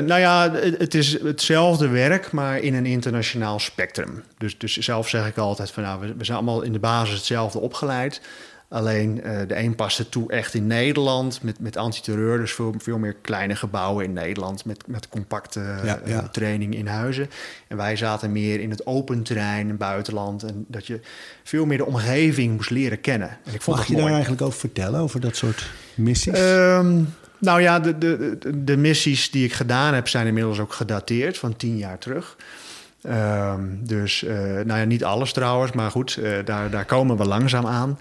nou 0.07 0.21
ja, 0.21 0.53
het, 0.53 0.79
het, 0.79 0.95
is 0.95 1.21
hetzelfde 1.23 1.89
werk, 1.89 2.33
maar 2.33 2.59
in 2.59 2.75
een 2.75 2.87
internationaal 2.87 3.59
spectrum. 3.59 4.23
Dus, 4.39 4.59
dus 4.59 4.77
zelf 4.77 5.09
zeg 5.09 5.27
ik 5.27 5.37
altijd 5.37 5.71
van 5.71 5.83
nou, 5.83 6.01
we, 6.01 6.15
we 6.17 6.25
zijn 6.25 6.37
allemaal 6.37 6.63
in 6.63 6.73
de 6.73 6.79
basis 6.79 7.15
hetzelfde 7.15 7.59
opgeleid. 7.59 8.21
Alleen 8.69 9.21
uh, 9.25 9.39
de 9.49 9.57
een 9.57 9.75
paste 9.75 10.09
toe 10.09 10.31
echt 10.31 10.55
in 10.55 10.67
Nederland 10.67 11.43
met, 11.43 11.59
met 11.61 11.77
antiterreur. 11.77 12.39
Dus 12.39 12.53
veel, 12.53 12.75
veel 12.79 12.99
meer 12.99 13.17
kleine 13.21 13.57
gebouwen 13.57 14.05
in 14.05 14.13
Nederland 14.13 14.65
met, 14.65 14.85
met 14.87 15.09
compacte 15.09 15.61
ja, 15.61 16.01
ja. 16.05 16.23
Uh, 16.23 16.29
training 16.29 16.75
in 16.75 16.87
huizen. 16.87 17.31
En 17.69 17.77
wij 17.77 17.97
zaten 17.97 18.33
meer 18.33 18.61
in 18.61 18.71
het 18.71 18.87
open 18.87 19.23
terrein, 19.23 19.69
in 19.69 19.77
buitenland. 19.77 20.43
En 20.43 20.65
dat 20.69 20.87
je 20.87 21.01
veel 21.43 21.67
meer 21.67 21.79
de 21.79 21.87
omgeving 21.87 22.55
moest 22.55 22.71
leren 22.71 23.01
kennen. 23.01 23.29
En 23.45 23.55
ik 23.55 23.63
vond 23.63 23.77
Mag 23.77 23.87
je 23.87 23.93
mooi. 23.93 24.05
daar 24.05 24.15
eigenlijk 24.15 24.43
over 24.43 24.59
vertellen, 24.59 25.01
over 25.01 25.21
dat 25.21 25.37
soort 25.37 25.71
missies? 25.95 26.39
Um, 26.39 27.15
nou 27.39 27.61
ja, 27.61 27.81
de, 27.81 27.99
de, 27.99 28.39
de 28.65 28.77
missies 28.77 29.31
die 29.31 29.45
ik 29.45 29.53
gedaan 29.53 29.95
heb 29.95 30.09
zijn 30.09 30.27
inmiddels 30.27 30.59
ook 30.59 30.73
gedateerd 30.73 31.39
van 31.39 31.57
tien 31.57 31.77
jaar 31.77 31.99
terug. 31.99 32.37
Um, 33.03 33.79
dus, 33.83 34.23
uh, 34.23 34.35
nou 34.41 34.79
ja, 34.79 34.85
niet 34.85 35.05
alles 35.05 35.33
trouwens, 35.33 35.73
maar 35.73 35.91
goed, 35.91 36.19
daar, 36.45 36.71
daar 36.71 36.85
komen 36.85 37.17
we 37.17 37.25
langzaam 37.25 37.67
aan. 37.67 37.99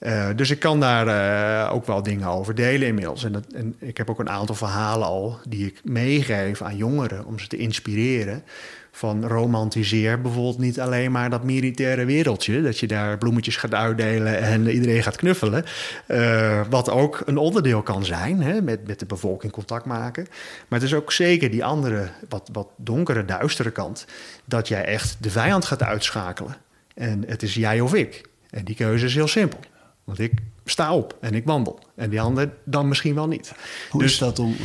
Uh, 0.00 0.28
dus 0.36 0.50
ik 0.50 0.58
kan 0.58 0.80
daar 0.80 1.06
uh, 1.06 1.74
ook 1.74 1.86
wel 1.86 2.02
dingen 2.02 2.28
over 2.28 2.54
delen 2.54 2.88
inmiddels. 2.88 3.24
En, 3.24 3.32
dat, 3.32 3.44
en, 3.54 3.76
ik 3.78 3.96
heb 3.96 4.10
ook 4.10 4.18
een 4.18 4.30
aantal 4.30 4.54
verhalen 4.54 5.06
al 5.06 5.38
die 5.48 5.66
ik 5.66 5.80
meegeef 5.84 6.62
aan 6.62 6.76
jongeren 6.76 7.24
om 7.24 7.38
ze 7.38 7.46
te 7.46 7.56
inspireren. 7.56 8.42
Van 8.90 9.26
romantiseer 9.26 10.20
bijvoorbeeld 10.20 10.58
niet 10.58 10.80
alleen 10.80 11.12
maar 11.12 11.30
dat 11.30 11.44
militaire 11.44 12.04
wereldje. 12.04 12.62
Dat 12.62 12.78
je 12.78 12.86
daar 12.86 13.18
bloemetjes 13.18 13.56
gaat 13.56 13.74
uitdelen 13.74 14.38
en 14.38 14.68
iedereen 14.68 15.02
gaat 15.02 15.16
knuffelen. 15.16 15.64
Uh, 16.08 16.60
wat 16.70 16.90
ook 16.90 17.22
een 17.24 17.36
onderdeel 17.36 17.82
kan 17.82 18.04
zijn, 18.04 18.42
hè, 18.42 18.62
met, 18.62 18.86
met 18.86 18.98
de 18.98 19.06
bevolking 19.06 19.52
contact 19.52 19.84
maken. 19.84 20.26
Maar 20.68 20.78
het 20.78 20.88
is 20.88 20.94
ook 20.94 21.12
zeker 21.12 21.50
die 21.50 21.64
andere, 21.64 22.08
wat, 22.28 22.48
wat 22.52 22.68
donkere, 22.76 23.24
duistere 23.24 23.70
kant. 23.70 24.06
Dat 24.44 24.68
jij 24.68 24.84
echt 24.84 25.16
de 25.20 25.30
vijand 25.30 25.64
gaat 25.64 25.82
uitschakelen. 25.82 26.56
En 26.94 27.24
het 27.26 27.42
is 27.42 27.54
jij 27.54 27.80
of 27.80 27.94
ik. 27.94 28.22
En 28.50 28.64
die 28.64 28.74
keuze 28.74 29.04
is 29.04 29.14
heel 29.14 29.28
simpel. 29.28 29.58
Want 30.06 30.18
ik 30.18 30.32
sta 30.64 30.94
op 30.94 31.16
en 31.20 31.34
ik 31.34 31.44
wandel. 31.44 31.78
En 31.94 32.10
die 32.10 32.20
ander 32.20 32.50
dan 32.64 32.88
misschien 32.88 33.14
wel 33.14 33.28
niet. 33.28 33.52
Hoe 33.90 34.02
dus, 34.02 34.12
is 34.12 34.18
dat 34.18 34.38
om, 34.38 34.56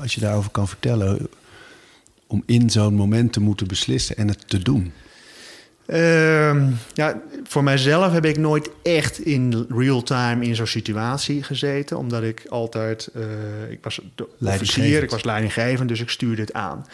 als 0.00 0.14
je 0.14 0.20
daarover 0.20 0.50
kan 0.50 0.68
vertellen, 0.68 1.28
om 2.26 2.42
in 2.46 2.70
zo'n 2.70 2.94
moment 2.94 3.32
te 3.32 3.40
moeten 3.40 3.66
beslissen 3.66 4.16
en 4.16 4.28
het 4.28 4.48
te 4.48 4.58
doen? 4.58 4.92
Uh, 5.86 6.70
ja, 6.94 7.20
voor 7.44 7.62
mijzelf 7.62 8.12
heb 8.12 8.24
ik 8.24 8.36
nooit 8.36 8.70
echt 8.82 9.20
in 9.20 9.66
real 9.68 10.02
time 10.02 10.44
in 10.44 10.54
zo'n 10.54 10.66
situatie 10.66 11.42
gezeten. 11.42 11.98
Omdat 11.98 12.22
ik 12.22 12.46
altijd, 12.48 13.10
uh, 13.16 13.70
ik 13.70 13.78
was 13.82 14.00
officier, 14.40 15.02
ik 15.02 15.10
was 15.10 15.24
leidinggevend, 15.24 15.88
dus 15.88 16.00
ik 16.00 16.10
stuurde 16.10 16.40
het 16.40 16.52
aan. 16.52 16.86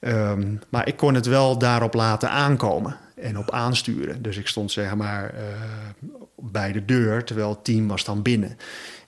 Um, 0.00 0.60
maar 0.68 0.88
ik 0.88 0.96
kon 0.96 1.14
het 1.14 1.26
wel 1.26 1.58
daarop 1.58 1.94
laten 1.94 2.30
aankomen 2.30 2.96
en 3.16 3.38
op 3.38 3.50
aansturen. 3.50 4.22
Dus 4.22 4.36
ik 4.36 4.46
stond 4.46 4.72
zeg 4.72 4.94
maar 4.94 5.34
uh, 5.34 6.10
bij 6.50 6.72
de 6.72 6.84
deur, 6.84 7.24
terwijl 7.24 7.48
het 7.48 7.64
team 7.64 7.88
was 7.88 8.04
dan 8.04 8.22
binnen. 8.22 8.56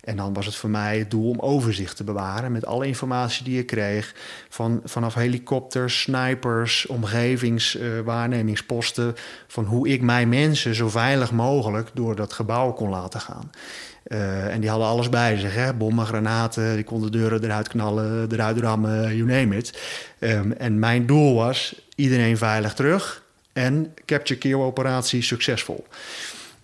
En 0.06 0.16
dan 0.16 0.32
was 0.32 0.46
het 0.46 0.54
voor 0.54 0.70
mij 0.70 0.98
het 0.98 1.10
doel 1.10 1.30
om 1.30 1.40
overzicht 1.40 1.96
te 1.96 2.04
bewaren 2.04 2.52
met 2.52 2.66
alle 2.66 2.86
informatie 2.86 3.44
die 3.44 3.58
ik 3.58 3.66
kreeg. 3.66 4.14
Van, 4.48 4.80
vanaf 4.84 5.14
helikopters, 5.14 6.00
snipers, 6.00 6.86
omgevingswaarnemingsposten. 6.86 9.06
Uh, 9.06 9.12
van 9.46 9.64
hoe 9.64 9.88
ik 9.88 10.02
mijn 10.02 10.28
mensen 10.28 10.74
zo 10.74 10.88
veilig 10.88 11.32
mogelijk 11.32 11.90
door 11.94 12.16
dat 12.16 12.32
gebouw 12.32 12.72
kon 12.72 12.88
laten 12.88 13.20
gaan. 13.20 13.50
Uh, 14.06 14.54
en 14.54 14.60
die 14.60 14.70
hadden 14.70 14.88
alles 14.88 15.08
bij 15.08 15.36
zich, 15.36 15.54
hè? 15.54 15.74
bommen, 15.74 16.06
granaten, 16.06 16.74
die 16.74 16.84
konden 16.84 17.12
deuren 17.12 17.44
eruit 17.44 17.68
knallen, 17.68 18.32
eruit 18.32 18.58
rammen, 18.58 19.16
you 19.16 19.28
name 19.28 19.56
it. 19.56 19.80
Um, 20.18 20.52
en 20.52 20.78
mijn 20.78 21.06
doel 21.06 21.34
was 21.34 21.74
iedereen 21.94 22.36
veilig 22.36 22.74
terug 22.74 23.22
en 23.52 23.94
capture 24.04 24.38
kill 24.38 24.54
operatie 24.54 25.22
succesvol. 25.22 25.86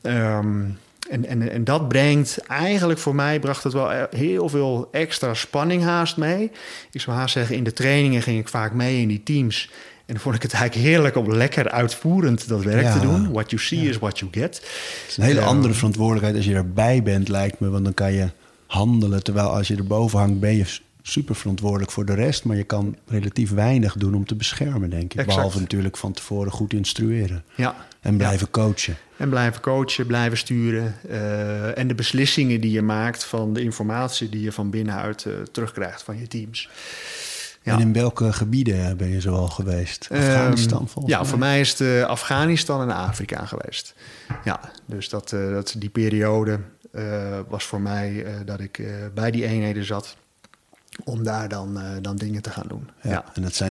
Um, 0.02 0.78
en, 1.10 1.24
en, 1.24 1.50
en 1.50 1.64
dat 1.64 1.88
brengt 1.88 2.38
eigenlijk 2.38 2.98
voor 2.98 3.14
mij, 3.14 3.40
bracht 3.40 3.64
het 3.64 3.72
wel 3.72 4.06
heel 4.10 4.48
veel 4.48 4.88
extra 4.92 5.34
spanning 5.34 5.82
haast 5.82 6.16
mee. 6.16 6.50
Ik 6.90 7.00
zou 7.00 7.16
haast 7.16 7.32
zeggen, 7.32 7.56
in 7.56 7.64
de 7.64 7.72
trainingen 7.72 8.22
ging 8.22 8.38
ik 8.38 8.48
vaak 8.48 8.72
mee 8.72 9.00
in 9.00 9.08
die 9.08 9.22
teams. 9.22 9.70
En 10.06 10.20
vond 10.20 10.34
ik 10.34 10.42
het 10.42 10.52
eigenlijk 10.52 10.86
heerlijk 10.86 11.16
om 11.16 11.32
lekker 11.32 11.70
uitvoerend 11.70 12.48
dat 12.48 12.62
werk 12.62 12.82
ja, 12.82 12.92
te 12.92 13.00
doen. 13.00 13.32
What 13.32 13.50
you 13.50 13.62
see 13.62 13.82
ja. 13.82 13.88
is 13.88 13.98
what 13.98 14.18
you 14.18 14.30
get. 14.34 14.56
Het 14.56 15.04
is 15.08 15.16
een 15.16 15.24
hele 15.24 15.40
um, 15.40 15.46
andere 15.46 15.74
verantwoordelijkheid 15.74 16.36
als 16.36 16.44
je 16.44 16.54
erbij 16.54 17.02
bent, 17.02 17.28
lijkt 17.28 17.60
me. 17.60 17.68
Want 17.68 17.84
dan 17.84 17.94
kan 17.94 18.12
je 18.12 18.28
handelen. 18.66 19.22
Terwijl 19.22 19.48
als 19.48 19.68
je 19.68 19.76
erboven 19.76 20.18
hangt, 20.18 20.40
ben 20.40 20.56
je 20.56 20.64
super 21.02 21.34
verantwoordelijk 21.34 21.90
voor 21.90 22.04
de 22.04 22.14
rest. 22.14 22.44
Maar 22.44 22.56
je 22.56 22.64
kan 22.64 22.96
relatief 23.06 23.50
weinig 23.50 23.94
doen 23.94 24.14
om 24.14 24.26
te 24.26 24.34
beschermen, 24.34 24.90
denk 24.90 25.02
ik. 25.02 25.12
Exact. 25.12 25.36
Behalve 25.36 25.60
natuurlijk 25.60 25.96
van 25.96 26.12
tevoren 26.12 26.52
goed 26.52 26.72
instrueren. 26.72 27.44
Ja. 27.54 27.76
En 28.00 28.16
blijven 28.16 28.48
ja. 28.52 28.60
coachen. 28.62 28.96
En 29.16 29.28
blijven 29.28 29.60
coachen, 29.60 30.06
blijven 30.06 30.38
sturen. 30.38 30.94
Uh, 31.10 31.78
en 31.78 31.88
de 31.88 31.94
beslissingen 31.94 32.60
die 32.60 32.70
je 32.70 32.82
maakt 32.82 33.24
van 33.24 33.52
de 33.52 33.62
informatie 33.62 34.28
die 34.28 34.42
je 34.42 34.52
van 34.52 34.70
binnenuit 34.70 35.24
uh, 35.24 35.34
terugkrijgt 35.52 36.02
van 36.02 36.18
je 36.18 36.26
teams. 36.26 36.68
Ja. 37.62 37.72
En 37.72 37.80
in 37.80 37.92
welke 37.92 38.32
gebieden 38.32 38.96
ben 38.96 39.08
je 39.08 39.20
zoal 39.20 39.48
geweest? 39.48 40.08
Afghanistan 40.12 40.80
um, 40.80 40.88
volgens 40.88 41.14
Ja, 41.14 41.20
mij? 41.20 41.28
voor 41.28 41.38
mij 41.38 41.60
is 41.60 41.70
het 41.70 41.80
uh, 41.80 42.04
Afghanistan 42.04 42.80
en 42.80 42.96
Afrika 42.96 43.46
geweest. 43.46 43.94
Ja, 44.44 44.60
dus 44.86 45.08
dat, 45.08 45.30
dat, 45.30 45.74
die 45.78 45.90
periode 45.90 46.58
was 47.48 47.64
voor 47.64 47.80
mij 47.80 48.24
dat 48.44 48.60
ik 48.60 48.82
bij 49.14 49.30
die 49.30 49.44
eenheden 49.44 49.84
zat 49.84 50.16
om 51.04 51.22
daar 51.22 51.48
dan, 51.48 51.78
uh, 51.78 51.84
dan 52.00 52.16
dingen 52.16 52.42
te 52.42 52.50
gaan 52.50 52.66
doen. 52.68 52.88
Ja. 53.02 53.24
En 53.34 53.52
zijn... 53.52 53.70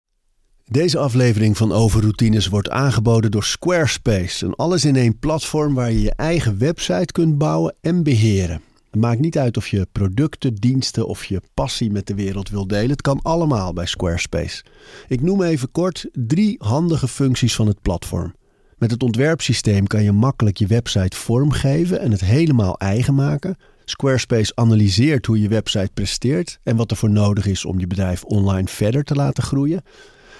Deze 0.64 0.98
aflevering 0.98 1.56
van 1.56 1.72
Overroutines 1.72 2.46
wordt 2.46 2.70
aangeboden 2.70 3.30
door 3.30 3.44
Squarespace. 3.44 4.46
Een 4.46 4.54
alles-in-één 4.54 5.18
platform 5.18 5.74
waar 5.74 5.90
je 5.90 6.00
je 6.00 6.14
eigen 6.16 6.58
website 6.58 7.12
kunt 7.12 7.38
bouwen 7.38 7.74
en 7.80 8.02
beheren. 8.02 8.60
Het 8.90 9.00
maakt 9.00 9.20
niet 9.20 9.38
uit 9.38 9.56
of 9.56 9.68
je 9.68 9.86
producten, 9.92 10.54
diensten 10.54 11.06
of 11.06 11.24
je 11.24 11.42
passie 11.54 11.90
met 11.90 12.06
de 12.06 12.14
wereld 12.14 12.48
wil 12.48 12.66
delen. 12.66 12.90
Het 12.90 13.02
kan 13.02 13.22
allemaal 13.22 13.72
bij 13.72 13.86
Squarespace. 13.86 14.64
Ik 15.08 15.22
noem 15.22 15.42
even 15.42 15.70
kort 15.70 16.06
drie 16.12 16.54
handige 16.58 17.08
functies 17.08 17.54
van 17.54 17.66
het 17.66 17.82
platform. 17.82 18.34
Met 18.78 18.90
het 18.90 19.02
ontwerpsysteem 19.02 19.86
kan 19.86 20.02
je 20.02 20.12
makkelijk 20.12 20.56
je 20.56 20.66
website 20.66 21.16
vormgeven 21.16 22.00
en 22.00 22.10
het 22.10 22.20
helemaal 22.20 22.78
eigen 22.78 23.14
maken. 23.14 23.56
Squarespace 23.90 24.52
analyseert 24.54 25.26
hoe 25.26 25.40
je 25.40 25.48
website 25.48 25.90
presteert 25.94 26.58
en 26.62 26.76
wat 26.76 26.90
er 26.90 26.96
voor 26.96 27.10
nodig 27.10 27.46
is 27.46 27.64
om 27.64 27.78
je 27.78 27.86
bedrijf 27.86 28.24
online 28.24 28.68
verder 28.68 29.04
te 29.04 29.14
laten 29.14 29.42
groeien. 29.42 29.82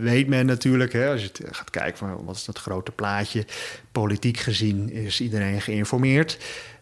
weet 0.02 0.28
men 0.28 0.46
natuurlijk, 0.46 0.94
hè, 0.94 1.12
als 1.12 1.22
je 1.22 1.30
gaat 1.52 1.70
kijken 1.70 1.98
van 1.98 2.26
wat 2.26 2.36
is 2.36 2.46
dat 2.46 2.58
grote 2.58 2.92
plaatje, 2.92 3.46
politiek 3.92 4.38
gezien 4.38 4.92
is 4.92 5.22
iedereen 5.22 5.62
geïnformeerd. 5.62 6.38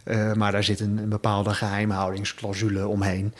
Uh, 0.10 0.34
maar 0.34 0.51
daar 0.51 0.64
zit 0.64 0.80
een, 0.80 0.97
een, 0.97 1.10
bepaalde 1.10 1.53
geheimhoudingsclausule 1.53 2.88
omheen. 2.88 3.34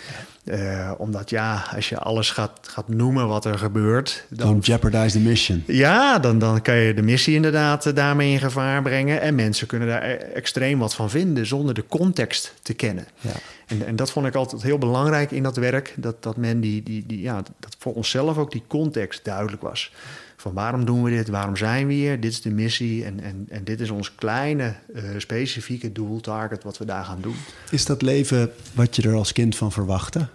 Uh, 0.44 0.92
omdat 0.98 1.30
ja, 1.30 1.64
als 1.76 1.90
je 1.90 1.98
alles 1.98 2.32
gaat, 2.32 2.60
gaat 2.62 2.88
noemen 2.88 3.28
wat 3.28 3.46
er 3.46 3.58
gebeurt... 3.58 4.26
Dan 4.30 4.48
Don't 4.48 4.66
jeopardize 4.66 5.18
the 5.18 5.24
mission. 5.24 5.64
Ja, 5.68 6.20
dan, 6.20 6.40
dan 6.40 6.62
kan 6.62 6.76
je 6.76 6.94
de 6.94 7.02
missie 7.02 7.36
inderdaad 7.36 7.86
uh, 7.86 7.96
daarmee 7.96 8.32
in 8.32 8.40
gevaar 8.40 8.82
brengen. 8.82 9.22
En 9.22 9.36
mensen 9.36 9.68
kunnen 9.68 9.88
daar 9.88 10.04
e 10.04 10.14
extreem 10.14 10.80
wat 10.80 10.96
van 10.96 11.10
vinden 11.10 11.46
zonder 11.46 11.74
de 11.74 11.86
context 11.88 12.54
te 12.62 12.74
kennen. 12.74 13.08
Ja. 13.20 13.32
En, 13.68 13.86
en 13.86 13.96
dat 13.96 14.12
vond 14.12 14.26
ik 14.26 14.36
altijd 14.36 14.62
heel 14.62 14.78
belangrijk 14.78 15.32
in 15.32 15.44
dat 15.44 15.58
werk. 15.58 15.94
Dat, 15.98 16.24
dat 16.24 16.38
men 16.38 16.60
die, 16.60 16.84
die, 16.84 17.04
die, 17.06 17.22
ja, 17.22 17.44
dat 17.60 17.76
voor 17.80 17.94
onszelf 17.94 18.38
ook 18.38 18.52
die 18.52 18.64
context 18.68 19.26
duidelijk 19.26 19.62
was 19.62 19.92
van 20.40 20.54
waarom 20.54 20.86
doen 20.86 21.04
we 21.04 21.10
dit, 21.10 21.28
waarom 21.28 21.56
zijn 21.56 21.88
we 21.88 21.94
hier, 21.94 22.20
dit 22.20 22.32
is 22.32 22.42
de 22.42 22.52
missie 22.52 23.06
en, 23.06 23.20
en, 23.20 23.46
en 23.50 23.64
dit 23.64 23.80
is 23.80 23.90
ons 23.90 24.16
kleine 24.16 24.76
uh, 24.96 25.04
specifieke 25.18 25.92
doel, 25.92 26.20
target 26.20 26.64
wat 26.64 26.78
we 26.78 26.86
daar 26.86 27.04
gaan 27.04 27.22
doen. 27.22 27.36
Is 27.72 27.86
dat 27.86 28.02
leven 28.02 28.52
wat 28.74 28.96
je 28.96 29.02
er 29.02 29.16
als 29.16 29.32
kind 29.32 29.56
van 29.56 29.72
verwachtte? 29.72 30.28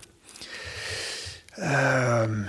Um, 1.58 2.46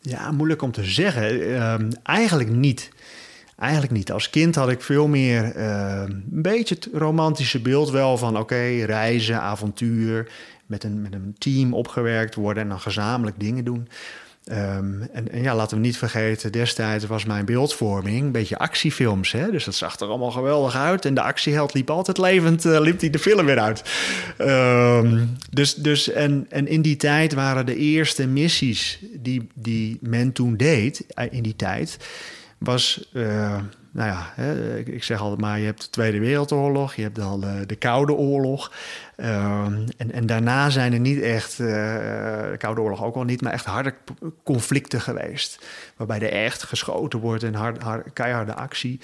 ja, 0.00 0.32
moeilijk 0.32 0.62
om 0.62 0.72
te 0.72 0.84
zeggen. 0.84 1.24
Um, 1.62 1.88
eigenlijk 2.02 2.50
niet. 2.50 2.90
Eigenlijk 3.58 3.92
niet. 3.92 4.12
Als 4.12 4.30
kind 4.30 4.54
had 4.54 4.70
ik 4.70 4.82
veel 4.82 5.08
meer 5.08 5.56
uh, 5.56 6.02
een 6.06 6.42
beetje 6.42 6.74
het 6.74 6.88
romantische 6.92 7.60
beeld 7.60 7.90
wel 7.90 8.18
van 8.18 8.30
oké, 8.30 8.40
okay, 8.40 8.82
reizen, 8.82 9.40
avontuur, 9.40 10.30
met 10.66 10.84
een, 10.84 11.02
met 11.02 11.12
een 11.12 11.34
team 11.38 11.74
opgewerkt 11.74 12.34
worden 12.34 12.62
en 12.62 12.68
dan 12.68 12.80
gezamenlijk 12.80 13.40
dingen 13.40 13.64
doen. 13.64 13.88
Um, 14.52 15.08
en, 15.12 15.42
ja, 15.42 15.54
laten 15.54 15.76
we 15.76 15.82
niet 15.82 15.96
vergeten, 15.96 16.52
destijds 16.52 17.06
was 17.06 17.24
mijn 17.24 17.44
beeldvorming 17.44 18.20
een 18.20 18.32
beetje 18.32 18.58
actiefilms. 18.58 19.32
Hè? 19.32 19.50
Dus 19.50 19.64
dat 19.64 19.74
zag 19.74 20.00
er 20.00 20.06
allemaal 20.06 20.30
geweldig 20.30 20.76
uit. 20.76 21.04
En 21.04 21.14
de 21.14 21.20
actieheld 21.20 21.74
liep 21.74 21.90
altijd 21.90 22.18
levend, 22.18 22.64
uh, 22.64 22.80
liep 22.80 23.00
hij 23.00 23.10
de 23.10 23.18
film 23.18 23.46
weer 23.46 23.58
uit. 23.58 23.82
Um, 24.38 25.36
dus, 25.50 25.74
dus 25.74 26.10
en, 26.10 26.46
en 26.48 26.68
in 26.68 26.82
die 26.82 26.96
tijd 26.96 27.34
waren 27.34 27.66
de 27.66 27.76
eerste 27.76 28.26
missies 28.26 28.98
die, 29.12 29.48
die 29.54 29.98
men 30.00 30.32
toen 30.32 30.56
deed, 30.56 31.04
eh, 31.08 31.26
in 31.32 31.42
die 31.42 31.56
tijd, 31.56 31.96
was... 32.58 33.10
Uh, 33.12 33.56
nou 33.94 34.08
ja, 34.08 34.32
hè, 34.34 34.78
ik, 34.78 35.02
zeg 35.02 35.20
altijd 35.20 35.40
maar, 35.40 35.58
je 35.58 35.64
hebt 35.64 35.82
de 35.82 35.90
Tweede 35.90 36.18
Wereldoorlog, 36.18 36.94
je 36.94 37.02
hebt 37.02 37.16
dan 37.16 37.40
de, 37.40 37.66
de 37.66 37.76
Koude 37.76 38.12
Oorlog. 38.12 38.72
Um, 39.16 39.84
en, 39.96 40.12
en, 40.12 40.26
daarna 40.26 40.70
zijn 40.70 40.92
er 40.92 41.00
niet 41.00 41.20
echt, 41.20 41.58
uh, 41.58 41.66
de 41.66 42.54
Koude 42.58 42.80
Oorlog 42.80 43.04
ook 43.04 43.14
al 43.14 43.24
niet, 43.24 43.42
maar 43.42 43.52
echt 43.52 43.64
harde 43.64 43.94
conflicten 44.42 45.00
geweest. 45.00 45.64
Waarbij 45.96 46.20
er 46.20 46.44
echt 46.44 46.62
geschoten 46.62 47.18
wordt 47.18 47.42
en 47.42 47.54
hard, 47.54 47.82
hard, 47.82 48.12
keiharde 48.12 48.54
actie. 48.54 49.00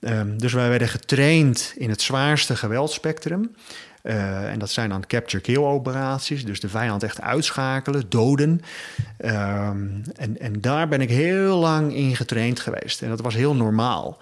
Um, 0.00 0.38
dus 0.38 0.52
wij 0.52 0.68
werden 0.68 0.88
getraind 0.88 1.74
in 1.76 1.90
het 1.90 2.02
zwaarste 2.02 2.56
geweldspectrum. 2.56 3.54
Uh, 4.02 4.50
en 4.50 4.58
dat 4.58 4.70
zijn 4.70 4.88
dan 4.88 5.06
capture-kill 5.06 5.56
operaties, 5.56 6.44
dus 6.44 6.60
de 6.60 6.68
vijand 6.68 7.02
echt 7.02 7.20
uitschakelen, 7.20 8.04
doden. 8.08 8.60
Um, 9.24 10.02
en, 10.16 10.40
en 10.40 10.60
daar 10.60 10.88
ben 10.88 11.00
ik 11.00 11.10
heel 11.10 11.58
lang 11.58 11.94
in 11.94 12.16
getraind 12.16 12.60
geweest. 12.60 13.02
En 13.02 13.08
dat 13.08 13.20
was 13.20 13.34
heel 13.34 13.54
normaal. 13.54 14.18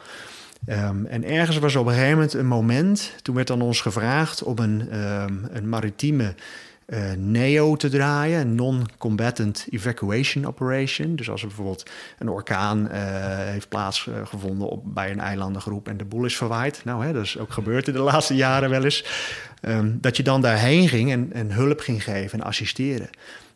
Um, 0.67 1.07
en 1.07 1.25
ergens 1.25 1.59
was 1.59 1.77
op 1.77 1.87
een 1.87 1.93
gegeven 1.93 2.15
moment 2.15 2.35
een 2.35 2.47
moment, 2.47 3.13
toen 3.23 3.35
werd 3.35 3.47
dan 3.47 3.63
ons 3.63 3.81
gevraagd 3.81 4.43
om 4.43 4.59
een, 4.59 4.99
um, 4.99 5.49
een 5.53 5.69
maritieme 5.69 6.35
uh, 6.91 7.13
NEO 7.17 7.77
te 7.77 7.89
draaien, 7.89 8.55
Non-Combatant 8.55 9.67
Evacuation 9.71 10.47
Operation. 10.47 11.17
Dus 11.17 11.31
als 11.31 11.41
er 11.41 11.47
bijvoorbeeld 11.47 11.91
een 12.19 12.29
orkaan 12.29 12.79
uh, 12.79 12.89
heeft 13.37 13.69
plaatsgevonden 13.69 14.69
op, 14.69 14.83
bij 14.85 15.11
een 15.11 15.21
eilandengroep 15.21 15.89
en 15.89 15.97
de 15.97 16.05
boel 16.05 16.25
is 16.25 16.37
verwaaid. 16.37 16.81
Nou, 16.85 17.05
hè, 17.05 17.13
dat 17.13 17.23
is 17.23 17.39
ook 17.39 17.53
gebeurd 17.53 17.89
in 17.89 17.93
de 17.93 18.01
laatste 18.01 18.35
jaren 18.35 18.71
wel 18.71 18.85
eens. 18.85 19.05
Um, 19.63 19.99
dat 20.01 20.17
je 20.17 20.23
dan 20.23 20.41
daarheen 20.41 20.89
ging 20.89 21.11
en, 21.13 21.33
en 21.33 21.53
hulp 21.53 21.81
ging 21.81 22.05
geven 22.05 22.41
en 22.41 22.47
assisteren. 22.47 23.11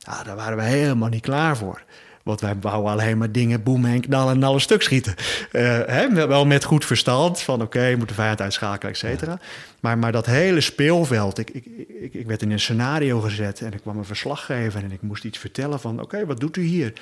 Nou, 0.06 0.24
daar 0.24 0.36
waren 0.36 0.56
we 0.56 0.62
helemaal 0.62 1.08
niet 1.08 1.22
klaar 1.22 1.56
voor. 1.56 1.82
Want 2.24 2.40
wij 2.40 2.58
bouwen 2.58 2.92
alleen 2.92 3.18
maar 3.18 3.32
dingen, 3.32 3.62
boem 3.62 3.84
en 3.84 4.00
knallen 4.00 4.34
en 4.34 4.42
alle 4.42 4.58
stuk 4.58 4.82
schieten. 4.82 5.14
Uh, 5.52 5.62
hè, 5.86 6.26
wel 6.26 6.46
met 6.46 6.64
goed 6.64 6.84
verstand 6.84 7.40
van 7.40 7.54
oké, 7.54 7.64
okay, 7.64 7.94
moet 7.94 8.08
de 8.08 8.14
vijand 8.14 8.40
uitschakelen, 8.40 8.92
et 8.92 8.98
cetera. 8.98 9.38
Maar, 9.80 9.98
maar 9.98 10.12
dat 10.12 10.26
hele 10.26 10.60
speelveld, 10.60 11.38
ik, 11.38 11.50
ik, 11.50 11.64
ik, 12.00 12.14
ik, 12.14 12.26
werd 12.26 12.42
in 12.42 12.50
een 12.50 12.60
scenario 12.60 13.20
gezet 13.20 13.60
en 13.60 13.72
ik 13.72 13.80
kwam 13.80 13.98
een 13.98 14.04
verslaggever 14.04 14.82
en 14.82 14.92
ik 14.92 15.02
moest 15.02 15.24
iets 15.24 15.38
vertellen 15.38 15.80
van 15.80 15.92
oké, 15.92 16.02
okay, 16.02 16.26
wat 16.26 16.40
doet 16.40 16.56
u 16.56 16.62
hier? 16.62 16.92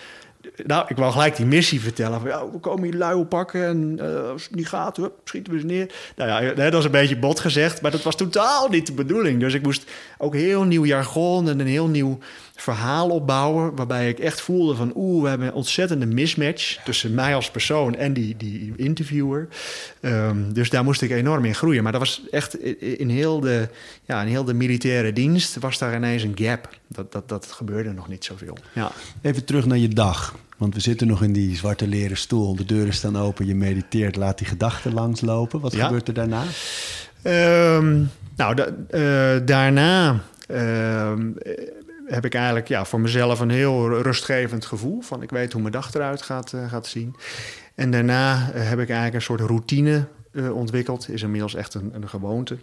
Nou, 0.67 0.85
ik 0.89 0.97
wou 0.97 1.13
gelijk 1.13 1.37
die 1.37 1.47
missie 1.47 1.81
vertellen. 1.81 2.21
Van, 2.21 2.29
ja, 2.29 2.51
we 2.51 2.59
komen 2.59 2.83
hier 2.85 2.95
lui 2.95 3.25
pakken 3.25 3.67
en 3.67 3.99
uh, 4.01 4.31
als 4.31 4.45
het 4.45 4.55
niet 4.55 4.69
gaat, 4.69 4.97
hup, 4.97 5.13
schieten 5.25 5.53
we 5.53 5.59
ze 5.59 5.67
neer. 5.67 5.95
Nou 6.17 6.45
ja, 6.45 6.55
dat 6.55 6.73
was 6.73 6.85
een 6.85 6.91
beetje 6.91 7.19
bot 7.19 7.41
gezegd, 7.41 7.83
maar 7.83 7.91
dat 7.91 8.03
was 8.03 8.17
totaal 8.17 8.69
niet 8.69 8.87
de 8.87 8.93
bedoeling. 8.93 9.41
Dus 9.41 9.55
ik 9.55 9.63
moest 9.63 9.91
ook 10.19 10.35
heel 10.35 10.63
nieuw 10.63 10.85
jargon 10.85 11.49
en 11.49 11.61
een 11.61 11.67
heel 11.67 11.89
nieuw 11.89 12.19
verhaal 12.57 13.11
opbouwen... 13.11 13.77
waarbij 13.77 14.09
ik 14.09 14.19
echt 14.19 14.41
voelde 14.41 14.75
van... 14.75 14.93
oeh, 14.95 15.23
we 15.23 15.29
hebben 15.29 15.47
een 15.47 15.53
ontzettende 15.53 16.07
mismatch 16.07 16.85
tussen 16.85 17.15
mij 17.15 17.35
als 17.35 17.51
persoon 17.51 17.95
en 17.95 18.13
die, 18.13 18.37
die 18.37 18.73
interviewer. 18.77 19.49
Um, 20.01 20.53
dus 20.53 20.71
daar 20.71 20.85
moest 20.85 21.03
ik 21.03 21.11
enorm 21.11 21.45
in 21.45 21.55
groeien. 21.55 21.83
Maar 21.83 21.93
dat 21.93 22.01
was 22.01 22.23
echt 22.31 22.63
in 22.79 23.09
heel 23.09 23.41
de, 23.41 23.69
ja, 24.05 24.23
in 24.23 24.29
heel 24.29 24.45
de 24.45 24.55
militaire 24.55 25.13
dienst... 25.13 25.59
was 25.59 25.79
daar 25.79 25.95
ineens 25.95 26.23
een 26.23 26.37
gap. 26.39 26.69
Dat, 26.95 27.13
dat, 27.13 27.29
dat 27.29 27.47
gebeurde 27.47 27.93
nog 27.93 28.09
niet 28.09 28.25
zoveel. 28.25 28.57
Ja. 28.73 28.93
Even 29.21 29.45
terug 29.45 29.67
naar 29.67 29.79
je 29.79 29.89
dag. 29.89 30.35
Want 30.57 30.75
we 30.75 30.81
zitten 30.81 31.07
nog 31.07 31.23
in 31.23 31.33
die 31.33 31.57
zwarte 31.57 31.87
leren 31.87 32.17
stoel. 32.17 32.57
De 32.57 32.65
deuren 32.65 32.95
staan 32.95 33.19
open, 33.19 33.47
je 33.47 33.55
mediteert, 33.55 34.17
laat 34.17 34.39
die 34.39 34.47
gedachten 34.47 34.93
langslopen. 34.93 35.61
Wat 35.61 35.73
ja. 35.73 35.85
gebeurt 35.85 36.09
er 36.09 36.15
daarna? 36.15 36.43
Um, 37.77 38.11
nou, 38.37 38.55
da, 38.55 38.67
uh, 38.91 39.47
daarna 39.47 40.23
uh, 40.51 41.13
heb 42.07 42.25
ik 42.25 42.35
eigenlijk 42.35 42.69
ja, 42.69 42.85
voor 42.85 43.01
mezelf 43.01 43.41
een 43.41 43.51
heel 43.51 44.03
rustgevend 44.03 44.67
gevoel. 44.67 45.01
Van 45.01 45.23
ik 45.23 45.31
weet 45.31 45.53
hoe 45.53 45.61
mijn 45.61 45.73
dag 45.73 45.95
eruit 45.95 46.23
gaat, 46.23 46.53
uh, 46.53 46.69
gaat 46.69 46.87
zien. 46.87 47.17
En 47.75 47.91
daarna 47.91 48.51
heb 48.53 48.79
ik 48.79 48.89
eigenlijk 48.89 49.15
een 49.15 49.23
soort 49.23 49.41
routine 49.41 50.07
ontwikkeld. 50.53 51.09
Is 51.09 51.23
inmiddels 51.23 51.55
echt 51.55 51.75
een, 51.75 51.91
een 51.95 52.09
gewoonte. 52.09 52.57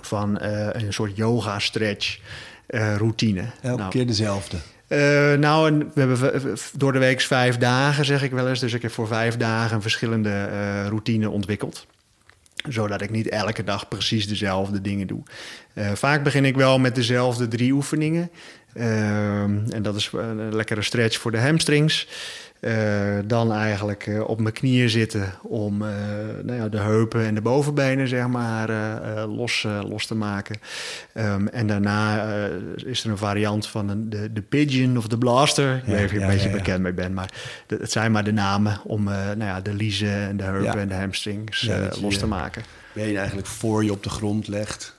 Van 0.00 0.40
een 0.40 0.92
soort 0.92 1.16
yoga-stretch 1.16 2.18
routine. 2.96 3.44
Elke 3.62 3.78
nou, 3.78 3.90
keer 3.90 4.06
dezelfde. 4.06 4.56
Uh, 4.90 5.32
nou, 5.38 5.78
we 5.94 6.00
hebben 6.00 6.56
door 6.76 6.92
de 6.92 6.98
week 6.98 7.20
vijf 7.20 7.58
dagen, 7.58 8.04
zeg 8.04 8.22
ik 8.22 8.30
wel 8.30 8.48
eens. 8.48 8.60
Dus 8.60 8.72
ik 8.72 8.82
heb 8.82 8.90
voor 8.90 9.06
vijf 9.06 9.36
dagen 9.36 9.76
een 9.76 9.82
verschillende 9.82 10.48
uh, 10.52 10.86
routine 10.86 11.30
ontwikkeld. 11.30 11.86
Zodat 12.68 13.00
ik 13.00 13.10
niet 13.10 13.28
elke 13.28 13.64
dag 13.64 13.88
precies 13.88 14.28
dezelfde 14.28 14.80
dingen 14.80 15.06
doe. 15.06 15.22
Uh, 15.74 15.92
vaak 15.92 16.22
begin 16.22 16.44
ik 16.44 16.56
wel 16.56 16.78
met 16.78 16.94
dezelfde 16.94 17.48
drie 17.48 17.72
oefeningen. 17.72 18.30
en 18.72 19.82
dat 19.82 19.96
is 19.96 20.10
een 20.12 20.54
lekkere 20.54 20.82
stretch 20.82 21.18
voor 21.18 21.30
de 21.30 21.40
hamstrings. 21.40 22.08
Uh, 22.60 23.18
dan 23.24 23.52
eigenlijk 23.52 24.06
uh, 24.06 24.28
op 24.28 24.40
mijn 24.40 24.54
knieën 24.54 24.90
zitten 24.90 25.34
om 25.42 25.82
uh, 25.82 25.88
nou 26.42 26.58
ja, 26.58 26.68
de 26.68 26.78
heupen 26.78 27.24
en 27.24 27.34
de 27.34 27.40
bovenbenen 27.40 28.08
zeg 28.08 28.28
maar 28.28 28.68
los, 29.26 29.66
los 29.88 30.06
te 30.06 30.14
maken. 30.14 30.60
Um, 31.14 31.48
en 31.48 31.66
daarna 31.66 32.24
is 32.76 33.04
er 33.04 33.10
een 33.10 33.18
variant 33.18 33.66
van 33.66 33.88
een, 33.88 34.10
de, 34.10 34.32
de 34.32 34.42
pigeon 34.42 34.96
of 34.96 35.06
de 35.06 35.18
blaster. 35.18 35.76
Ik 35.76 35.82
weet 35.84 35.96
niet 35.96 36.04
of 36.04 36.12
je 36.12 36.18
ja, 36.18 36.24
een 36.24 36.30
beetje 36.30 36.48
ja, 36.48 36.54
bekend 36.54 36.82
mee 36.82 36.92
bent, 36.92 37.14
maar 37.14 37.32
de, 37.66 37.76
het 37.80 37.92
zijn 37.92 38.12
maar 38.12 38.24
de 38.24 38.32
namen 38.32 38.80
om 38.84 39.04
nou 39.04 39.44
ja, 39.44 39.60
de 39.60 39.74
liezen 39.74 40.12
en 40.28 40.36
de 40.36 40.44
heupen 40.44 40.80
en 40.80 40.88
de 40.88 40.94
hamstrings 40.94 41.70
los 42.00 42.18
te 42.18 42.26
maken. 42.26 42.62
Ben 42.92 43.08
je 43.08 43.16
eigenlijk 43.16 43.46
voor 43.46 43.84
je 43.84 43.92
op 43.92 44.02
de 44.02 44.10
grond 44.10 44.48
legt, 44.48 44.96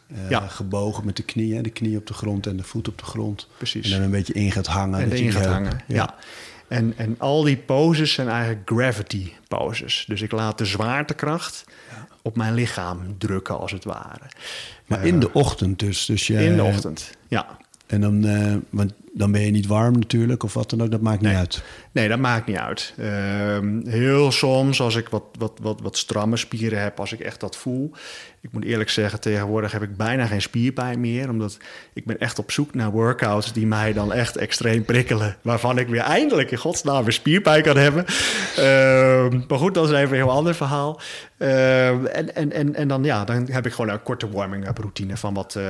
gebogen 0.47 1.05
met 1.05 1.15
de 1.15 1.23
knieën, 1.23 1.63
de 1.63 1.69
knie 1.69 1.97
op 1.97 2.07
de 2.07 2.13
grond 2.13 2.47
en 2.47 2.57
de 2.57 2.63
voet 2.63 2.87
op 2.87 2.97
de 2.97 3.05
grond. 3.05 3.47
Precies. 3.57 3.85
En 3.85 3.91
dan 3.91 4.01
een 4.01 4.11
beetje 4.11 4.33
in 4.33 4.51
gaat 4.51 4.67
hangen. 4.67 4.99
En 4.99 5.09
dat 5.09 5.19
in 5.19 5.31
gaat 5.31 5.45
hangen, 5.45 5.81
ja. 5.87 6.15
En, 6.71 6.93
en 6.97 7.15
al 7.17 7.43
die 7.43 7.57
poses 7.57 8.13
zijn 8.13 8.27
eigenlijk 8.27 8.61
gravity 8.65 9.31
poses. 9.47 10.05
Dus 10.07 10.21
ik 10.21 10.31
laat 10.31 10.57
de 10.57 10.65
zwaartekracht 10.65 11.65
op 12.21 12.35
mijn 12.35 12.53
lichaam 12.53 13.17
drukken, 13.17 13.59
als 13.59 13.71
het 13.71 13.83
ware. 13.83 14.25
Maar 14.85 15.05
in 15.05 15.19
de 15.19 15.33
ochtend 15.33 15.79
dus. 15.79 16.05
dus 16.05 16.29
In 16.29 16.55
de 16.55 16.63
ochtend, 16.63 17.17
ja. 17.27 17.57
En 17.87 18.01
dan, 18.01 18.25
eh, 18.25 18.55
want 18.69 18.93
dan 19.13 19.31
ben 19.31 19.41
je 19.41 19.51
niet 19.51 19.67
warm 19.67 19.93
natuurlijk, 19.93 20.43
of 20.43 20.53
wat 20.53 20.69
dan 20.69 20.81
ook, 20.81 20.91
dat 20.91 21.01
maakt 21.01 21.21
niet 21.21 21.35
uit. 21.35 21.63
Nee, 21.91 22.07
dat 22.07 22.19
maakt 22.19 22.47
niet 22.47 22.57
uit. 22.57 22.93
Ehm, 22.97 23.87
heel 23.87 24.31
soms, 24.31 24.81
als 24.81 24.95
ik 24.95 25.09
wat, 25.09 25.23
wat, 25.39 25.59
wat, 25.61 25.81
wat 25.81 25.97
stramme 25.97 26.37
spieren 26.37 26.81
heb, 26.81 26.99
als 26.99 27.11
ik 27.11 27.19
echt 27.19 27.39
dat 27.39 27.55
voel. 27.55 27.91
Ik 28.41 28.51
moet 28.51 28.63
eerlijk 28.63 28.89
zeggen, 28.89 29.19
tegenwoordig 29.19 29.71
heb 29.71 29.81
ik 29.81 29.97
bijna 29.97 30.25
geen 30.25 30.41
spierpijn 30.41 30.99
meer. 30.99 31.29
Omdat 31.29 31.57
ik 31.93 32.05
ben 32.05 32.19
echt 32.19 32.39
op 32.39 32.51
zoek 32.51 32.73
naar 32.73 32.91
workouts 32.91 33.53
die 33.53 33.67
mij 33.67 33.93
dan 33.93 34.13
echt 34.13 34.37
extreem 34.37 34.85
prikkelen. 34.85 35.37
Waarvan 35.41 35.77
ik 35.77 35.87
weer 35.87 36.01
eindelijk 36.01 36.51
in 36.51 36.57
godsnaam 36.57 37.03
weer 37.03 37.13
spierpijn 37.13 37.63
kan 37.63 37.77
hebben. 37.77 38.05
Ehm, 38.55 39.41
maar 39.47 39.57
goed, 39.57 39.73
dat 39.73 39.89
is 39.89 39.95
even 39.95 40.09
een 40.09 40.23
heel 40.23 40.31
ander 40.31 40.55
verhaal. 40.55 41.01
Ehm, 41.37 42.05
en, 42.05 42.35
en, 42.35 42.51
en, 42.51 42.75
en 42.75 42.87
dan, 42.87 43.03
ja, 43.03 43.25
dan 43.25 43.47
heb 43.51 43.65
ik 43.65 43.73
gewoon 43.73 43.91
een 43.91 44.03
korte 44.03 44.29
warming-up 44.29 44.77
routine 44.77 45.17
van 45.17 45.33
wat 45.33 45.55
eh, 45.55 45.63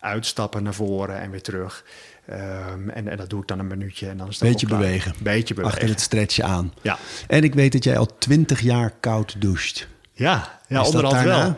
uitstappen 0.00 0.62
naar 0.62 0.74
voren 0.74 1.20
en 1.20 1.30
weer 1.30 1.42
terug. 1.42 1.84
Ehm, 2.28 2.88
en, 2.88 3.08
en 3.08 3.16
dat 3.16 3.30
doe 3.30 3.40
ik 3.40 3.48
dan 3.48 3.58
een 3.58 3.66
minuutje 3.66 4.08
en 4.08 4.16
dan 4.16 4.28
is 4.28 4.38
het 4.40 4.48
Beetje 4.48 4.66
bewegen. 4.66 5.14
Beetje 5.22 5.54
bewegen. 5.54 5.74
Achter 5.76 5.90
het 5.94 6.00
stretchen 6.00 6.44
aan. 6.44 6.72
Ja, 6.82 6.98
En 7.26 7.42
ik 7.44 7.54
weet 7.54 7.72
dat 7.72 7.84
jij 7.84 7.98
al 7.98 8.18
twintig 8.18 8.60
jaar 8.60 8.92
koud 9.00 9.40
doucht. 9.40 9.88
ja, 10.12 10.60
ja 10.68 10.76
dat 10.76 10.86
onderhand 10.86 11.24
wel. 11.24 11.54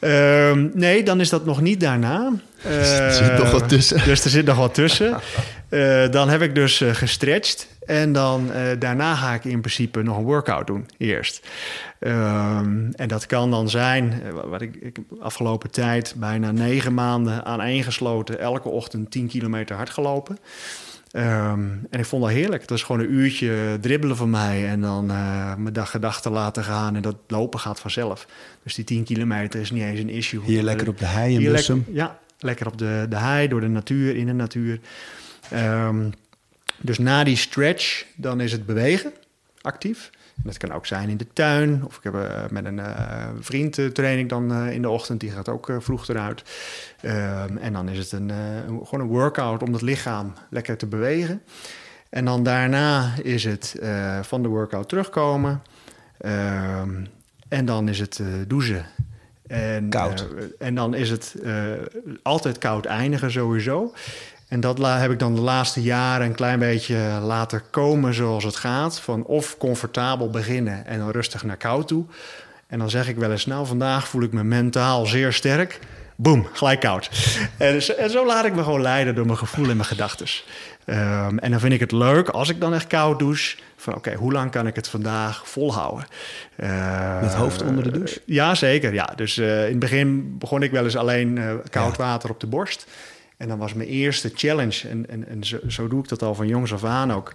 Ehm, 0.00 0.68
nee, 0.74 1.02
dan 1.02 1.20
is 1.20 1.28
dat 1.28 1.44
nog 1.44 1.60
niet 1.60 1.80
daarna. 1.80 2.32
er 2.64 3.12
zit 3.12 3.38
nog 3.38 3.50
wat 3.50 3.62
Eh, 3.62 3.68
tussen. 3.68 4.04
Dus 4.08 4.24
er 4.24 4.30
zit 4.30 4.46
nog 4.46 4.56
wat 4.56 4.74
tussen. 4.74 5.20
Eh, 5.68 6.08
dan 6.10 6.28
heb 6.28 6.42
ik 6.42 6.54
dus 6.54 6.80
eh, 6.80 6.94
gestretched. 6.94 7.68
En 7.90 8.12
dan 8.12 8.52
eh, 8.52 8.62
daarna 8.78 9.14
ga 9.14 9.34
ik 9.34 9.44
in 9.44 9.60
principe 9.60 10.02
nog 10.02 10.16
een 10.16 10.24
workout 10.24 10.66
doen 10.66 10.88
eerst. 10.98 11.46
Ehm, 11.98 12.90
en 12.92 13.08
dat 13.08 13.26
kan 13.26 13.50
dan 13.50 13.68
zijn, 13.68 14.22
eh, 14.24 14.32
wat 14.50 14.60
ik, 14.60 14.74
ik 14.80 14.98
afgelopen 15.20 15.70
tijd 15.70 16.14
bijna 16.16 16.50
negen 16.50 16.94
maanden 16.94 17.44
aaneengesloten, 17.44 18.40
elke 18.40 18.68
ochtend 18.68 19.10
10 19.10 19.28
kilometer 19.28 19.76
hard 19.76 19.90
gelopen. 19.90 20.38
Ehm, 21.10 21.68
en 21.90 21.98
ik 21.98 22.04
vond 22.04 22.22
dat 22.22 22.32
heerlijk. 22.32 22.60
Het 22.60 22.70
was 22.70 22.82
gewoon 22.82 23.00
een 23.00 23.12
uurtje 23.12 23.78
dribbelen 23.80 24.16
van 24.16 24.30
mij 24.30 24.68
en 24.68 24.80
dan 24.80 25.10
eh, 25.10 25.54
mijn 25.54 25.74
dag 25.74 25.90
gedachten 25.90 26.32
laten 26.32 26.64
gaan. 26.64 26.96
En 26.96 27.02
dat 27.02 27.16
lopen 27.26 27.60
gaat 27.60 27.80
vanzelf. 27.80 28.26
Dus 28.62 28.74
die 28.74 28.84
10 28.84 29.04
kilometer 29.04 29.60
is 29.60 29.70
niet 29.70 29.82
eens 29.82 30.00
een 30.00 30.08
issue. 30.08 30.40
Hier 30.44 30.62
lekker 30.62 30.88
op 30.88 30.98
de 30.98 31.06
hei 31.06 31.34
in 31.34 31.52
Bussum. 31.52 31.84
ja, 31.92 32.18
lekker 32.38 32.66
op 32.66 32.78
de, 32.78 33.06
de 33.08 33.16
hei, 33.16 33.48
door 33.48 33.60
de 33.60 33.68
natuur, 33.68 34.16
in 34.16 34.26
de 34.26 34.32
natuur. 34.32 34.80
Ehm, 35.50 36.10
dus 36.80 36.98
na 36.98 37.24
die 37.24 37.36
stretch, 37.36 38.04
dan 38.16 38.40
is 38.40 38.52
het 38.52 38.66
bewegen, 38.66 39.12
actief. 39.60 40.10
Dat 40.42 40.56
kan 40.56 40.72
ook 40.72 40.86
zijn 40.86 41.08
in 41.08 41.16
de 41.16 41.26
tuin. 41.32 41.84
Of 41.84 41.96
ik 41.96 42.02
heb 42.02 42.14
eh, 42.14 42.42
met 42.50 42.64
een 42.64 42.78
eh, 42.78 43.28
vriend 43.40 43.78
eh, 43.78 43.86
train 43.86 44.18
ik 44.18 44.28
dan 44.28 44.52
eh, 44.52 44.72
in 44.72 44.82
de 44.82 44.88
ochtend. 44.88 45.20
Die 45.20 45.30
gaat 45.30 45.48
ook 45.48 45.72
vroeg 45.78 46.08
eruit. 46.08 46.42
Ehm, 47.00 47.56
en 47.56 47.72
dan 47.72 47.88
is 47.88 47.98
het 47.98 48.12
een, 48.12 48.30
gewoon 48.84 49.00
een 49.00 49.12
workout 49.12 49.62
om 49.62 49.72
het 49.72 49.82
lichaam 49.82 50.32
lekker 50.50 50.76
te 50.76 50.86
bewegen. 50.86 51.42
En 52.08 52.24
dan 52.24 52.42
daarna 52.42 53.12
is 53.22 53.44
het 53.44 53.76
van 54.22 54.42
de 54.42 54.48
workout 54.48 54.88
terugkomen. 54.88 55.62
Ehm, 56.18 57.04
en 57.48 57.64
dan 57.64 57.88
is 57.88 57.98
het 57.98 58.20
douchen. 58.46 58.86
En, 59.46 59.88
Koud. 59.88 60.26
en 60.58 60.74
dan 60.74 60.94
is 60.94 61.10
het 61.10 61.34
altijd 62.22 62.58
koud 62.58 62.84
eindigen 62.84 63.30
sowieso. 63.30 63.92
En 64.50 64.60
dat 64.60 64.78
heb 64.78 65.10
ik 65.10 65.18
dan 65.18 65.34
de 65.34 65.40
laatste 65.40 65.82
jaren 65.82 66.26
een 66.26 66.34
klein 66.34 66.58
beetje 66.58 66.96
laten 67.22 67.62
komen 67.70 68.14
zoals 68.14 68.44
het 68.44 68.56
gaat. 68.56 69.00
Van 69.00 69.24
of 69.24 69.56
comfortabel 69.58 70.30
beginnen 70.30 70.86
en 70.86 70.98
dan 70.98 71.10
rustig 71.10 71.42
naar 71.44 71.56
koud 71.56 71.88
toe. 71.88 72.04
En 72.66 72.78
dan 72.78 72.90
zeg 72.90 73.08
ik 73.08 73.16
wel 73.16 73.30
eens, 73.30 73.46
nou 73.46 73.66
vandaag 73.66 74.08
voel 74.08 74.22
ik 74.22 74.32
me 74.32 74.44
mentaal 74.44 75.06
zeer 75.06 75.32
sterk. 75.32 75.78
Boom, 76.16 76.48
gelijk 76.52 76.80
koud. 76.80 77.10
En 77.56 77.82
zo, 77.82 77.92
en 77.92 78.10
zo 78.10 78.26
laat 78.26 78.44
ik 78.44 78.54
me 78.54 78.62
gewoon 78.62 78.82
leiden 78.82 79.14
door 79.14 79.26
mijn 79.26 79.38
gevoel 79.38 79.68
en 79.68 79.76
mijn 79.76 79.88
gedachten. 79.88 80.26
Ehm, 80.84 81.38
en 81.38 81.50
dan 81.50 81.60
vind 81.60 81.72
ik 81.72 81.80
het 81.80 81.92
leuk 81.92 82.28
als 82.28 82.48
ik 82.48 82.60
dan 82.60 82.74
echt 82.74 82.86
koud 82.86 83.18
douche. 83.18 83.56
Van 83.76 83.94
oké, 83.94 84.14
hoe 84.14 84.32
lang 84.32 84.50
kan 84.50 84.66
ik 84.66 84.76
het 84.76 84.88
vandaag 84.88 85.48
volhouden? 85.48 86.06
Eh, 86.56 87.20
Met 87.20 87.34
hoofd 87.34 87.62
onder 87.62 87.84
de 87.84 87.90
douche? 87.90 88.20
ja, 88.24 88.54
zeker. 88.54 88.94
Ja. 88.94 89.12
Dus 89.16 89.38
eh, 89.38 89.64
in 89.64 89.70
het 89.70 89.78
begin 89.78 90.38
begon 90.38 90.62
ik 90.62 90.70
wel 90.70 90.84
eens 90.84 90.96
alleen 90.96 91.38
eh, 91.38 91.54
koud 91.70 91.96
water 91.96 92.30
op 92.30 92.40
de 92.40 92.46
borst. 92.46 92.86
En 93.40 93.48
dan 93.48 93.58
was 93.58 93.74
mijn 93.74 93.88
eerste 93.88 94.30
challenge. 94.34 94.88
En, 94.88 95.08
en, 95.08 95.28
en 95.28 95.44
zo, 95.44 95.58
zo 95.68 95.88
doe 95.88 96.02
ik 96.02 96.08
dat 96.08 96.22
al 96.22 96.34
van 96.34 96.46
jongs 96.46 96.72
af 96.72 96.84
aan 96.84 97.12
ook. 97.12 97.32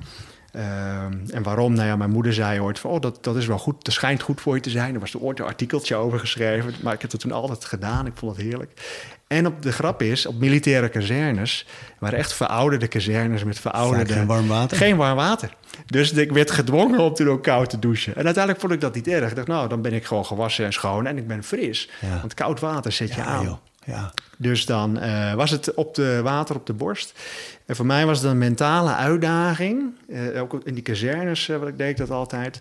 Ehm, 0.52 1.14
en 1.30 1.44
waarom? 1.44 1.74
Nou 1.74 1.88
ja, 1.88 1.96
mijn 1.96 2.10
moeder 2.12 2.34
zei 2.34 2.60
ooit 2.60 2.80
van... 2.80 2.92
oh, 2.92 3.02
dat, 3.02 3.24
dat 3.24 3.36
is 3.36 3.46
wel 3.46 3.58
goed, 3.58 3.86
dat 3.86 3.94
schijnt 3.94 4.22
goed 4.22 4.42
voor 4.42 4.56
je 4.56 4.62
te 4.62 4.70
zijn. 4.70 4.94
Er 4.94 5.00
was 5.00 5.14
er 5.14 5.20
ooit 5.20 5.40
een 5.40 5.46
artikeltje 5.46 5.96
over 5.96 6.20
geschreven. 6.20 6.74
Maar 6.84 6.94
ik 6.94 7.02
heb 7.02 7.12
het 7.12 7.20
toen 7.20 7.32
altijd 7.32 7.66
gedaan. 7.66 8.06
Ik 8.06 8.12
vond 8.16 8.36
het 8.36 8.46
heerlijk. 8.46 8.72
En 9.28 9.46
op 9.48 9.62
de 9.62 9.72
grap 9.72 10.02
is, 10.02 10.26
op 10.26 10.40
militaire 10.40 10.90
kazernes... 10.90 11.66
waren 12.00 12.18
echt 12.20 12.34
verouderde 12.34 12.88
kazernes 12.88 13.44
met 13.44 13.60
verouderde... 13.60 14.06
Vaak 14.08 14.18
geen 14.18 14.28
warm 14.28 14.48
water? 14.48 14.78
Geen 14.78 14.96
warm 14.98 15.16
water. 15.16 15.56
Dus 15.86 16.12
ik 16.12 16.32
werd 16.32 16.52
gedwongen 16.52 17.00
om 17.00 17.14
toen 17.14 17.30
ook 17.30 17.44
koud 17.44 17.70
te 17.70 17.80
douchen. 17.80 18.16
En 18.16 18.24
uiteindelijk 18.26 18.60
vond 18.64 18.74
ik 18.74 18.82
dat 18.82 18.96
niet 18.96 19.08
erg. 19.08 19.30
Ik 19.30 19.36
dacht, 19.36 19.48
nou, 19.48 19.70
dan 19.70 19.82
ben 19.82 19.94
ik 19.94 20.06
gewoon 20.06 20.26
gewassen 20.26 20.66
en 20.66 20.74
schoon 20.74 21.06
en 21.08 21.18
ik 21.18 21.28
ben 21.28 21.44
fris. 21.44 21.90
Ja. 22.02 22.20
Want 22.20 22.34
koud 22.34 22.60
water 22.60 22.92
zet 22.92 23.10
je 23.14 23.16
Ja, 23.22 23.26
aan. 23.26 23.44
joh. 23.44 23.58
Ja. 23.86 24.14
Dus 24.38 24.66
dan 24.66 25.00
eh, 25.00 25.34
was 25.34 25.52
het 25.52 25.74
op 25.74 25.96
de 25.96 26.22
water 26.24 26.56
op 26.56 26.66
de 26.66 26.74
borst. 26.74 27.20
En 27.66 27.76
voor 27.76 27.86
mij 27.86 28.06
was 28.06 28.22
het 28.22 28.32
een 28.32 28.38
mentale 28.38 28.94
uitdaging. 28.96 29.84
eh, 30.10 30.42
ook 30.42 30.62
in 30.64 30.74
die 30.74 30.84
kazernes, 30.84 31.50
eh, 31.50 31.58
wat 31.58 31.68
ik 31.68 31.78
deed 31.78 31.98
dat 31.98 32.12
altijd. 32.12 32.60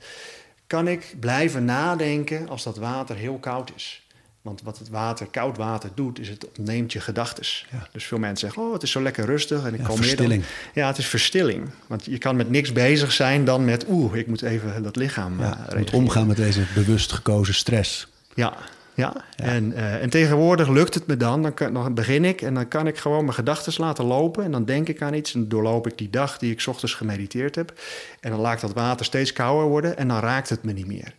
Kan 0.66 0.88
ik 0.88 1.14
blijven 1.20 1.64
nadenken 1.64 2.48
als 2.48 2.62
dat 2.62 2.76
water 2.76 3.16
heel 3.16 3.38
koud 3.38 3.70
is? 3.76 4.02
Want 4.42 4.62
wat 4.62 4.78
het 4.78 4.88
water, 4.88 5.26
koud 5.26 5.56
water 5.56 5.90
doet, 5.94 6.18
is 6.18 6.28
het 6.28 6.46
ontneemt 6.48 6.92
je 6.92 7.00
gedachten. 7.00 7.44
Ja. 7.70 7.88
Dus 7.92 8.04
veel 8.04 8.18
mensen 8.18 8.46
zeggen, 8.48 8.66
oh, 8.66 8.72
het 8.72 8.82
is 8.82 8.90
zo 8.90 9.02
lekker 9.02 9.24
rustig. 9.24 9.64
En 9.64 9.74
ik 9.74 9.80
Ja, 9.80 9.86
dan. 9.86 9.96
verstilling. 9.96 10.44
Ja, 10.74 10.86
het 10.86 10.98
is 10.98 11.06
verstilling. 11.06 11.70
Want 11.86 12.04
je 12.04 12.18
kan 12.18 12.36
met 12.36 12.50
niks 12.50 12.72
bezig 12.72 13.12
zijn 13.12 13.44
dan 13.44 13.64
met, 13.64 13.84
oeh, 13.88 14.14
ik 14.16 14.26
moet 14.26 14.42
even 14.42 14.82
dat 14.82 14.96
lichaam 14.96 15.40
Ja, 15.40 15.58
reageren. 15.68 15.92
omgaan 15.98 16.26
met 16.26 16.36
deze 16.36 16.62
bewust 16.74 17.12
gekozen 17.12 17.54
stress. 17.54 18.06
Ja, 18.34 18.56
ja. 18.94 19.14
En, 19.36 19.72
eh, 19.72 20.02
en 20.02 20.10
tegenwoordig 20.10 20.68
lukt 20.68 20.94
het 20.94 21.06
me 21.06 21.16
dan. 21.16 21.42
Dan, 21.42 21.54
kan, 21.54 21.74
dan 21.74 21.94
begin 21.94 22.24
ik 22.24 22.42
en 22.42 22.54
dan 22.54 22.68
kan 22.68 22.86
ik 22.86 22.98
gewoon 22.98 23.24
mijn 23.24 23.34
gedachten 23.34 23.72
laten 23.76 24.04
lopen. 24.04 24.44
En 24.44 24.50
dan 24.50 24.64
denk 24.64 24.88
ik 24.88 25.02
aan 25.02 25.14
iets 25.14 25.34
en 25.34 25.48
doorloop 25.48 25.86
ik 25.86 25.98
die 25.98 26.10
dag 26.10 26.38
die 26.38 26.52
ik 26.52 26.60
's 26.60 26.66
ochtends 26.66 26.94
gemediteerd 26.94 27.54
heb. 27.54 27.72
En 28.20 28.30
dan 28.30 28.40
laat 28.40 28.54
ik 28.54 28.60
dat 28.60 28.72
water 28.72 29.04
steeds 29.04 29.32
kouder 29.32 29.68
worden 29.68 29.96
en 29.96 30.08
dan 30.08 30.20
raakt 30.20 30.48
het 30.48 30.62
me 30.64 30.72
niet 30.72 30.86
meer. 30.86 31.14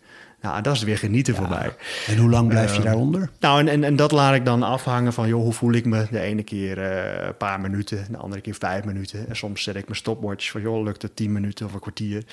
Nou, 0.45 0.61
dat 0.61 0.75
is 0.75 0.83
weer 0.83 0.97
genieten 0.97 1.35
voor 1.35 1.49
mij. 1.49 1.75
En 2.07 2.17
hoe 2.17 2.29
lang 2.29 2.47
blijf 2.47 2.71
je 2.71 2.75
Ehm, 2.77 2.85
daaronder? 2.85 3.29
Nou, 3.39 3.59
en, 3.59 3.67
en, 3.67 3.83
en 3.83 3.95
dat 3.95 4.11
laat 4.11 4.35
ik 4.35 4.45
dan 4.45 4.63
afhangen 4.63 5.13
van, 5.13 5.27
joh, 5.27 5.41
hoe 5.41 5.53
voel 5.53 5.73
ik 5.73 5.85
me? 5.85 6.07
De 6.11 6.19
ene 6.19 6.43
keer 6.43 6.81
eh, 6.81 7.27
een 7.27 7.37
paar 7.37 7.59
minuten, 7.61 8.05
de 8.09 8.17
andere 8.17 8.41
keer 8.41 8.55
vijf 8.55 8.83
minuten. 8.83 9.27
En 9.27 9.35
soms 9.35 9.63
zet 9.63 9.75
ik 9.75 9.85
mijn 9.85 9.95
stopwatch 9.95 10.51
van, 10.51 10.61
joh, 10.61 10.83
lukt 10.83 11.01
het 11.01 11.15
tien 11.15 11.31
minuten 11.31 11.65
of 11.65 11.73
een 11.73 11.79
kwartier. 11.79 12.23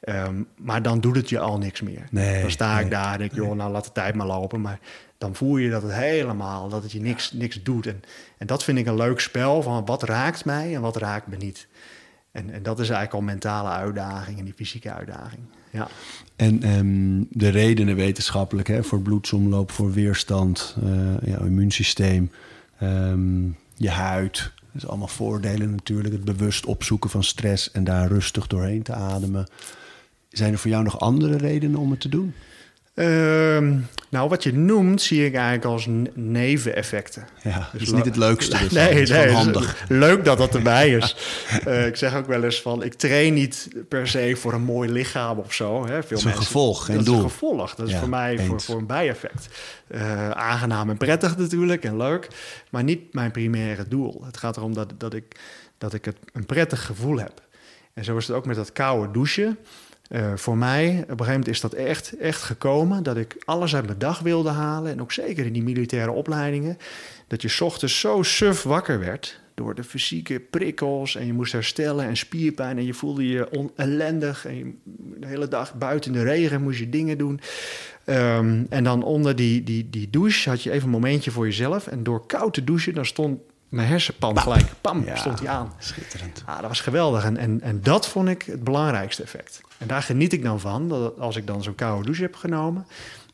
Ehm, 0.00 0.42
maar 0.56 0.82
dan 0.82 1.00
doet 1.00 1.16
het 1.16 1.28
je 1.28 1.38
al 1.38 1.58
niks 1.58 1.80
meer. 1.80 2.02
Nee, 2.10 2.40
dan 2.40 2.50
sta 2.50 2.80
ik 2.80 2.90
daar 2.90 3.12
en 3.12 3.18
denk, 3.18 3.34
joh, 3.34 3.54
nou 3.56 3.70
laat 3.70 3.84
de 3.84 3.92
tijd 3.92 4.14
maar 4.14 4.26
lopen. 4.26 4.60
Maar 4.60 4.78
dan 5.18 5.34
voel 5.34 5.56
je 5.56 5.70
dat 5.70 5.82
het 5.82 5.92
helemaal, 5.92 6.68
dat 6.68 6.82
het 6.82 6.92
je 6.92 7.00
niks, 7.00 7.32
niks 7.32 7.62
doet. 7.62 7.86
En, 7.86 8.02
en 8.38 8.46
dat 8.46 8.64
vind 8.64 8.78
ik 8.78 8.86
een 8.86 8.96
leuk 8.96 9.20
spel 9.20 9.62
van, 9.62 9.84
wat 9.84 10.02
raakt 10.02 10.44
mij 10.44 10.74
en 10.74 10.80
wat 10.80 10.96
raakt 10.96 11.26
me 11.26 11.36
niet? 11.36 11.68
En, 12.32 12.50
en 12.50 12.62
dat 12.62 12.80
is 12.80 12.88
eigenlijk 12.88 13.14
al 13.14 13.32
mentale 13.34 13.68
uitdaging 13.68 14.38
en 14.38 14.44
die 14.44 14.54
fysieke 14.54 14.92
uitdaging. 14.92 15.42
Ja. 15.70 15.88
En 16.38 16.62
ehm, 16.62 17.22
de 17.30 17.48
redenen 17.48 17.96
wetenschappelijk 17.96 18.68
hè, 18.68 18.84
voor 18.84 19.00
bloedsomloop, 19.00 19.70
voor 19.70 19.92
weerstand, 19.92 20.76
eh, 20.82 21.40
immuunsysteem, 21.44 22.30
ehm, 22.78 23.42
je 23.74 23.90
huid. 23.90 24.52
Dat 24.72 24.82
is 24.82 24.88
allemaal 24.88 25.08
voordelen 25.08 25.70
natuurlijk. 25.70 26.14
Het 26.14 26.24
bewust 26.24 26.66
opzoeken 26.66 27.10
van 27.10 27.24
stress 27.24 27.70
en 27.70 27.84
daar 27.84 28.08
rustig 28.08 28.46
doorheen 28.46 28.82
te 28.82 28.92
ademen. 28.92 29.48
Zijn 30.28 30.52
er 30.52 30.58
voor 30.58 30.70
jou 30.70 30.84
nog 30.84 31.00
andere 31.00 31.36
redenen 31.36 31.78
om 31.78 31.90
het 31.90 32.00
te 32.00 32.08
doen? 32.08 32.34
Ehm, 32.94 33.78
nou, 34.10 34.28
wat 34.28 34.42
je 34.42 34.54
noemt, 34.54 35.02
zie 35.02 35.26
ik 35.26 35.34
eigenlijk 35.34 35.64
als 35.64 35.86
neveneffecten. 36.14 37.26
Ja, 37.42 37.58
dat 37.58 37.68
is 37.72 37.78
Dus 37.80 37.92
niet 37.92 38.04
het 38.04 38.16
leukste. 38.16 38.58
Dus 38.58 38.72
nee, 38.72 38.88
dat 38.88 38.98
is 38.98 39.10
nee, 39.10 39.26
is 39.26 39.32
handig. 39.32 39.84
Leuk 39.88 40.24
dat 40.24 40.38
dat 40.38 40.54
erbij 40.54 40.90
is. 40.90 41.16
Eh, 41.64 41.86
ik 41.86 41.96
zeg 41.96 42.16
ook 42.16 42.26
wel 42.26 42.44
eens 42.44 42.62
van, 42.62 42.82
ik 42.82 42.94
train 42.94 43.34
niet 43.34 43.68
per 43.88 44.08
se 44.08 44.36
voor 44.36 44.52
een 44.52 44.62
mooi 44.62 44.90
lichaam 44.90 45.38
of 45.38 45.52
zo. 45.52 45.86
Hè. 45.86 46.02
Veel 46.02 46.16
is 46.16 46.24
een 46.24 46.36
gevolg, 46.36 46.86
dat 46.86 47.04
doel. 47.04 47.16
is 47.16 47.22
een 47.22 47.30
gevolg. 47.30 47.74
Dat 47.74 47.86
is 47.86 47.92
Ja, 47.92 47.98
voor 47.98 48.08
mij 48.08 48.38
voor, 48.38 48.60
voor 48.60 48.76
een 48.76 48.86
bijeffect. 48.86 49.48
Eh, 49.86 50.30
aangenaam 50.30 50.90
en 50.90 50.96
prettig 50.96 51.36
natuurlijk 51.36 51.84
en 51.84 51.96
leuk, 51.96 52.28
maar 52.70 52.82
niet 52.84 53.14
mijn 53.14 53.30
primaire 53.30 53.88
doel. 53.88 54.22
Het 54.24 54.36
gaat 54.36 54.56
erom 54.56 54.74
dat, 54.74 54.92
dat, 54.98 55.14
ik, 55.14 55.40
dat 55.78 55.94
ik 55.94 56.04
het 56.04 56.16
een 56.32 56.46
prettig 56.46 56.84
gevoel 56.84 57.18
heb. 57.18 57.42
En 57.94 58.04
zo 58.04 58.16
is 58.16 58.26
het 58.26 58.36
ook 58.36 58.46
met 58.46 58.56
dat 58.56 58.72
koude 58.72 59.12
douchen. 59.12 59.58
Eh, 60.08 60.32
voor 60.34 60.56
mij, 60.56 60.86
op 60.88 60.94
een 60.96 61.06
gegeven 61.08 61.26
moment 61.30 61.48
is 61.48 61.60
dat 61.60 61.72
echt, 61.72 62.16
echt 62.16 62.42
gekomen... 62.42 63.02
dat 63.02 63.16
ik 63.16 63.36
alles 63.44 63.74
uit 63.74 63.86
mijn 63.86 63.98
dag 63.98 64.18
wilde 64.18 64.50
halen. 64.50 64.92
En 64.92 65.00
ook 65.00 65.12
zeker 65.12 65.46
in 65.46 65.52
die 65.52 65.62
militaire 65.62 66.10
opleidingen. 66.10 66.78
Dat 67.26 67.42
je 67.42 67.48
's 67.48 67.60
ochtends 67.60 68.00
zo 68.00 68.22
suf 68.22 68.62
wakker 68.62 68.98
werd... 68.98 69.40
door 69.54 69.74
de 69.74 69.84
fysieke 69.84 70.40
prikkels 70.40 71.16
en 71.16 71.26
je 71.26 71.32
moest 71.32 71.52
herstellen 71.52 72.06
en 72.06 72.16
spierpijn 72.16 72.78
en 72.78 72.84
je 72.84 72.94
voelde 72.94 73.28
je 73.28 73.50
on- 73.50 73.70
ellendig 73.76 74.46
en 74.46 74.56
je, 74.56 74.72
de 75.20 75.26
hele 75.26 75.48
dag 75.48 75.74
buiten 75.74 76.12
in 76.12 76.18
de 76.18 76.24
regen 76.24 76.62
moest 76.62 76.78
je 76.78 76.88
dingen 76.88 77.18
doen. 77.18 77.40
Ehm, 78.04 78.64
en 78.68 78.84
dan 78.84 79.02
onder 79.02 79.36
die, 79.36 79.64
die, 79.64 79.90
die 79.90 80.10
douche 80.10 80.48
had 80.50 80.62
je 80.62 80.70
even 80.70 80.84
een 80.84 80.90
momentje 80.90 81.30
voor 81.30 81.44
jezelf 81.46 81.86
en 81.86 82.02
door 82.02 82.26
koud 82.26 82.54
te 82.54 82.64
douchen, 82.64 82.94
dan 82.94 83.06
stond 83.06 83.40
mijn 83.68 83.88
hersenpan 83.88 84.38
gelijk, 84.40 84.66
pam, 84.80 85.04
Ja. 85.04 85.16
stond 85.16 85.38
hij 85.38 85.48
aan. 85.48 85.72
Schitterend. 85.78 86.42
Ah, 86.46 86.58
dat 86.60 86.68
was 86.68 86.80
geweldig. 86.80 87.24
En, 87.24 87.36
en, 87.36 87.60
en 87.60 87.80
dat 87.82 88.08
vond 88.08 88.28
ik 88.28 88.42
het 88.42 88.64
belangrijkste 88.64 89.22
effect. 89.22 89.60
En 89.78 89.86
daar 89.86 90.02
geniet 90.02 90.32
ik 90.32 90.42
dan 90.42 90.60
van. 90.60 90.88
Dat 90.88 91.18
als 91.18 91.36
ik 91.36 91.46
dan 91.46 91.62
zo'n 91.62 91.74
koude 91.74 92.04
douche 92.04 92.22
heb 92.22 92.34
genomen... 92.34 92.86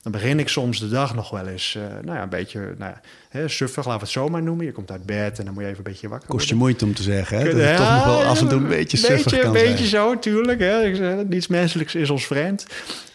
dan 0.02 0.12
begin 0.12 0.38
ik 0.38 0.48
soms 0.48 0.78
de 0.80 0.88
dag 0.88 1.14
nog 1.14 1.30
wel 1.30 1.46
eens... 1.46 1.74
eh, 1.74 1.82
nou 2.02 2.16
ja, 2.16 2.22
een 2.22 2.28
beetje 2.28 2.58
nou 2.78 2.92
ja, 2.92 3.00
hè, 3.28 3.48
suffig, 3.48 3.84
laten 3.84 3.92
we 3.92 4.04
het 4.04 4.08
zo 4.08 4.28
maar 4.28 4.42
noemen. 4.42 4.64
Je 4.64 4.72
komt 4.72 4.90
uit 4.90 5.06
bed 5.06 5.38
en 5.38 5.44
dan 5.44 5.54
moet 5.54 5.62
je 5.62 5.68
even 5.68 5.84
een 5.84 5.92
beetje 5.92 6.08
wakker 6.08 6.28
Kost 6.28 6.48
je 6.48 6.54
worden. 6.54 6.66
moeite 6.66 6.84
om 6.84 6.94
te 6.94 7.02
zeggen, 7.02 7.38
hè? 7.38 7.44
Dat 7.44 7.60
het 7.60 7.76
toch 7.76 7.90
nog 7.90 8.04
wel 8.04 8.22
af 8.22 8.40
en 8.40 8.48
toe 8.48 8.58
een 8.58 8.68
beetje 8.68 8.96
suffig 8.96 9.24
beetje, 9.24 9.40
kan 9.40 9.52
beetje 9.52 9.86
zijn. 9.86 9.88
zo, 9.88 10.18
tuurlijk. 10.18 10.60
Hè. 10.60 10.82
Ik 10.84 10.96
zeg, 10.96 11.24
niets 11.26 11.46
menselijks 11.46 11.94
is 11.94 12.10
ons 12.10 12.26
vreemd. 12.26 12.66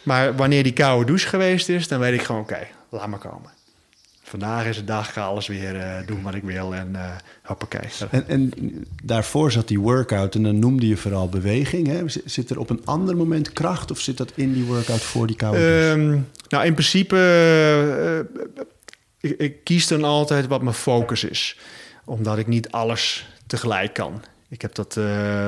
Maar 0.03 0.36
wanneer 0.36 0.63
die 0.63 0.73
koude 0.73 1.05
douche 1.05 1.27
geweest 1.27 1.69
is... 1.69 1.88
dan 1.88 1.99
weet 1.99 2.13
ik 2.13 2.21
gewoon, 2.21 2.41
oké, 2.41 2.67
laat 2.89 3.07
maar 3.07 3.19
komen. 3.19 3.57
Vandaag 4.30 4.65
is 4.65 4.75
de 4.75 4.84
dag, 4.84 5.13
ga 5.13 5.25
alles 5.25 5.47
weer 5.47 5.80
eh, 5.80 6.07
doen 6.07 6.21
wat 6.21 6.34
ik 6.34 6.43
wil 6.43 6.75
en 6.75 6.89
uh, 6.95 7.15
hoppakee. 7.43 7.89
En, 8.11 8.27
en 8.27 8.53
daarvoor 9.03 9.51
zat 9.51 9.67
die 9.67 9.80
workout 9.80 10.36
en 10.36 10.43
dan 10.43 10.59
noemde 10.59 10.88
je 10.88 10.97
vooral 10.97 11.30
beweging. 11.30 11.88
Hè? 11.88 12.03
Zit 12.25 12.49
er 12.49 12.59
op 12.59 12.69
een 12.69 12.82
ander 12.86 13.17
moment 13.17 13.53
kracht 13.53 13.91
of 13.91 13.99
zit 13.99 14.17
dat 14.17 14.32
in 14.36 14.53
die 14.53 14.63
workout 14.63 15.01
voor 15.01 15.27
die 15.27 15.36
koude? 15.36 15.89
Ehm, 15.89 16.19
nou, 16.49 16.65
in 16.65 16.73
principe, 16.73 17.15
eh, 19.21 19.30
ik, 19.30 19.39
ik 19.39 19.63
kies 19.63 19.88
dan 19.88 20.03
altijd 20.03 20.47
wat 20.47 20.61
mijn 20.61 20.75
focus 20.75 21.23
is. 21.23 21.57
Omdat 22.05 22.38
ik 22.38 22.47
niet 22.47 22.71
alles 22.71 23.30
tegelijk 23.47 23.93
kan. 23.93 24.23
Ik 24.49 24.61
heb 24.61 24.75
dat, 24.75 24.99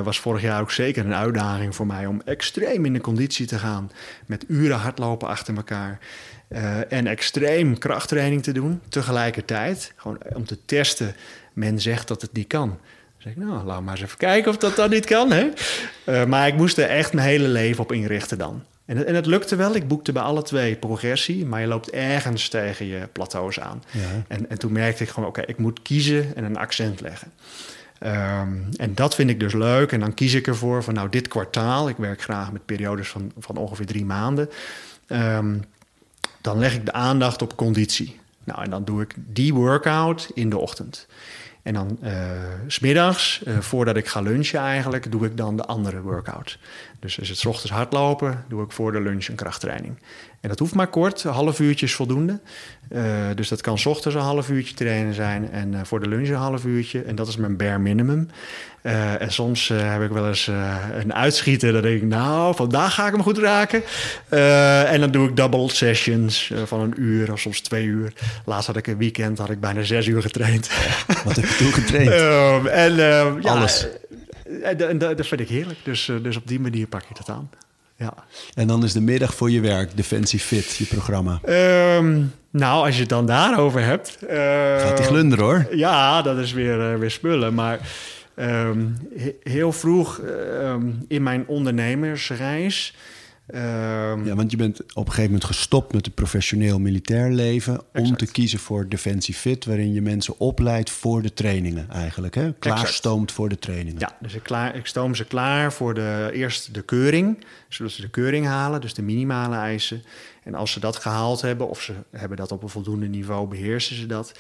was 0.04 0.20
vorig 0.20 0.42
jaar 0.42 0.62
ook 0.62 0.72
zeker 0.72 1.06
een 1.06 1.14
uitdaging 1.14 1.76
voor 1.76 1.86
mij 1.86 2.06
om 2.06 2.22
extreem 2.26 2.86
in 2.86 2.94
de 2.94 3.02
conditie 3.02 3.46
te 3.46 3.60
gaan. 3.60 3.92
Met 4.26 4.46
uren 4.48 4.78
hardlopen 4.78 5.28
achter 5.28 5.56
elkaar. 5.56 6.00
Eh, 6.52 6.92
en 6.92 7.08
extreem 7.08 7.78
krachttraining 7.78 8.44
te 8.44 8.52
doen 8.52 8.82
tegelijkertijd. 8.90 9.94
Gewoon 9.96 10.18
om 10.34 10.46
te 10.46 10.58
testen. 10.66 11.16
Men 11.54 11.80
zegt 11.80 12.08
dat 12.08 12.22
het 12.22 12.34
niet 12.34 12.48
kan. 12.48 12.68
Dan 12.68 12.78
zeg 13.18 13.34
ik, 13.34 13.38
nou, 13.38 13.66
laat 13.66 13.82
maar 13.82 13.94
eens 13.94 14.04
even 14.04 14.18
kijken 14.18 14.52
of 14.52 14.58
dat 14.58 14.76
dan 14.76 14.90
niet 14.90 15.06
kan. 15.06 15.32
Hè? 15.32 15.50
Uh, 16.06 16.26
maar 16.26 16.48
ik 16.48 16.56
moest 16.56 16.78
er 16.78 16.90
echt 16.90 17.14
mijn 17.14 17.28
hele 17.28 17.48
leven 17.48 17.84
op 17.84 17.92
inrichten 17.92 18.38
dan. 18.38 18.64
En 18.86 19.06
en 19.06 19.16
het 19.16 19.26
lukte 19.26 19.56
wel. 19.56 19.76
Ik 19.76 19.88
boekte 19.88 20.12
bij 20.12 20.22
alle 20.22 20.42
twee 20.42 20.76
progressie. 20.76 21.46
Maar 21.46 21.62
je 21.62 21.68
loopt 21.68 21.90
ergens 21.90 22.50
tegen 22.50 22.86
je 22.86 23.08
plateaus 23.12 23.60
aan. 23.60 23.84
Ja. 23.92 24.00
En, 24.28 24.50
en 24.50 24.60
toen 24.60 24.72
merkte 24.72 25.04
ik 25.04 25.10
gewoon, 25.10 25.30
oké, 25.30 25.42
ik 25.42 25.58
moet 25.58 25.82
kiezen 25.82 26.36
en 26.36 26.44
een 26.44 26.58
accent 26.58 27.02
leggen. 27.02 27.32
Um, 28.04 28.70
en 28.76 28.96
dat 28.96 29.16
vind 29.16 29.30
ik 29.30 29.40
dus 29.40 29.54
leuk. 29.54 29.92
En 29.92 30.00
dan 30.00 30.14
kies 30.14 30.34
ik 30.34 30.48
ervoor 30.48 30.84
van, 30.84 30.94
nou, 30.94 31.10
dit 31.10 31.28
kwartaal... 31.28 31.90
ik 31.90 31.98
werk 31.98 32.22
graag 32.22 32.52
met 32.52 32.66
periodes 32.66 33.08
van, 33.08 33.32
van 33.38 33.58
ongeveer 33.58 33.86
drie 33.86 34.06
maanden... 34.06 34.50
Um, 35.08 35.64
dan 36.42 36.58
leg 36.58 36.74
ik 36.74 36.86
de 36.86 36.94
aandacht 36.94 37.42
op 37.42 37.56
conditie. 37.56 38.20
Nou, 38.44 38.64
en 38.64 38.70
dan 38.70 38.84
doe 38.84 39.02
ik 39.02 39.14
die 39.16 39.54
workout 39.54 40.32
in 40.34 40.50
de 40.50 40.58
ochtend. 40.58 41.08
En 41.64 41.74
dan 41.74 41.98
uh, 42.04 42.12
smiddags, 42.68 43.42
uh, 43.48 43.60
voordat 43.60 43.96
ik 43.96 44.08
ga 44.08 44.22
lunchen 44.22 44.60
eigenlijk, 44.60 45.12
doe 45.12 45.26
ik 45.26 45.38
dan 45.38 45.58
de 45.58 45.66
andere 45.66 46.02
workout. 46.02 46.58
Dus 47.02 47.18
is 47.18 47.30
het 47.30 47.38
's 47.38 47.46
ochtends 47.46 47.72
hardlopen, 47.72 48.46
doe 48.48 48.64
ik 48.64 48.72
voor 48.72 48.92
de 48.92 49.02
lunch 49.02 49.28
een 49.28 49.36
krachttraining. 49.36 49.98
En 50.42 50.50
dat 50.50 50.60
hoeft 50.60 50.74
maar 50.74 50.88
kort, 50.88 51.24
een 51.24 51.32
half 51.32 51.60
uurtje 51.60 51.86
is 51.86 51.94
voldoende. 51.94 52.40
Uh, 52.92 53.04
dus 53.36 53.48
dat 53.48 53.62
kan 53.62 53.78
's 53.78 53.86
ochtends 53.86 54.18
een 54.18 54.24
half 54.24 54.50
uurtje 54.50 54.76
trainen 54.76 55.14
zijn 55.14 55.52
en 55.52 55.86
voor 55.86 56.00
de 56.00 56.08
lunch 56.08 56.28
een 56.28 56.36
half 56.36 56.66
uurtje. 56.66 57.02
En 57.02 57.16
dat 57.16 57.28
is 57.28 57.36
mijn 57.36 57.58
bare 57.58 57.80
minimum. 57.80 58.30
Uh, 58.84 59.22
en 59.22 59.32
soms 59.32 59.68
heb 59.68 60.02
ik 60.02 60.10
wel 60.10 60.28
eens 60.28 60.48
een 60.94 61.14
uitschieter. 61.14 61.74
Dan 61.74 61.82
denk 61.82 62.02
ik, 62.02 62.08
nou, 62.08 62.56
vandaag 62.56 62.94
ga 62.94 63.06
ik 63.06 63.12
hem 63.12 63.24
goed 63.24 63.38
raken. 63.38 63.84
en 64.88 65.00
dan 65.00 65.12
doe 65.12 65.30
ik 65.30 65.36
double 65.36 65.70
sessions 65.70 66.52
van 66.66 66.80
een 66.80 66.94
uur 66.98 67.32
of 67.32 67.40
soms 67.40 67.62
twee 67.62 67.86
uur. 67.86 68.14
Laatst 68.46 68.68
had 68.68 68.78
ik 68.78 68.88
een 68.88 68.98
weekend, 68.98 69.38
had 69.38 69.50
ik 69.50 69.60
bijna 69.60 69.84
zes 69.84 70.08
uur 70.08 70.22
getraind. 70.22 70.70
Wat 71.24 71.36
heb 71.36 71.46
je 71.46 71.56
toen 71.56 71.74
getraind? 71.74 72.10
Ehm, 72.22 72.68
en, 72.68 72.96
ja, 73.42 73.52
Alles. 73.52 73.88
En, 74.64 74.90
en, 74.90 74.98
dat 74.98 75.28
vind 75.28 75.42
ik 75.42 75.50
heerlijk. 75.50 75.80
Dus, 75.84 76.12
dus 76.22 76.38
op 76.38 76.48
die 76.48 76.60
manier 76.60 76.88
pak 76.88 77.04
ik 77.10 77.18
dat 77.18 77.30
aan. 77.30 77.50
Ja. 77.98 78.14
En 78.54 78.68
dan 78.68 78.84
is 78.84 78.94
de 78.94 79.02
middag 79.02 79.36
voor 79.36 79.52
je 79.52 79.60
werk, 79.60 79.98
Defensie 79.98 80.40
Fit, 80.40 80.76
je 80.76 80.86
programma. 80.86 81.40
Um, 81.98 82.34
nou, 82.50 82.86
als 82.86 82.96
je 82.96 83.00
het 83.00 83.10
dan 83.10 83.26
daarover 83.26 83.82
hebt. 83.84 84.18
Gaat 84.78 84.98
die 84.98 85.06
glunder 85.06 85.40
hoor. 85.40 85.68
Ja, 85.72 86.22
dat 86.22 86.38
is 86.38 86.54
weer, 86.54 87.00
weer 87.00 87.12
spullen. 87.12 87.54
Maar 87.54 87.80
Um, 88.36 88.98
he 89.18 89.36
heel 89.44 89.72
vroeg 89.72 90.22
um, 90.62 91.06
in 91.08 91.24
mijn 91.24 91.48
ondernemersreis. 91.48 92.96
Um, 93.56 94.26
ja, 94.26 94.36
want 94.36 94.52
je 94.52 94.58
bent 94.58 94.80
op 94.82 94.88
een 94.96 95.04
gegeven 95.06 95.24
moment 95.24 95.44
gestopt 95.44 95.94
met 95.94 96.06
het 96.06 96.16
professioneel 96.16 96.80
militair 96.80 97.32
leven 97.32 97.74
exact. 97.74 98.10
om 98.10 98.18
te 98.18 98.32
kiezen 98.32 98.60
voor 98.60 98.88
Defensie 98.88 99.34
Fit, 99.34 99.66
waarin 99.66 99.94
je 99.94 100.02
mensen 100.02 100.40
opleidt 100.40 100.90
voor 100.90 101.22
de 101.22 101.34
trainingen 101.34 101.90
eigenlijk. 101.90 102.36
Hè? 102.36 102.54
Klaarstoomt 102.54 103.32
voor 103.32 103.50
de 103.50 103.60
trainingen. 103.60 104.00
Ja, 104.00 104.18
dus 104.20 104.34
ik, 104.34 104.44
klaar, 104.44 104.76
ik 104.76 104.86
stoom 104.86 105.16
ze 105.16 105.26
klaar 105.26 105.74
voor 105.74 105.94
de, 105.94 106.30
eerst 106.34 106.74
de 106.74 106.82
keuring, 106.82 107.46
zodat 107.70 107.92
ze 107.92 108.02
de 108.02 108.10
keuring 108.10 108.46
halen, 108.46 108.82
dus 108.82 108.94
de 108.94 109.02
minimale 109.02 109.56
eisen. 109.56 110.04
En 110.44 110.56
als 110.56 110.72
ze 110.72 110.80
dat 110.80 110.96
gehaald 110.96 111.42
hebben, 111.42 111.70
of 111.70 111.82
ze 111.82 111.94
hebben 112.12 112.38
dat 112.38 112.52
op 112.52 112.64
een 112.64 112.70
voldoende 112.70 113.08
niveau, 113.08 113.48
beheersen 113.48 113.96
ze 113.96 114.06
dat. 114.06 114.34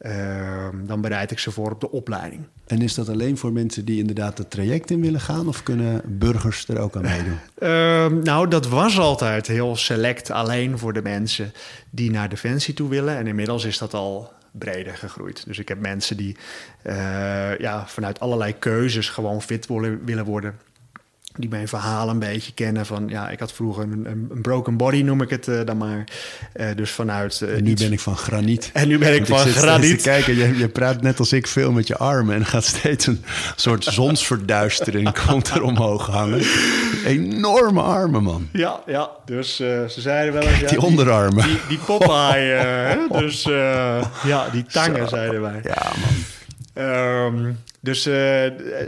Uh, 0.00 0.68
dan 0.86 1.00
bereid 1.00 1.30
ik 1.30 1.38
ze 1.38 1.50
voor 1.50 1.70
op 1.70 1.80
de 1.80 1.90
opleiding. 1.90 2.42
En 2.66 2.82
is 2.82 2.94
dat 2.94 3.08
alleen 3.08 3.38
voor 3.38 3.52
mensen 3.52 3.84
die 3.84 3.98
inderdaad 3.98 4.38
het 4.38 4.50
traject 4.50 4.90
in 4.90 5.00
willen 5.00 5.20
gaan, 5.20 5.48
of 5.48 5.62
kunnen 5.62 6.02
burgers 6.06 6.68
er 6.68 6.78
ook 6.78 6.96
aan 6.96 7.02
meedoen? 7.02 7.38
Uh, 7.58 8.22
nou, 8.32 8.48
dat 8.48 8.68
was 8.68 8.98
altijd 8.98 9.46
heel 9.46 9.76
select 9.76 10.30
alleen 10.30 10.78
voor 10.78 10.92
de 10.92 11.02
mensen 11.02 11.52
die 11.90 12.10
naar 12.10 12.28
Defensie 12.28 12.74
toe 12.74 12.88
willen. 12.88 13.16
En 13.16 13.26
inmiddels 13.26 13.64
is 13.64 13.78
dat 13.78 13.94
al 13.94 14.32
breder 14.50 14.96
gegroeid. 14.96 15.44
Dus 15.46 15.58
ik 15.58 15.68
heb 15.68 15.80
mensen 15.80 16.16
die 16.16 16.36
uh, 16.82 17.58
ja, 17.58 17.86
vanuit 17.86 18.20
allerlei 18.20 18.58
keuzes 18.58 19.08
gewoon 19.08 19.42
fit 19.42 19.66
willen, 19.66 20.04
willen 20.04 20.24
worden 20.24 20.54
die 21.38 21.48
mijn 21.48 21.68
verhaal 21.68 22.08
een 22.08 22.18
beetje 22.18 22.52
kennen. 22.52 22.86
Van 22.86 23.08
ja, 23.08 23.28
ik 23.28 23.38
had 23.38 23.52
vroeger 23.52 23.82
een, 23.82 24.06
een 24.30 24.42
broken 24.42 24.76
body, 24.76 25.02
noem 25.02 25.22
ik 25.22 25.30
het 25.30 25.46
uh, 25.46 25.60
dan 25.64 25.76
maar. 25.76 26.04
Uh, 26.56 26.66
dus 26.76 26.90
vanuit. 26.90 27.40
Uh, 27.42 27.54
en 27.54 27.64
nu 27.64 27.70
iets... 27.70 27.82
ben 27.82 27.92
ik 27.92 28.00
van 28.00 28.16
graniet. 28.16 28.70
En 28.72 28.88
nu 28.88 28.98
ben 28.98 29.14
ik 29.14 29.26
Want 29.26 29.40
van 29.40 29.50
ik 29.50 29.56
graniet. 29.56 30.02
Kijken, 30.02 30.36
je, 30.36 30.56
je, 30.58 30.68
praat 30.68 31.02
net 31.02 31.18
als 31.18 31.32
ik 31.32 31.46
veel 31.46 31.72
met 31.72 31.86
je 31.86 31.96
armen 31.96 32.34
en 32.34 32.46
gaat 32.46 32.64
steeds 32.64 33.06
een 33.06 33.24
soort 33.56 33.84
zonsverduistering 34.00 35.26
komt 35.26 35.48
er 35.48 35.62
omhoog 35.62 36.06
hangen. 36.06 36.42
Enorme 37.04 37.80
armen, 37.80 38.22
man. 38.22 38.48
Ja, 38.52 38.80
ja. 38.86 39.10
Dus 39.24 39.56
ze 39.56 39.94
zeiden 39.96 40.32
wel 40.32 40.42
eens. 40.42 40.60
Ja, 40.60 40.68
die 40.68 40.80
onderarmen. 40.80 41.44
Die, 41.44 41.52
die, 41.52 41.60
die 41.68 41.78
Popeye. 41.78 43.06
dus 43.08 43.42
ja, 44.24 44.48
die 44.52 44.64
tangen 44.64 45.08
Zo. 45.08 45.16
zeiden 45.16 45.40
wij. 45.40 45.60
Ja, 45.62 45.92
man. 46.00 46.37
Um, 46.78 47.56
dus, 47.80 48.06
uh, 48.06 48.42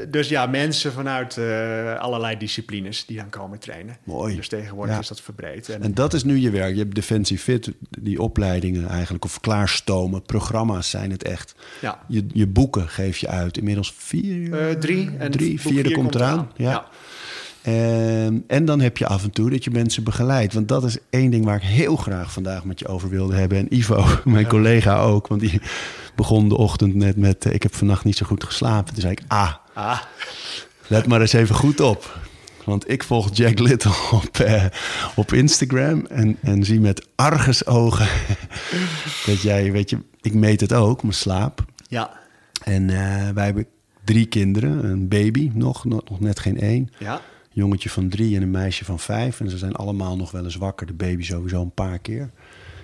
dus 0.08 0.28
ja, 0.28 0.46
mensen 0.46 0.92
vanuit 0.92 1.36
uh, 1.36 1.98
allerlei 1.98 2.36
disciplines 2.36 3.06
die 3.06 3.16
dan 3.16 3.28
komen 3.28 3.58
trainen. 3.58 3.96
Mooi. 4.04 4.36
Dus 4.36 4.48
tegenwoordig 4.48 4.94
Ja. 4.94 5.00
is 5.00 5.08
dat 5.08 5.20
verbreed. 5.20 5.68
En, 5.68 5.82
En 5.82 5.94
dat 5.94 6.14
is 6.14 6.24
nu 6.24 6.36
je 6.38 6.50
werk. 6.50 6.72
Je 6.74 6.78
hebt 6.80 6.94
Defensie 6.94 7.38
Fit, 7.38 7.70
die 8.00 8.20
opleidingen 8.20 8.88
eigenlijk, 8.88 9.24
of 9.24 9.40
klaarstomen. 9.40 10.22
Programma's 10.22 10.90
zijn 10.90 11.10
het 11.10 11.22
echt. 11.24 11.54
ja, 11.80 11.98
Je, 12.08 12.26
je 12.32 12.46
boeken 12.46 12.88
geef 12.88 13.16
je 13.16 13.28
uit. 13.28 13.56
Inmiddels 13.56 13.94
vier? 13.96 14.68
uh, 14.68 14.70
drie. 14.74 15.10
En 15.18 15.30
drie, 15.30 15.60
vierde 15.60 15.88
vier 15.88 15.96
komt 15.96 16.14
eraan. 16.14 16.50
Ja. 16.56 16.70
ja. 16.70 16.86
En, 17.62 18.44
en 18.46 18.64
dan 18.64 18.80
heb 18.80 18.96
je 18.96 19.06
af 19.06 19.22
en 19.24 19.30
toe 19.30 19.50
dat 19.50 19.64
je 19.64 19.70
mensen 19.70 20.04
begeleidt. 20.04 20.54
Want 20.54 20.68
dat 20.68 20.84
is 20.84 20.98
één 21.10 21.30
ding 21.30 21.44
waar 21.44 21.56
ik 21.56 21.62
heel 21.62 21.96
graag 21.96 22.32
vandaag 22.32 22.64
met 22.64 22.78
je 22.78 22.86
over 22.88 23.08
wilde 23.08 23.34
hebben. 23.36 23.58
En 23.58 23.74
Ivo, 23.74 24.04
mijn 24.24 24.46
collega 24.46 25.00
ook. 25.00 25.26
Want 25.26 25.40
die 25.40 25.60
begon 26.14 26.48
de 26.48 26.56
ochtend 26.56 26.94
net 26.94 27.16
met... 27.16 27.44
eh, 27.46 27.52
ik 27.54 27.62
heb 27.62 27.74
vannacht 27.74 28.04
niet 28.04 28.16
zo 28.16 28.26
goed 28.26 28.44
geslapen. 28.44 28.92
Toen 28.92 29.02
zei 29.02 29.12
ik, 29.12 29.22
ah, 29.28 29.52
Ah, 29.74 30.00
let 30.86 31.06
maar 31.06 31.20
eens 31.20 31.32
even 31.32 31.54
goed 31.54 31.80
op. 31.80 32.18
Want 32.64 32.90
ik 32.90 33.02
volg 33.04 33.28
Jack 33.32 33.58
Little 33.58 33.92
op, 34.24 34.38
eh, 34.38 34.64
op 35.14 35.32
Instagram 35.32 36.06
en, 36.06 36.36
en 36.42 36.64
zie 36.64 36.80
met 36.80 37.06
argusogen 37.14 38.08
dat 39.26 39.40
jij, 39.42 39.72
weet 39.72 39.90
je, 39.90 39.98
ik 40.20 40.34
meet 40.34 40.60
het 40.60 40.72
ook, 40.72 41.02
mijn 41.02 41.14
slaap. 41.14 41.64
ja, 41.88 42.10
En 42.64 42.90
eh, 42.90 43.28
wij 43.34 43.44
hebben 43.44 43.66
drie 44.04 44.26
kinderen, 44.26 44.84
een 44.84 45.08
baby, 45.08 45.50
nog, 45.54 45.84
nog, 45.84 46.08
nog 46.08 46.20
net 46.20 46.40
geen 46.40 46.60
één. 46.60 46.90
ja. 46.98 47.20
Jongetje 47.52 47.90
van 47.90 48.08
drie 48.08 48.36
en 48.36 48.42
een 48.42 48.50
meisje 48.50 48.84
van 48.84 48.98
vijf. 48.98 49.40
En 49.40 49.50
ze 49.50 49.58
zijn 49.58 49.74
allemaal 49.74 50.16
nog 50.16 50.30
wel 50.30 50.44
eens 50.44 50.56
wakker, 50.56 50.86
de 50.86 50.92
baby 50.92 51.22
sowieso 51.22 51.62
een 51.62 51.74
paar 51.74 51.98
keer. 51.98 52.30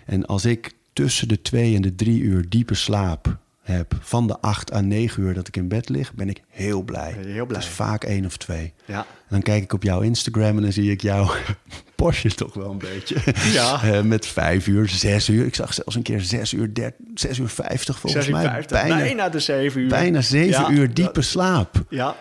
En 0.07 0.27
als 0.27 0.45
ik 0.45 0.73
tussen 0.97 1.29
de 1.29 1.43
twee 1.43 1.75
en 1.75 1.83
de 1.83 1.95
drie 1.95 2.21
uur 2.21 2.49
diepe 2.49 2.75
slaap 2.75 3.37
heb 3.63 3.95
van 4.01 4.27
de 4.27 4.41
8 4.41 4.73
à 4.73 4.81
9 4.81 5.23
uur 5.23 5.35
dat 5.35 5.49
ik 5.49 5.57
in 5.57 5.69
bed 5.69 5.89
lig, 5.89 6.15
ben 6.15 6.29
ik 6.29 6.43
heel 6.49 6.83
blij. 6.83 7.15
Heel 7.27 7.47
blij. 7.47 7.61
Is 7.61 7.67
vaak 7.67 8.05
één 8.05 8.25
of 8.25 8.37
twee. 8.37 8.73
Ja. 8.85 8.99
En 8.99 9.05
dan 9.29 9.43
kijk 9.43 9.63
ik 9.63 9.73
op 9.73 9.83
jouw 9.83 10.01
Instagram 10.01 10.57
en 10.57 10.63
dan 10.63 10.73
zie 10.73 10.91
ik 10.91 11.03
jouw 11.03 11.31
Porsche 11.95 12.29
toch 12.35 12.55
wel 12.55 12.71
een 12.71 12.79
beetje. 12.79 13.17
Ja. 13.53 13.81
Eh, 13.93 14.01
met 14.03 14.27
vijf 14.27 14.67
uur, 14.67 14.89
zes 14.89 15.29
uur. 15.29 15.47
Ik 15.47 15.55
zag 15.55 15.75
zelfs 15.75 15.95
een 15.95 16.03
keer 16.03 16.21
zes 16.21 16.53
uur, 16.53 16.75
der, 16.75 16.95
zes 17.15 17.39
uur 17.39 17.49
vijftig 17.49 17.99
volgens 17.99 18.29
mij. 18.29 18.43
56, 18.43 18.81
bijna, 18.81 18.97
Bijna, 19.03 19.29
de 19.29 19.41
7 19.41 19.81
uur. 19.81 19.89
bijna 19.89 20.21
zeven 20.21 20.63
Ja, 20.63 20.71
uur 20.71 20.95
diepe 20.95 21.13
dat- 21.13 21.25
slaap. 21.25 21.85
Ja, 21.89 22.17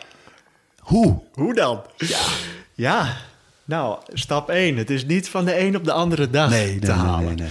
Hoe? 0.79 1.21
hoe 1.33 1.53
dan? 1.53 1.81
Ja. 1.97 2.19
Ja, 2.73 3.17
nou, 3.65 3.99
stap 4.13 4.49
1. 4.49 4.77
Het 4.77 4.89
is 4.89 5.05
niet 5.05 5.29
van 5.29 5.45
de 5.45 5.59
een 5.59 5.75
op 5.75 5.83
de 5.83 5.91
andere 5.91 6.29
dag 6.29 6.49
Nee, 6.49 6.65
nee, 6.69 6.79
te 6.79 6.87
nee, 6.87 6.95
halen. 6.95 7.35
nee, 7.35 7.47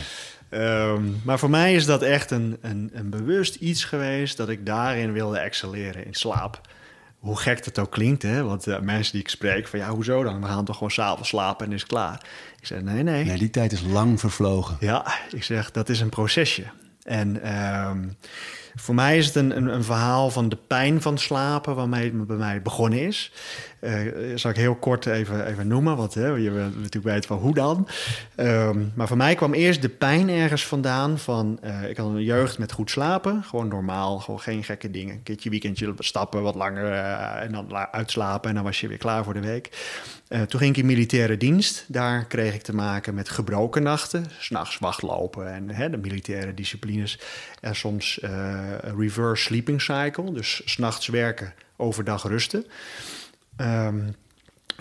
Ehm, 0.54 1.02
maar 1.24 1.38
voor 1.38 1.50
mij 1.50 1.74
is 1.74 1.86
dat 1.86 2.02
echt 2.02 2.30
een, 2.30 2.58
een, 2.60 2.90
een 2.92 3.10
bewust 3.10 3.54
iets 3.54 3.84
geweest 3.84 4.36
dat 4.36 4.48
ik 4.48 4.66
daarin 4.66 5.12
wilde 5.12 5.38
excelleren 5.38 6.06
in 6.06 6.14
slaap. 6.14 6.60
Hoe 7.18 7.38
gek 7.38 7.64
dat 7.64 7.78
ook 7.78 7.90
klinkt, 7.90 8.22
hè? 8.22 8.42
Want 8.42 8.66
eh, 8.66 8.78
mensen 8.78 9.12
die 9.12 9.20
ik 9.20 9.28
spreek 9.28 9.68
van 9.68 9.78
ja, 9.78 9.88
hoezo 9.88 10.22
dan? 10.22 10.40
We 10.40 10.46
gaan 10.46 10.64
toch 10.64 10.76
gewoon 10.76 10.90
s'avonds 10.90 11.28
slapen 11.28 11.66
en 11.66 11.72
is 11.72 11.86
klaar. 11.86 12.26
Ik 12.60 12.66
zeg 12.66 12.80
nee, 12.80 13.02
nee. 13.02 13.24
Nee, 13.24 13.38
die 13.38 13.50
tijd 13.50 13.72
is 13.72 13.82
lang 13.82 14.20
vervlogen. 14.20 14.76
Ja, 14.80 15.14
ik 15.30 15.44
zeg 15.44 15.70
dat 15.70 15.88
is 15.88 16.00
een 16.00 16.08
procesje. 16.08 16.64
En 17.02 17.42
ehm, 17.42 18.08
voor 18.74 18.94
mij 18.94 19.18
is 19.18 19.26
het 19.26 19.34
een, 19.34 19.56
een, 19.56 19.66
een 19.66 19.84
verhaal 19.84 20.30
van 20.30 20.48
de 20.48 20.58
pijn 20.66 21.02
van 21.02 21.18
slapen, 21.18 21.74
waarmee 21.74 22.04
het 22.04 22.26
bij 22.26 22.36
mij 22.36 22.62
begonnen 22.62 22.98
is. 23.06 23.32
Eh 23.80 23.92
zal 24.34 24.50
ik 24.50 24.56
heel 24.56 24.74
kort 24.74 25.06
even, 25.06 25.46
even 25.46 25.66
noemen, 25.66 25.96
want 25.96 26.14
hè, 26.14 26.26
je 26.26 26.50
wilt 26.50 26.74
natuurlijk 26.74 27.04
weten 27.14 27.28
van 27.28 27.38
hoe 27.38 27.54
dan. 27.54 27.88
Ehm, 28.34 28.78
maar 28.94 29.06
voor 29.06 29.16
mij 29.16 29.34
kwam 29.34 29.52
eerst 29.54 29.82
de 29.82 29.88
pijn 29.88 30.28
ergens 30.28 30.66
vandaan 30.66 31.18
van... 31.18 31.58
eh, 31.62 31.88
ik 31.88 31.96
had 31.96 32.06
een 32.06 32.22
jeugd 32.22 32.58
met 32.58 32.72
goed 32.72 32.90
slapen, 32.90 33.42
gewoon 33.44 33.68
normaal, 33.68 34.18
gewoon 34.18 34.40
geen 34.40 34.64
gekke 34.64 34.90
dingen. 34.90 35.14
Een 35.14 35.22
keertje 35.22 35.50
weekendje 35.50 35.94
stappen, 35.98 36.42
wat 36.42 36.54
langer 36.54 36.92
eh, 36.92 37.42
en 37.42 37.52
dan 37.52 37.66
la- 37.68 37.92
uitslapen 37.92 38.48
en 38.48 38.54
dan 38.54 38.64
was 38.64 38.80
je 38.80 38.88
weer 38.88 38.98
klaar 38.98 39.24
voor 39.24 39.34
de 39.34 39.40
week. 39.40 39.92
Toen 40.48 40.60
ging 40.60 40.70
ik 40.70 40.76
in 40.76 40.86
militaire 40.86 41.36
dienst. 41.36 41.84
Daar 41.88 42.24
kreeg 42.26 42.54
ik 42.54 42.62
te 42.62 42.74
maken 42.74 43.14
met 43.14 43.28
gebroken 43.28 43.82
nachten. 43.82 44.26
S'nachts 44.38 44.78
wachtlopen 44.78 45.52
en 45.54 45.70
hè, 45.70 45.90
de 45.90 45.96
militaire 45.96 46.54
disciplines. 46.54 47.18
En 47.60 47.76
soms 47.76 48.20
reverse 48.96 49.42
sleeping 49.44 49.80
cycle. 49.80 50.32
Dus 50.32 50.62
s'nachts 50.64 51.06
werken, 51.06 51.54
overdag 51.76 52.22
rusten. 52.22 52.66
Ehm, 53.56 54.00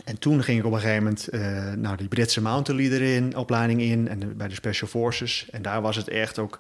en 0.04 0.20
toen 0.20 0.44
ging 0.44 0.60
ik 0.60 0.66
op 0.66 0.72
een 0.72 0.80
gegeven 0.80 1.04
moment 1.04 1.28
eh 1.28 1.72
nou, 1.72 1.98
die 1.98 2.08
Britse 2.08 2.42
Mountain 2.42 2.82
Leader 2.82 3.02
in, 3.02 3.36
opleiding 3.36 3.82
in 3.82 4.08
en 4.08 4.38
bij 4.38 4.48
de 4.48 4.56
Special 4.56 4.90
Forces. 4.90 5.48
En 5.52 5.62
daar 5.62 5.82
was 5.82 5.96
het 5.96 6.08
echt 6.08 6.40
ook 6.40 6.60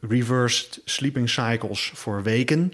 reversed 0.00 0.80
sleeping 0.84 1.30
cycles 1.30 1.90
voor 1.94 2.22
weken. 2.22 2.72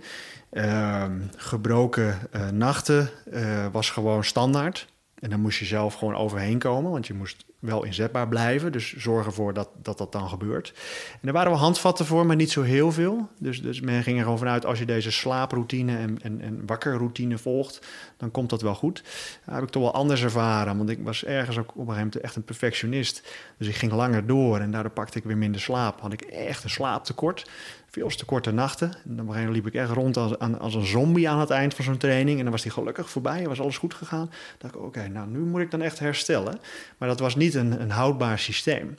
Ehm, 0.50 1.20
gebroken 1.36 2.18
eh, 2.30 2.48
nachten 2.48 3.10
eh, 3.32 3.66
was 3.72 3.90
gewoon 3.90 4.24
standaard. 4.24 4.86
En 5.18 5.30
dan 5.30 5.40
moest 5.40 5.58
je 5.58 5.64
zelf 5.64 5.94
gewoon 5.94 6.16
overheen 6.16 6.58
komen, 6.58 6.90
want 6.90 7.06
je 7.06 7.14
moest 7.14 7.44
wel 7.58 7.84
inzetbaar 7.84 8.28
blijven. 8.28 8.72
Dus 8.72 8.96
zorg 8.96 9.26
ervoor 9.26 9.54
dat 9.54 9.68
dat, 9.82 9.98
dat 9.98 10.12
dan 10.12 10.28
gebeurt. 10.28 10.72
En 11.20 11.28
er 11.28 11.32
waren 11.32 11.50
wel 11.50 11.60
handvatten 11.60 12.06
voor, 12.06 12.26
maar 12.26 12.36
niet 12.36 12.50
zo 12.50 12.62
heel 12.62 12.92
veel. 12.92 13.28
Dus, 13.38 13.62
dus 13.62 13.80
men 13.80 14.02
ging 14.02 14.16
er 14.16 14.22
gewoon 14.22 14.38
vanuit, 14.38 14.66
als 14.66 14.78
je 14.78 14.86
deze 14.86 15.10
slaaproutine 15.10 15.96
en, 15.96 16.18
en, 16.22 16.40
en 16.40 16.62
wakkerroutine 16.66 17.38
volgt, 17.38 17.86
dan 18.16 18.30
komt 18.30 18.50
dat 18.50 18.62
wel 18.62 18.74
goed. 18.74 19.02
Dat 19.44 19.54
heb 19.54 19.62
ik 19.62 19.70
toch 19.70 19.82
wel 19.82 19.94
anders 19.94 20.22
ervaren, 20.22 20.76
want 20.76 20.90
ik 20.90 20.98
was 21.02 21.24
ergens 21.24 21.58
ook 21.58 21.68
op 21.68 21.74
een 21.74 21.80
gegeven 21.80 22.04
moment 22.04 22.20
echt 22.20 22.36
een 22.36 22.44
perfectionist. 22.44 23.28
Dus 23.56 23.68
ik 23.68 23.76
ging 23.76 23.92
langer 23.92 24.26
door 24.26 24.60
en 24.60 24.70
daardoor 24.70 24.92
pakte 24.92 25.18
ik 25.18 25.24
weer 25.24 25.38
minder 25.38 25.60
slaap. 25.60 26.00
Had 26.00 26.12
ik 26.12 26.20
echt 26.20 26.64
een 26.64 26.70
slaaptekort. 26.70 27.50
Veel 27.98 28.16
te 28.16 28.24
korte 28.24 28.50
nachten. 28.50 28.92
En 29.08 29.28
op 29.28 29.34
liep 29.50 29.66
ik 29.66 29.74
echt 29.74 29.90
rond 29.90 30.16
als, 30.16 30.38
als 30.38 30.74
een 30.74 30.86
zombie 30.86 31.28
aan 31.28 31.40
het 31.40 31.50
eind 31.50 31.74
van 31.74 31.84
zo'n 31.84 31.96
training. 31.96 32.36
En 32.36 32.42
dan 32.42 32.52
was 32.52 32.62
die 32.62 32.72
gelukkig 32.72 33.10
voorbij. 33.10 33.42
en 33.42 33.48
was 33.48 33.60
alles 33.60 33.78
goed 33.78 33.94
gegaan. 33.94 34.26
Dan 34.26 34.30
dacht 34.58 34.74
ik, 34.74 34.80
oké, 34.80 35.08
nou 35.08 35.28
nu 35.28 35.38
moet 35.38 35.60
ik 35.60 35.70
dan 35.70 35.82
echt 35.82 35.98
herstellen. 35.98 36.58
Maar 36.98 37.08
dat 37.08 37.20
was 37.20 37.36
niet 37.36 37.54
een, 37.54 37.80
een 37.80 37.90
houdbaar 37.90 38.38
systeem. 38.38 38.98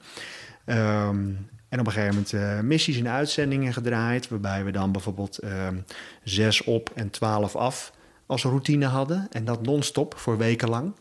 Ehm, 0.66 1.32
en 1.70 1.80
op 1.80 1.86
een 1.86 1.92
gegeven 1.92 2.14
moment 2.14 2.34
eh, 2.34 2.60
missies 2.60 2.98
en 2.98 3.10
uitzendingen 3.10 3.74
gedraaid. 3.74 4.28
Waarbij 4.28 4.64
we 4.64 4.72
dan 4.72 4.92
bijvoorbeeld 4.92 5.38
ehm 5.38 5.76
zes 6.24 6.64
op 6.64 6.92
en 6.96 7.10
twaalf 7.10 7.56
af 7.56 7.92
als 8.26 8.44
routine 8.44 8.86
hadden. 8.86 9.28
En 9.32 9.46
dat 9.46 9.62
non-stop 9.62 10.18
voor 10.18 10.38
weken 10.38 10.70
lang. 10.70 10.94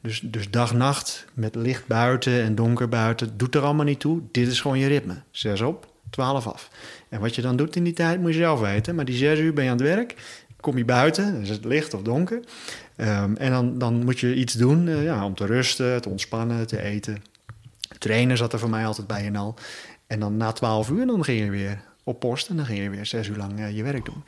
Dus, 0.00 0.20
dus 0.20 0.50
dag-nacht 0.50 1.26
met 1.34 1.54
licht 1.54 1.86
buiten 1.86 2.42
en 2.42 2.54
donker 2.54 2.88
buiten. 2.88 3.36
Doet 3.36 3.54
er 3.54 3.62
allemaal 3.62 3.84
niet 3.84 4.00
toe. 4.00 4.22
Dit 4.30 4.48
is 4.48 4.60
gewoon 4.60 4.78
je 4.78 4.86
ritme. 4.86 5.22
Zes 5.30 5.60
op, 5.60 5.86
twaalf 6.10 6.46
af. 6.46 6.70
En 7.14 7.20
wat 7.20 7.34
je 7.34 7.42
dan 7.42 7.56
doet 7.56 7.76
in 7.76 7.84
die 7.84 7.92
tijd 7.92 8.20
moet 8.20 8.32
je 8.32 8.38
zelf 8.38 8.60
weten. 8.60 8.94
Maar 8.94 9.04
die 9.04 9.16
zes 9.16 9.38
uur 9.38 9.52
ben 9.52 9.64
je 9.64 9.70
aan 9.70 9.76
het 9.76 9.86
werk. 9.86 10.14
Kom 10.60 10.76
je 10.76 10.84
buiten, 10.84 11.32
dan 11.32 11.42
is 11.42 11.48
het 11.48 11.64
licht 11.64 11.94
of 11.94 12.02
donker. 12.02 12.40
Ehm, 12.96 13.34
en 13.36 13.50
dan, 13.50 13.78
dan 13.78 14.04
moet 14.04 14.20
je 14.20 14.34
iets 14.34 14.54
doen 14.54 14.88
eh, 14.88 15.04
ja, 15.04 15.24
om 15.24 15.34
te 15.34 15.46
rusten, 15.46 16.02
te 16.02 16.08
ontspannen, 16.08 16.66
te 16.66 16.80
eten. 16.80 17.22
Trainen 17.98 18.36
zat 18.36 18.52
er 18.52 18.58
voor 18.58 18.70
mij 18.70 18.86
altijd 18.86 19.06
bij 19.06 19.26
en 19.26 19.36
al. 19.36 19.54
En 20.06 20.20
dan 20.20 20.36
na 20.36 20.52
twaalf 20.52 20.90
uur, 20.90 21.06
dan 21.06 21.24
ging 21.24 21.44
je 21.44 21.50
weer 21.50 21.80
op 22.04 22.20
post 22.20 22.48
en 22.48 22.56
dan 22.56 22.66
ging 22.66 22.82
je 22.82 22.90
weer 22.90 23.06
zes 23.06 23.28
uur 23.28 23.36
lang 23.36 23.58
eh, 23.58 23.76
je 23.76 23.82
werk 23.82 24.04
doen. 24.04 24.22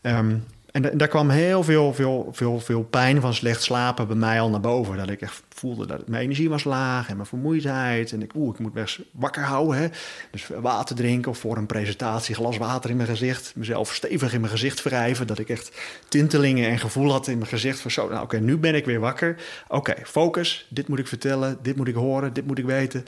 Ehm, 0.00 0.36
en 0.74 0.82
da- 0.82 0.90
daar 0.94 1.08
kwam 1.08 1.30
heel 1.30 1.62
veel, 1.62 1.94
veel, 1.94 2.28
veel, 2.32 2.60
veel 2.60 2.82
pijn 2.82 3.20
van 3.20 3.34
slecht 3.34 3.62
slapen 3.62 4.06
bij 4.06 4.16
mij 4.16 4.40
al 4.40 4.50
naar 4.50 4.60
boven. 4.60 4.96
Dat 4.96 5.10
ik 5.10 5.20
echt 5.20 5.42
voelde 5.48 5.86
dat 5.86 6.08
mijn 6.08 6.22
energie 6.22 6.48
was 6.48 6.64
laag 6.64 7.08
en 7.08 7.16
mijn 7.16 7.28
vermoeidheid. 7.28 8.12
En 8.12 8.22
ik, 8.22 8.34
oeh, 8.34 8.54
ik 8.54 8.58
moet 8.60 8.72
best 8.72 9.00
wakker 9.12 9.42
houden. 9.42 9.76
Hè? 9.78 9.86
Dus 10.30 10.46
water 10.60 10.96
drinken 10.96 11.30
of 11.30 11.38
voor 11.38 11.56
een 11.56 11.66
presentatie 11.66 12.34
glas 12.34 12.56
water 12.56 12.90
in 12.90 12.96
mijn 12.96 13.08
gezicht. 13.08 13.52
Mezelf 13.56 13.94
stevig 13.94 14.32
in 14.34 14.40
mijn 14.40 14.52
gezicht 14.52 14.82
wrijven. 14.82 15.26
Dat 15.26 15.38
ik 15.38 15.48
echt 15.48 15.70
tintelingen 16.08 16.68
en 16.70 16.78
gevoel 16.78 17.10
had 17.12 17.26
in 17.26 17.38
mijn 17.38 17.50
gezicht. 17.50 17.80
Van 17.80 17.90
zo, 17.90 18.08
nou 18.08 18.22
oké, 18.22 18.40
nu 18.40 18.56
ben 18.56 18.74
ik 18.74 18.84
weer 18.84 19.00
wakker. 19.00 19.36
Oké, 19.68 19.94
focus. 20.04 20.66
Dit 20.68 20.88
moet 20.88 20.98
ik 20.98 21.08
vertellen. 21.08 21.58
Dit 21.62 21.76
moet 21.76 21.88
ik 21.88 21.94
horen. 21.94 22.32
Dit 22.32 22.46
moet 22.46 22.58
ik 22.58 22.64
weten. 22.66 23.04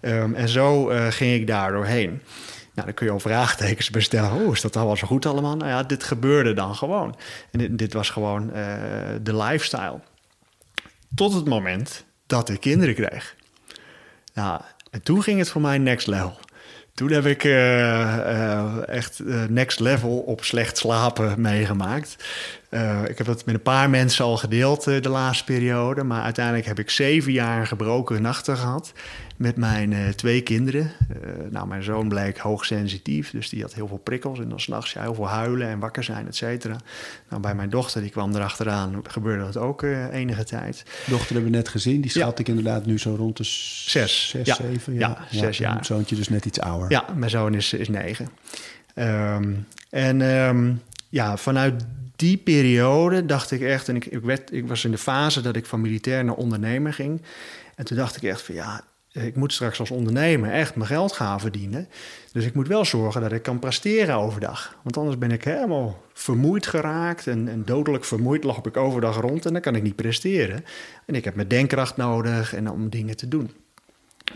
Ehm, 0.00 0.34
en 0.34 0.48
zo 0.48 0.88
eh, 0.88 1.06
ging 1.06 1.34
ik 1.34 1.46
daar 1.46 1.72
doorheen. 1.72 2.20
Dan 2.84 2.94
kun 2.94 3.06
je 3.06 3.12
al 3.12 3.20
vraagtekens 3.20 3.90
bestellen. 3.90 4.32
Oh, 4.32 4.52
is 4.52 4.60
dat 4.60 4.76
al 4.76 4.86
wel 4.86 4.96
zo 4.96 5.06
goed 5.06 5.26
allemaal? 5.26 5.56
Nou 5.56 5.70
ja, 5.70 5.82
dit 5.82 6.04
gebeurde 6.04 6.52
dan 6.52 6.74
gewoon. 6.74 7.16
En 7.50 7.76
dit, 7.76 7.92
was 7.92 8.10
gewoon 8.10 8.52
eh, 8.52 8.64
de 9.22 9.36
lifestyle. 9.36 10.00
Tot 11.14 11.34
het 11.34 11.44
moment 11.46 12.04
dat 12.26 12.48
ik 12.48 12.60
kinderen 12.60 12.94
kreeg. 12.94 13.36
Nou, 14.34 14.60
en 14.90 15.02
toen 15.02 15.22
ging 15.22 15.38
het 15.38 15.50
voor 15.50 15.60
mij 15.60 15.78
next 15.78 16.06
level. 16.06 16.38
Toen 17.00 17.10
heb 17.10 17.26
ik 17.26 17.44
eh, 17.44 18.50
eh, 18.52 18.88
echt 18.88 19.18
eh, 19.18 19.44
next 19.48 19.80
level 19.80 20.18
op 20.18 20.44
slecht 20.44 20.78
slapen 20.78 21.40
meegemaakt. 21.40 22.16
Ik 23.06 23.18
heb 23.18 23.26
dat 23.26 23.44
met 23.44 23.54
een 23.54 23.62
paar 23.62 23.90
mensen 23.90 24.24
al 24.24 24.36
gedeeld 24.36 24.84
de 24.84 25.08
laatste 25.08 25.44
periode. 25.44 26.04
Maar 26.04 26.22
uiteindelijk 26.22 26.66
heb 26.66 26.78
ik 26.78 26.90
zeven 26.90 27.32
jaar 27.32 27.66
gebroken 27.66 28.22
nachten 28.22 28.56
gehad 28.56 28.92
met 29.40 29.56
mijn 29.56 29.92
eh, 29.92 30.08
twee 30.08 30.40
kinderen. 30.42 30.90
Eh, 31.08 31.30
nou, 31.50 31.66
mijn 31.66 31.82
zoon 31.82 32.08
bleek 32.08 32.38
hoogsensitief, 32.38 33.30
dus 33.30 33.48
die 33.48 33.62
had 33.62 33.74
heel 33.74 33.88
veel 33.88 33.96
prikkels. 33.98 34.38
En 34.38 34.48
dan 34.48 34.60
s'nachts 34.60 34.92
ja, 34.92 35.00
heel 35.00 35.14
veel 35.14 35.28
huilen 35.28 35.68
en 35.68 35.78
wakker 35.78 36.04
zijn, 36.04 36.26
et 36.26 36.36
cetera. 36.36 36.76
Nou, 37.28 37.42
bij 37.42 37.54
mijn 37.54 37.70
dochter, 37.70 38.00
die 38.00 38.10
kwam 38.10 38.34
erachteraan, 38.34 39.00
gebeurde 39.08 39.44
dat 39.44 39.56
ook 39.56 39.82
eh, 39.82 40.12
enige 40.12 40.44
tijd. 40.44 40.84
Dochter 41.06 41.32
hebben 41.34 41.50
we 41.50 41.56
net 41.56 41.68
gezien. 41.68 42.00
Die 42.00 42.10
Ja. 42.14 42.20
schat 42.20 42.38
ik 42.38 42.48
inderdaad 42.48 42.86
nu 42.86 42.98
zo 42.98 43.14
rond 43.14 43.36
de 43.36 43.44
Zes. 43.44 44.28
zes 44.28 44.46
Ja. 44.46 44.54
zeven. 44.54 44.94
Ja, 44.94 45.18
zes 45.30 45.58
jaar. 45.58 45.72
Mijn 45.72 45.84
zoontje 45.84 46.16
dus 46.16 46.28
net 46.28 46.44
iets 46.44 46.60
ouder. 46.60 46.90
Ja, 46.90 47.04
mijn 47.16 47.30
zoon 47.30 47.54
is, 47.54 47.72
is 47.72 47.88
negen. 47.88 48.28
Ehm, 48.94 49.52
en 49.90 50.22
ehm, 50.22 50.72
ja, 51.08 51.36
vanuit 51.36 51.84
die 52.16 52.36
periode 52.36 53.26
dacht 53.26 53.50
ik 53.50 53.60
echt... 53.60 53.88
en 53.88 53.96
ik, 53.96 54.04
ik, 54.06 54.20
werd, 54.22 54.52
ik 54.52 54.66
was 54.68 54.84
in 54.84 54.90
de 54.90 54.98
fase 54.98 55.40
dat 55.40 55.56
ik 55.56 55.66
van 55.66 55.80
militair 55.80 56.24
naar 56.24 56.34
ondernemer 56.34 56.92
ging. 56.92 57.22
En 57.74 57.84
toen 57.84 57.96
dacht 57.96 58.16
ik 58.16 58.22
echt 58.22 58.42
van 58.42 58.54
ja, 58.54 58.84
ik 59.12 59.36
moet 59.36 59.52
straks 59.52 59.80
als 59.80 59.90
ondernemer 59.90 60.50
echt 60.50 60.74
mijn 60.74 60.88
geld 60.88 61.12
gaan 61.12 61.40
verdienen. 61.40 61.88
Dus 62.32 62.44
ik 62.44 62.54
moet 62.54 62.68
wel 62.68 62.84
zorgen 62.84 63.20
dat 63.20 63.32
ik 63.32 63.42
kan 63.42 63.58
presteren 63.58 64.14
overdag. 64.14 64.76
Want 64.82 64.96
anders 64.96 65.18
ben 65.18 65.30
ik 65.30 65.44
helemaal 65.44 66.02
vermoeid 66.12 66.66
geraakt 66.66 67.26
en, 67.26 67.48
en 67.48 67.64
dodelijk 67.64 68.04
vermoeid 68.04 68.44
loop 68.44 68.66
ik 68.66 68.76
overdag 68.76 69.20
rond 69.20 69.46
en 69.46 69.52
dan 69.52 69.62
kan 69.62 69.74
ik 69.74 69.82
niet 69.82 69.96
presteren. 69.96 70.64
En 71.06 71.14
ik 71.14 71.24
heb 71.24 71.34
mijn 71.34 71.48
denkkracht 71.48 71.96
nodig 71.96 72.54
en 72.54 72.70
om 72.70 72.88
dingen 72.88 73.16
te 73.16 73.28
doen. 73.28 73.50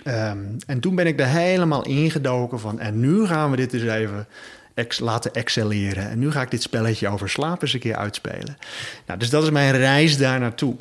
Ehm, 0.02 0.38
en 0.66 0.80
toen 0.80 0.94
ben 0.94 1.06
ik 1.06 1.20
er 1.20 1.26
helemaal 1.26 1.84
ingedoken 1.84 2.60
van... 2.60 2.80
en 2.80 3.00
nu 3.00 3.26
gaan 3.26 3.50
we 3.50 3.56
dit 3.56 3.72
eens 3.72 3.82
even 3.82 4.26
ex- 4.74 4.98
laten 4.98 5.34
excelleren. 5.34 6.10
En 6.10 6.18
nu 6.18 6.30
ga 6.30 6.42
ik 6.42 6.50
dit 6.50 6.62
spelletje 6.62 7.08
over 7.08 7.28
slaap 7.28 7.62
eens 7.62 7.72
een 7.72 7.80
keer 7.80 7.96
uitspelen. 7.96 8.56
Nou, 9.06 9.18
dus 9.18 9.30
dat 9.30 9.42
is 9.42 9.50
mijn 9.50 9.76
reis 9.76 10.16
daar 10.18 10.40
naartoe. 10.40 10.76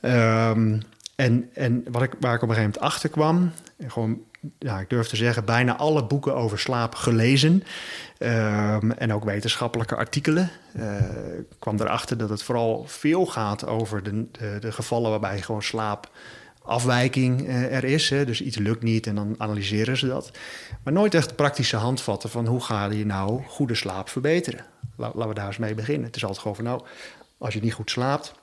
Ehm, 0.00 0.78
en 1.16 1.50
en 1.54 1.84
wat 1.90 2.02
ik, 2.02 2.14
waar 2.20 2.34
ik 2.34 2.42
op 2.42 2.48
een 2.48 2.54
gegeven 2.54 2.72
moment 2.74 2.80
achter 2.80 3.08
kwam... 3.08 3.52
gewoon, 3.86 4.20
ja, 4.58 4.80
ik 4.80 4.90
durf 4.90 5.08
te 5.08 5.16
zeggen... 5.16 5.44
bijna 5.44 5.76
alle 5.76 6.04
boeken 6.04 6.34
over 6.34 6.58
slaap 6.58 6.94
gelezen... 6.94 7.62
Ehm, 8.18 8.90
en 8.90 9.12
ook 9.12 9.24
wetenschappelijke 9.24 9.96
artikelen. 9.96 10.50
Ik 11.38 11.56
kwam 11.58 11.80
erachter 11.80 12.18
dat 12.18 12.28
het 12.28 12.42
vooral 12.42 12.84
veel 12.86 13.26
gaat 13.26 13.66
over 13.66 14.02
de, 14.02 14.26
de, 14.60 14.72
gevallen 14.72 15.10
waarbij 15.10 15.42
gewoon 15.42 15.62
slaap 15.62 16.10
afwijking 16.62 17.48
eh, 17.48 17.76
er 17.76 17.84
is. 17.84 18.08
Dus 18.08 18.42
iets 18.42 18.56
lukt 18.56 18.82
niet 18.82 19.06
en 19.06 19.14
dan 19.14 19.34
analyseren 19.38 19.96
ze 19.96 20.06
dat. 20.06 20.30
Maar 20.82 20.92
nooit 20.92 21.14
echt 21.14 21.36
praktische 21.36 21.76
handvatten 21.76 22.30
van 22.30 22.46
hoe 22.46 22.60
ga 22.60 22.90
je 22.90 23.06
nou 23.06 23.42
goede 23.46 23.74
slaap 23.74 24.08
verbeteren. 24.08 24.64
laten 24.96 25.28
we 25.28 25.34
daar 25.34 25.46
eens 25.46 25.58
mee 25.58 25.74
beginnen. 25.74 26.06
Het 26.06 26.16
is 26.16 26.22
altijd 26.22 26.40
gewoon 26.40 26.56
van 26.56 26.64
nou, 26.64 26.82
als 27.38 27.54
je 27.54 27.60
niet 27.60 27.74
goed 27.74 27.90
slaapt, 27.90 28.34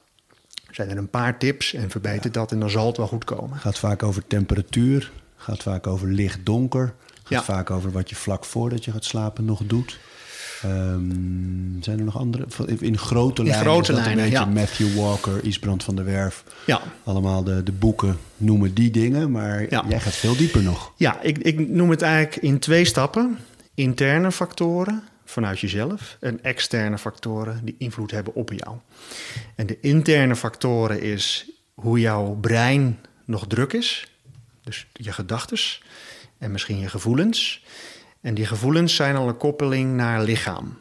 zijn 0.71 0.89
er 0.89 0.97
een 0.97 1.09
paar 1.09 1.37
tips 1.37 1.73
en 1.73 1.89
verbeter 1.89 2.31
dat 2.31 2.51
en 2.51 2.59
dan 2.59 2.69
zal 2.69 2.87
het 2.87 2.97
wel 2.97 3.07
goed 3.07 3.23
komen. 3.23 3.57
Gaat 3.57 3.79
vaak 3.79 4.03
over 4.03 4.27
temperatuur, 4.27 5.11
gaat 5.35 5.63
vaak 5.63 5.87
over 5.87 6.07
licht-donker, 6.07 6.93
gaat 7.23 7.43
vaak 7.43 7.71
over 7.71 7.91
wat 7.91 8.09
je 8.09 8.15
vlak 8.15 8.45
voordat 8.45 8.85
je 8.85 8.91
gaat 8.91 9.05
slapen 9.05 9.45
nog 9.45 9.61
doet. 9.65 9.99
Um, 10.65 11.77
zijn 11.81 11.99
er 11.99 12.05
nog 12.05 12.17
andere? 12.17 12.45
In 12.79 12.97
grote 12.97 13.43
lijnen. 13.43 13.59
In 13.59 13.67
grote 13.67 13.93
lijnen, 13.93 14.23
een 14.23 14.29
beetje 14.29 14.45
Matthew 14.45 14.95
Walker, 14.95 15.43
Isbrand 15.43 15.83
van 15.83 15.95
der 15.95 16.05
Werf. 16.05 16.43
Ja. 16.65 16.81
Allemaal 17.03 17.43
de, 17.43 17.63
de 17.63 17.71
boeken 17.71 18.17
noemen 18.37 18.73
die 18.73 18.91
dingen, 18.91 19.31
maar 19.31 19.69
jij 19.69 19.99
gaat 19.99 20.15
veel 20.15 20.35
dieper 20.35 20.63
nog. 20.63 20.93
Ja, 20.95 21.21
ik, 21.21 21.37
ik 21.37 21.69
noem 21.69 21.89
het 21.89 22.01
eigenlijk 22.01 22.43
in 22.43 22.59
twee 22.59 22.85
stappen. 22.85 23.37
Interne 23.73 24.31
factoren 24.31 25.03
vanuit 25.29 25.59
jezelf 25.59 26.17
en 26.19 26.43
externe 26.43 26.97
factoren 26.97 27.65
die 27.65 27.75
invloed 27.77 28.11
hebben 28.11 28.35
op 28.35 28.51
jou. 28.53 28.77
En 29.55 29.67
de 29.67 29.79
interne 29.79 30.35
factoren 30.35 31.01
is 31.01 31.51
hoe 31.73 31.99
jouw 31.99 32.33
brein 32.33 32.99
nog 33.25 33.47
druk 33.47 33.73
is, 33.73 34.11
dus 34.63 34.87
je 34.93 35.11
gedachtes 35.11 35.83
en 36.37 36.51
misschien 36.51 36.79
je 36.79 36.89
gevoelens. 36.89 37.63
En 38.21 38.33
die 38.33 38.45
gevoelens 38.45 38.95
zijn 38.95 39.15
al 39.15 39.27
een 39.27 39.37
koppeling 39.37 39.95
naar 39.95 40.23
lichaam. 40.23 40.79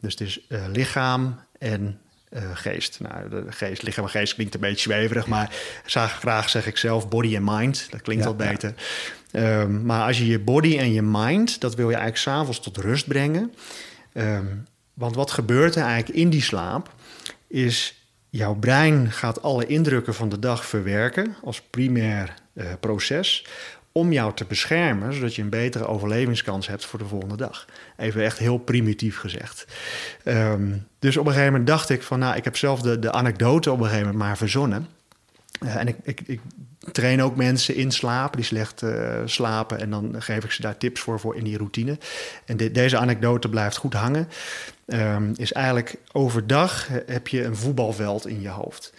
Dus 0.00 0.12
het 0.12 0.20
is 0.20 0.40
uh, 0.48 0.64
lichaam 0.72 1.40
en 1.58 2.00
uh, 2.34 2.42
geest. 2.54 3.00
Nou, 3.00 3.28
de 3.28 3.44
geest, 3.48 3.82
lichaam 3.82 4.04
en 4.04 4.10
geest 4.10 4.34
klinkt 4.34 4.54
een 4.54 4.60
beetje 4.60 4.92
zweverig, 4.92 5.26
maar 5.26 5.50
graag 5.84 6.48
zeg 6.48 6.66
ik 6.66 6.76
zelf 6.76 7.08
body 7.08 7.36
en 7.36 7.44
mind. 7.44 7.86
Dat 7.90 8.02
klinkt 8.02 8.26
al 8.26 8.36
beter. 8.36 8.74
Um, 9.32 9.84
maar 9.84 10.06
als 10.06 10.18
je 10.18 10.26
je 10.26 10.38
body 10.38 10.78
en 10.78 10.92
je 10.92 11.02
mind, 11.02 11.60
dat 11.60 11.74
wil 11.74 11.88
je 11.88 11.96
eigenlijk 11.96 12.22
s'avonds 12.22 12.60
tot 12.60 12.76
rust 12.76 13.06
brengen. 13.06 13.54
Um, 14.12 14.66
want 14.94 15.14
wat 15.14 15.30
gebeurt 15.30 15.74
er 15.74 15.82
eigenlijk 15.82 16.18
in 16.18 16.30
die 16.30 16.42
slaap, 16.42 16.94
is 17.48 18.04
jouw 18.30 18.54
brein 18.54 19.10
gaat 19.10 19.42
alle 19.42 19.66
indrukken 19.66 20.14
van 20.14 20.28
de 20.28 20.38
dag 20.38 20.66
verwerken 20.66 21.36
als 21.42 21.60
primair 21.60 22.34
uh, 22.54 22.66
proces 22.80 23.46
om 23.96 24.12
jou 24.12 24.34
te 24.34 24.44
beschermen, 24.44 25.12
zodat 25.12 25.34
je 25.34 25.42
een 25.42 25.48
betere 25.48 25.86
overlevingskans 25.86 26.66
hebt 26.66 26.84
voor 26.84 26.98
de 26.98 27.04
volgende 27.04 27.36
dag. 27.36 27.66
Even 27.96 28.22
echt 28.22 28.38
heel 28.38 28.58
primitief 28.58 29.18
gezegd. 29.18 29.66
Um, 30.24 30.86
dus 30.98 31.16
op 31.16 31.26
een 31.26 31.32
gegeven 31.32 31.52
moment 31.52 31.70
dacht 31.70 31.90
ik 31.90 32.02
van, 32.02 32.18
nou, 32.18 32.36
ik 32.36 32.44
heb 32.44 32.56
zelf 32.56 32.80
de, 32.80 32.98
de 32.98 33.12
anekdote 33.12 33.70
op 33.70 33.78
een 33.78 33.84
gegeven 33.84 34.06
moment 34.06 34.24
maar 34.24 34.36
verzonnen. 34.36 34.88
Uh, 35.60 35.76
en 35.76 35.88
ik, 35.88 35.96
ik, 36.02 36.20
ik, 36.26 36.40
train 36.92 37.22
ook 37.22 37.36
mensen 37.36 37.74
in 37.74 37.90
slaap, 37.90 38.34
die 38.34 38.44
slecht 38.44 38.82
uh, 38.82 39.20
slapen. 39.24 39.80
En 39.80 39.90
dan 39.90 40.14
geef 40.18 40.44
ik 40.44 40.50
ze 40.50 40.62
daar 40.62 40.78
tips 40.78 41.00
voor, 41.00 41.20
voor 41.20 41.36
in 41.36 41.44
die 41.44 41.56
routine. 41.56 41.98
En 42.44 42.56
de, 42.56 42.70
deze 42.70 42.98
anekdote 42.98 43.48
blijft 43.48 43.76
goed 43.76 43.94
hangen. 43.94 44.28
Um, 44.86 45.32
is 45.36 45.52
eigenlijk 45.52 45.94
overdag 46.12 46.88
heb 47.06 47.28
je 47.28 47.44
een 47.44 47.56
voetbalveld 47.56 48.26
in 48.26 48.40
je 48.40 48.48
hoofd. 48.48 48.92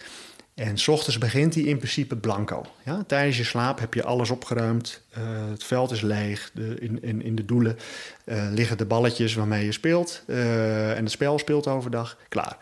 En 0.56 0.78
s 0.78 0.88
ochtends 0.88 1.18
begint 1.18 1.54
hij 1.54 1.62
in 1.62 1.76
principe 1.76 2.16
blanco. 2.16 2.66
Ja? 2.84 3.04
Tijdens 3.06 3.36
je 3.36 3.44
slaap 3.44 3.78
heb 3.78 3.94
je 3.94 4.04
alles 4.04 4.30
opgeruimd. 4.30 5.02
Uh, 5.18 5.24
het 5.50 5.64
veld 5.64 5.90
is 5.90 6.00
leeg. 6.00 6.50
De, 6.54 6.76
in, 6.80 7.02
in, 7.02 7.22
in 7.22 7.34
de 7.34 7.44
doelen 7.44 7.78
uh, 8.24 8.48
liggen 8.50 8.78
de 8.78 8.84
balletjes 8.84 9.34
waarmee 9.34 9.64
je 9.64 9.72
speelt. 9.72 10.22
Uh, 10.26 10.96
en 10.96 11.02
het 11.02 11.10
spel 11.10 11.38
speelt 11.38 11.66
overdag. 11.66 12.16
Klaar. 12.28 12.56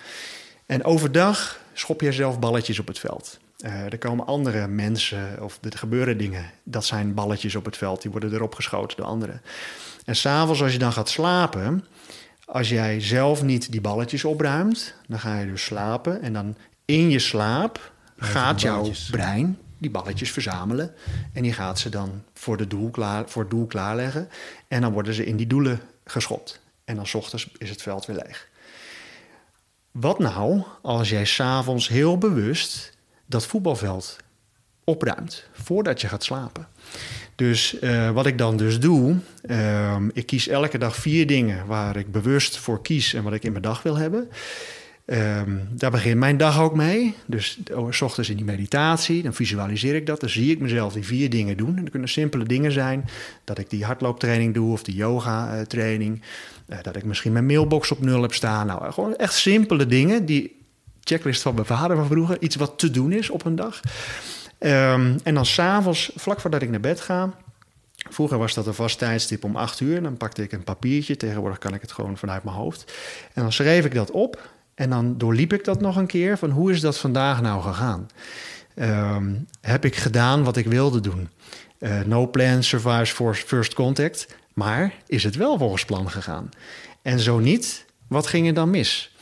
En 0.67 0.85
overdag 0.85 1.61
schop 1.73 2.01
je 2.01 2.13
zelf 2.13 2.39
balletjes 2.39 2.79
op 2.79 2.87
het 2.87 2.99
veld. 2.99 3.39
er 3.91 3.99
komen 3.99 4.27
andere 4.27 4.67
mensen 4.69 5.43
of 5.43 5.59
er 5.63 5.79
gebeuren 5.79 6.19
dingen. 6.19 6.51
Dat 6.63 6.85
zijn 6.85 7.15
balletjes 7.15 7.55
op 7.55 7.65
het 7.65 7.77
veld. 7.77 8.03
Die 8.03 8.11
worden 8.11 8.33
erop 8.33 8.55
geschoten 8.55 8.97
door 8.97 9.07
anderen. 9.07 9.43
En 10.05 10.17
s'avonds 10.17 10.63
als 10.63 10.73
je 10.73 10.79
dan 10.79 10.93
gaat 10.93 11.09
slapen... 11.09 11.85
Als 12.47 12.69
jij 12.69 13.01
zelf 13.01 13.43
niet 13.43 13.73
die 13.73 13.81
balletjes 13.81 14.25
opruimt, 14.25 14.95
dan 15.09 15.19
ga 15.19 15.39
je 15.39 15.47
dus 15.47 15.65
slapen. 15.65 16.23
En 16.23 16.33
dan 16.33 16.57
in 16.85 17.11
je 17.11 17.19
slaap 17.19 17.93
gaat 18.17 18.61
jouw 18.61 18.91
brein 19.11 19.59
die 19.79 19.91
balletjes 19.91 20.31
verzamelen. 20.31 20.95
En 21.33 21.43
die 21.43 21.53
gaat 21.53 21.79
ze 21.79 21.89
dan 21.89 22.23
voor, 22.35 22.57
de 22.57 22.67
doel 22.67 22.91
klaar, 22.91 23.29
voor 23.29 23.43
het 23.43 23.51
doel 23.51 23.67
klaarleggen. 23.67 24.29
En 24.69 24.81
dan 24.81 24.93
worden 24.93 25.15
ze 25.15 25.25
in 25.25 25.37
die 25.37 25.47
doelen 25.47 25.81
geschopt. 26.05 26.61
En 26.85 26.97
dan 26.97 27.07
s 27.07 27.15
ochtends 27.15 27.51
is 27.59 27.71
het 27.71 27.83
veld 27.83 28.07
weer 28.07 28.17
leeg. 28.17 28.49
Wat 29.91 30.19
nou 30.19 30.63
als 30.83 31.09
jij 31.09 31.25
s'avonds 31.25 31.89
heel 31.89 32.19
bewust 32.19 32.93
dat 33.27 33.47
voetbalveld 33.47 34.17
opruimt 34.85 35.45
voordat 35.53 36.01
je 36.01 36.09
gaat 36.09 36.25
slapen? 36.25 36.69
Dus 37.35 37.77
uh, 37.81 38.11
wat 38.11 38.27
ik 38.27 38.39
dan 38.39 38.57
dus 38.57 38.81
doe, 38.81 39.17
uh, 39.43 39.97
ik 40.13 40.27
kies 40.27 40.49
elke 40.49 40.79
dag 40.79 40.97
vier 40.97 41.27
dingen 41.27 41.67
waar 41.67 41.97
ik 41.97 42.13
bewust 42.13 42.57
voor 42.57 42.83
kies 42.83 43.15
en 43.15 43.23
wat 43.23 43.33
ik 43.33 43.45
in 43.45 43.51
mijn 43.51 43.63
dag 43.63 43.83
wil 43.83 43.97
hebben. 43.97 44.29
Um, 45.07 45.69
daar 45.71 45.91
begint 45.91 46.19
mijn 46.19 46.37
dag 46.37 46.61
ook 46.61 46.75
mee. 46.75 47.15
Dus 47.27 47.59
oh, 47.73 47.93
s 47.93 48.01
ochtends 48.01 48.31
in 48.31 48.37
die 48.37 48.45
meditatie, 48.45 49.23
dan 49.23 49.35
visualiseer 49.35 49.95
ik 49.95 50.07
dat. 50.07 50.21
Dan 50.21 50.29
zie 50.29 50.51
ik 50.51 50.61
mezelf 50.61 50.93
die 50.93 51.05
vier 51.05 51.31
dingen 51.31 51.57
doen. 51.57 51.77
En 51.77 51.83
dat 51.83 51.91
kunnen 51.91 52.09
simpele 52.09 52.45
dingen 52.45 52.73
zijn. 52.73 53.09
Dat 53.45 53.59
ik 53.59 53.71
die 53.71 53.85
hardlooptraining 53.85 54.55
doe 54.55 54.73
of 54.73 54.83
die 54.83 54.95
yoga-training. 54.95 56.23
Uh, 56.69 56.79
dat 56.83 56.97
ik 56.97 57.05
misschien 57.05 57.33
mijn 57.33 57.47
mailbox 57.47 57.91
op 57.91 58.01
nul 58.01 58.23
heb 58.23 58.35
staan. 58.35 58.67
Nou, 58.67 58.93
gewoon 58.93 59.17
echt 59.17 59.35
simpele 59.35 59.87
dingen. 59.87 60.27
Die 60.27 60.61
checklist 61.03 61.43
van 61.43 61.55
mijn 61.55 61.67
vader 61.67 61.97
van 61.97 62.07
vroeger. 62.07 62.43
Iets 62.43 62.57
wat 62.57 62.79
te 62.79 62.91
doen 62.91 63.13
is 63.13 63.31
op 63.31 63.45
een 63.45 63.57
dag. 63.57 63.81
Um, 64.59 65.17
en 65.23 65.35
dan 65.35 65.47
s'avonds, 65.47 66.13
vlak 66.17 66.41
voordat 66.41 66.63
ik 66.63 66.71
naar 66.71 66.81
bed 66.81 67.01
ga... 67.01 67.35
Vroeger 68.11 68.39
was 68.39 68.55
dat 68.55 68.67
een 68.67 68.75
vast 68.75 68.99
tijdstip 68.99 69.45
om 69.45 69.57
acht 69.57 69.81
uur. 69.81 70.03
Dan 70.03 70.17
pakte 70.17 70.43
ik 70.43 70.53
een 70.53 70.65
papiertje. 70.65 71.17
Tegenwoordig 71.17 71.59
kan 71.59 71.75
ik 71.75 71.81
het 71.81 71.93
gewoon 71.93 72.17
vanuit 72.17 72.45
mijn 72.45 72.57
hoofd. 72.57 72.93
En 73.33 73.43
dan 73.43 73.53
schreef 73.53 73.85
ik 73.85 73.95
dat 73.95 74.11
op. 74.11 74.53
En 74.75 74.91
dan 74.91 75.19
doorliep 75.19 75.53
ik 75.53 75.65
dat 75.65 75.81
nog 75.81 75.97
een 75.97 76.07
keer 76.07 76.39
van 76.39 76.51
hoe 76.51 76.73
is 76.73 76.81
dat 76.81 76.99
vandaag 76.99 77.43
nou 77.43 77.63
gegaan? 77.63 78.09
Um, 78.77 79.47
heb 79.61 79.85
ik 79.85 79.97
gedaan 79.97 80.45
wat 80.45 80.57
ik 80.57 80.67
wilde 80.67 81.01
doen? 81.01 81.29
Uh, 81.79 82.01
no 82.01 82.31
plan 82.31 82.63
survives 82.63 83.11
for 83.11 83.35
first 83.35 83.75
contact. 83.75 84.27
Maar 84.55 84.95
is 85.07 85.25
het 85.25 85.37
wel 85.37 85.59
volgens 85.59 85.85
plan 85.85 86.11
gegaan? 86.11 86.49
En 87.03 87.21
zo 87.21 87.39
niet, 87.39 87.85
wat 88.09 88.27
ging 88.27 88.47
er 88.47 88.55
dan 88.55 88.71
mis? 88.71 89.17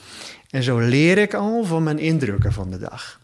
En 0.51 0.63
zo 0.63 0.79
leer 0.79 1.19
ik 1.19 1.35
al 1.35 1.65
van 1.65 1.83
mijn 1.83 1.99
indrukken 1.99 2.53
van 2.53 2.71
de 2.71 2.79
dag. 2.79 3.21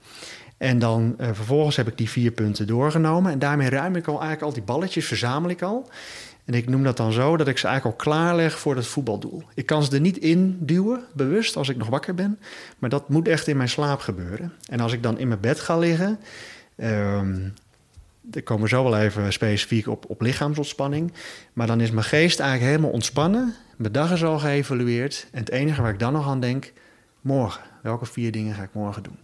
En 0.57 0.79
dan 0.79 1.15
uh, 1.21 1.27
vervolgens 1.33 1.77
heb 1.77 1.89
ik 1.89 1.97
die 1.97 2.11
vier 2.11 2.31
punten 2.31 2.67
doorgenomen. 2.67 3.33
En 3.33 3.39
daarmee 3.39 3.69
ruim 3.69 3.97
ik 3.97 4.07
al 4.07 4.13
eigenlijk 4.13 4.43
al 4.43 4.53
die 4.53 4.63
balletjes, 4.63 5.07
verzamel 5.07 5.51
ik 5.51 5.63
al. 5.63 5.89
En 6.49 6.55
ik 6.55 6.69
noem 6.69 6.83
dat 6.83 6.97
dan 6.97 7.13
zo 7.13 7.37
dat 7.37 7.49
ik 7.49 7.59
ze 7.59 7.67
eigenlijk 7.67 7.99
al 7.99 8.05
klaarleg 8.05 8.59
voor 8.59 8.77
het 8.77 8.87
voetbaldoel. 8.87 9.43
Ik 9.55 9.67
kan 9.67 9.85
ze 9.85 9.95
er 9.95 10.01
niet 10.01 10.19
in 10.19 10.59
duwen, 10.61 11.05
bewust, 11.15 11.57
als 11.57 11.69
ik 11.69 11.77
nog 11.77 11.89
wakker 11.89 12.15
ben. 12.15 12.39
Maar 12.79 12.91
dat 12.91 13.09
moet 13.09 13.29
echt 13.29 13.47
in 13.47 13.57
mijn 13.57 13.69
slaap 13.69 14.01
gebeuren. 14.01 14.53
En 14.69 14.81
als 14.81 14.93
ik 14.93 15.03
dan 15.03 15.19
in 15.19 15.29
mijn 15.29 15.41
bed 15.41 15.61
ga 15.61 15.79
liggen. 15.79 16.19
Um, 16.77 17.55
daar 18.21 18.43
komen 18.43 18.63
we 18.63 18.69
zo 18.69 18.83
wel 18.83 18.99
even 18.99 19.33
specifiek 19.33 19.89
op, 19.89 20.05
op 20.09 20.21
lichaamsontspanning. 20.21 21.13
Maar 21.53 21.67
dan 21.67 21.81
is 21.81 21.91
mijn 21.91 22.05
geest 22.05 22.41
eigenlijk 22.41 22.71
helemaal 22.71 22.95
ontspannen. 22.95 23.55
Mijn 23.77 23.93
dag 23.93 24.13
is 24.13 24.25
al 24.25 24.39
geëvalueerd. 24.39 25.27
En 25.33 25.39
het 25.39 25.51
enige 25.51 25.83
waar 25.83 25.93
ik 25.93 25.99
dan 25.99 26.13
nog 26.13 26.29
aan 26.29 26.41
denk, 26.41 26.73
morgen. 27.21 27.63
Welke 27.83 28.07
vier 28.07 28.33
dingen 28.33 28.55
ga 28.55 28.63
ik 28.63 28.73
morgen 28.73 29.03
doen? 29.03 29.19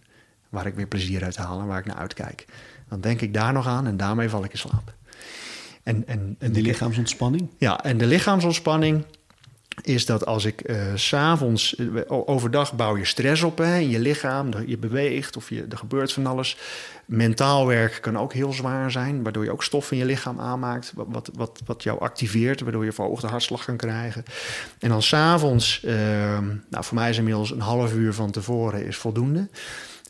Waar 0.49 0.67
ik 0.67 0.75
weer 0.75 0.87
plezier 0.87 1.25
uit 1.25 1.37
haal 1.37 1.61
en 1.61 1.67
waar 1.67 1.79
ik 1.79 1.87
naar 1.87 1.97
uitkijk. 1.97 2.45
Dan 2.89 3.01
denk 3.01 3.21
ik 3.21 3.35
daar 3.35 3.53
nog 3.53 3.67
aan 3.67 3.87
en 3.87 3.97
daarmee 3.97 4.29
val 4.29 4.45
ik 4.45 4.53
in 4.53 4.59
slaap. 4.59 4.95
En, 5.85 6.07
en, 6.07 6.37
en 6.39 6.53
die 6.53 6.63
lichaamsontspanning? 6.63 7.49
Ja, 7.59 7.85
en 7.85 7.99
de 7.99 8.07
lichaamsontspanning 8.07 9.05
is 9.83 10.07
dat 10.07 10.27
als 10.27 10.45
ik 10.45 10.69
uh, 10.69 10.83
s'avonds, 10.95 11.75
uh, 11.79 12.01
overdag 12.07 12.75
bouw 12.75 12.97
je 12.97 13.05
stress 13.05 13.43
op 13.43 13.59
hè, 13.59 13.79
in 13.79 13.91
je 13.91 13.99
lichaam, 13.99 14.51
je 14.67 14.79
beweegt 14.79 15.37
of 15.37 15.49
je, 15.51 15.67
er 15.71 15.79
gebeurt 15.79 16.13
van 16.13 16.27
alles. 16.27 16.57
Mentaal 17.07 17.67
werk 17.67 17.99
kan 18.01 18.19
ook 18.19 18.33
heel 18.33 18.53
zwaar 18.53 18.91
zijn, 18.91 19.23
waardoor 19.23 19.45
je 19.45 19.53
ook 19.53 19.65
stof 19.65 19.93
in 19.93 19.99
je 19.99 20.05
lichaam 20.05 20.41
aanmaakt, 20.41 20.93
wat, 20.95 21.31
wat, 21.35 21.63
wat 21.65 21.83
jou 21.83 22.01
activeert, 22.01 22.61
waardoor 22.61 22.85
je 22.85 22.93
verhoogde 22.93 23.27
hartslag 23.27 23.65
kan 23.65 23.77
krijgen. 23.77 24.25
En 24.79 24.89
dan 24.89 25.03
s'avonds, 25.03 25.83
uh, 25.85 25.93
nou 26.71 26.85
voor 26.85 26.95
mij 26.95 27.11
is 27.11 27.19
inmiddels 27.19 27.51
een 27.51 27.61
half 27.61 27.95
uur 27.95 28.15
van 28.15 28.31
tevoren 28.31 28.87
is 28.87 28.97
voldoende. 28.97 29.49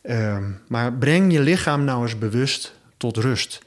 Ehm, 0.01 0.43
maar 0.67 0.93
breng 0.93 1.33
je 1.33 1.39
lichaam 1.39 1.83
nou 1.83 2.03
eens 2.03 2.17
bewust 2.17 2.73
tot 2.97 3.17
rust. 3.17 3.61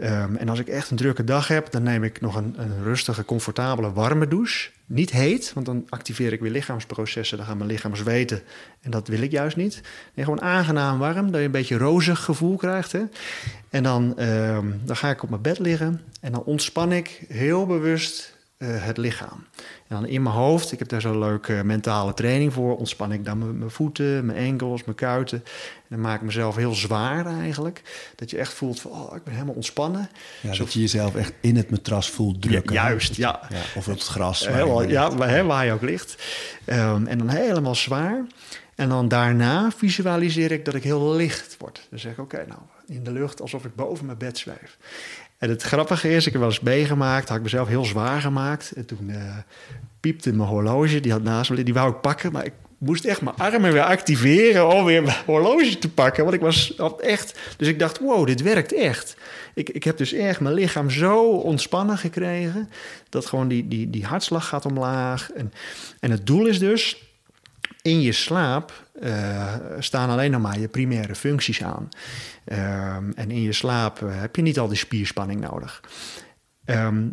Um, 0.00 0.36
en 0.36 0.48
als 0.48 0.58
ik 0.58 0.68
echt 0.68 0.90
een 0.90 0.96
drukke 0.96 1.24
dag 1.24 1.48
heb, 1.48 1.70
dan 1.70 1.82
neem 1.82 2.04
ik 2.04 2.20
nog 2.20 2.36
een, 2.36 2.54
een, 2.56 2.82
rustige, 2.82 3.24
comfortabele, 3.24 3.92
warme 3.92 4.28
douche. 4.28 4.70
Niet 4.86 5.10
heet, 5.10 5.52
want 5.54 5.66
dan 5.66 5.86
activeer 5.88 6.32
ik 6.32 6.40
weer 6.40 6.50
lichaamsprocessen. 6.50 7.36
Dan 7.36 7.46
gaan 7.46 7.56
mijn 7.56 7.70
lichaam 7.70 7.96
zweten. 7.96 8.42
En 8.80 8.90
dat 8.90 9.08
wil 9.08 9.20
ik 9.20 9.30
juist 9.30 9.56
niet. 9.56 9.80
Nee, 10.14 10.24
gewoon 10.24 10.42
aangenaam 10.42 10.98
warm, 10.98 11.30
dat 11.30 11.40
je 11.40 11.46
een 11.46 11.50
beetje 11.50 11.78
rozig 11.78 12.24
gevoel 12.24 12.56
krijgt. 12.56 12.92
Hè? 12.92 13.02
En 13.70 13.82
dan, 13.82 14.20
um, 14.22 14.80
dan 14.84 14.96
ga 14.96 15.10
ik 15.10 15.22
op 15.22 15.30
mijn 15.30 15.42
bed 15.42 15.58
liggen. 15.58 16.00
En 16.20 16.32
dan 16.32 16.44
ontspan 16.44 16.92
ik 16.92 17.24
heel 17.28 17.66
bewust 17.66 18.35
eh, 18.58 18.68
het 18.84 18.96
lichaam. 18.96 19.46
En 19.56 19.96
dan 19.96 20.06
in 20.06 20.22
mijn 20.22 20.34
hoofd, 20.34 20.72
ik 20.72 20.78
heb 20.78 20.88
daar 20.88 21.00
zo'n 21.00 21.18
leuke 21.18 21.60
mentale 21.64 22.14
training 22.14 22.52
voor, 22.52 22.76
ontspan 22.76 23.12
ik 23.12 23.24
dan 23.24 23.58
mijn, 23.58 23.70
voeten, 23.70 24.26
mijn 24.26 24.38
enkels, 24.38 24.84
mijn 24.84 24.96
kuiten. 24.96 25.38
En 25.44 25.84
dan 25.88 26.00
maak 26.00 26.16
ik 26.16 26.26
mezelf 26.26 26.56
heel 26.56 26.74
zwaar 26.74 27.26
eigenlijk. 27.26 27.82
Dat 28.14 28.30
je 28.30 28.38
echt 28.38 28.52
voelt 28.52 28.80
van, 28.80 28.90
oh, 28.90 29.16
ik 29.16 29.24
ben 29.24 29.32
helemaal 29.32 29.54
ontspannen. 29.54 30.08
Ja, 30.40 30.56
dat 30.56 30.72
je 30.72 30.80
jezelf 30.80 31.14
echt 31.14 31.32
in 31.40 31.56
het 31.56 31.70
matras 31.70 32.10
voelt 32.10 32.42
drukken. 32.42 32.74
Ja, 32.74 32.88
juist, 32.88 33.14
ja. 33.14 33.40
ja. 33.48 33.60
Of 33.74 33.88
op 33.88 33.94
het 33.94 34.02
gras. 34.02 34.46
Waar 34.46 34.54
heel, 34.54 34.82
ja, 34.82 35.16
waar, 35.16 35.46
waar 35.46 35.64
je 35.64 35.72
ook 35.72 35.82
ligt. 35.82 36.24
Um, 36.66 37.06
en 37.06 37.18
dan 37.18 37.28
helemaal 37.28 37.74
zwaar. 37.74 38.24
En 38.74 38.88
dan 38.88 39.08
daarna 39.08 39.70
visualiseer 39.70 40.52
ik 40.52 40.64
dat 40.64 40.74
ik 40.74 40.82
heel 40.82 41.14
licht 41.14 41.56
word. 41.58 41.86
Dan 41.90 41.98
zeg 41.98 42.12
ik, 42.12 42.18
oké, 42.18 42.34
okay, 42.34 42.46
nou, 42.48 42.60
in 42.86 43.04
de 43.04 43.12
lucht 43.12 43.40
alsof 43.40 43.64
ik 43.64 43.74
boven 43.74 44.06
mijn 44.06 44.18
bed 44.18 44.38
zweef. 44.38 44.78
En 45.38 45.48
het 45.48 45.62
grappige 45.62 46.10
is, 46.10 46.26
ik 46.26 46.32
heb 46.32 46.40
wel 46.40 46.50
eens 46.50 46.60
meegemaakt, 46.60 47.28
had 47.28 47.36
ik 47.36 47.42
mezelf 47.42 47.68
heel 47.68 47.84
zwaar 47.84 48.20
gemaakt. 48.20 48.72
En 48.76 48.86
toen 48.86 49.08
uh, 49.08 49.36
piepte 50.00 50.32
mijn 50.32 50.48
horloge, 50.48 51.00
die 51.00 51.12
had 51.12 51.22
naast 51.22 51.50
me, 51.50 51.62
die 51.62 51.74
wou 51.74 51.90
ik 51.90 52.00
pakken, 52.00 52.32
maar 52.32 52.44
ik 52.44 52.52
moest 52.78 53.04
echt 53.04 53.20
mijn 53.20 53.36
armen 53.36 53.72
weer 53.72 53.82
activeren 53.82 54.68
om 54.68 54.84
weer 54.84 55.02
mijn 55.02 55.16
horloge 55.26 55.78
te 55.78 55.90
pakken. 55.90 56.22
Want 56.22 56.34
ik 56.34 56.40
was 56.40 56.74
echt. 57.00 57.38
Dus 57.56 57.68
ik 57.68 57.78
dacht, 57.78 57.98
wow, 57.98 58.26
dit 58.26 58.42
werkt 58.42 58.72
echt. 58.72 59.16
Ik, 59.54 59.70
ik 59.70 59.84
heb 59.84 59.96
dus 59.96 60.12
echt 60.12 60.40
mijn 60.40 60.54
lichaam 60.54 60.90
zo 60.90 61.24
ontspannen 61.30 61.98
gekregen. 61.98 62.70
Dat 63.08 63.26
gewoon 63.26 63.48
die, 63.48 63.68
die, 63.68 63.90
die 63.90 64.04
hartslag 64.04 64.48
gaat 64.48 64.66
omlaag. 64.66 65.32
En, 65.32 65.52
en 66.00 66.10
het 66.10 66.26
doel 66.26 66.46
is 66.46 66.58
dus 66.58 67.06
in 67.86 68.00
je 68.00 68.12
slaap 68.12 68.84
uh, 69.02 69.54
staan 69.78 70.10
alleen 70.10 70.30
nog 70.30 70.40
maar 70.40 70.58
je 70.58 70.68
primaire 70.68 71.14
functies 71.14 71.62
aan. 71.62 71.88
Um, 72.52 73.12
en 73.14 73.30
in 73.30 73.42
je 73.42 73.52
slaap 73.52 74.00
uh, 74.00 74.20
heb 74.20 74.36
je 74.36 74.42
niet 74.42 74.58
al 74.58 74.68
die 74.68 74.76
spierspanning 74.76 75.40
nodig. 75.40 75.82
Um, 76.64 77.12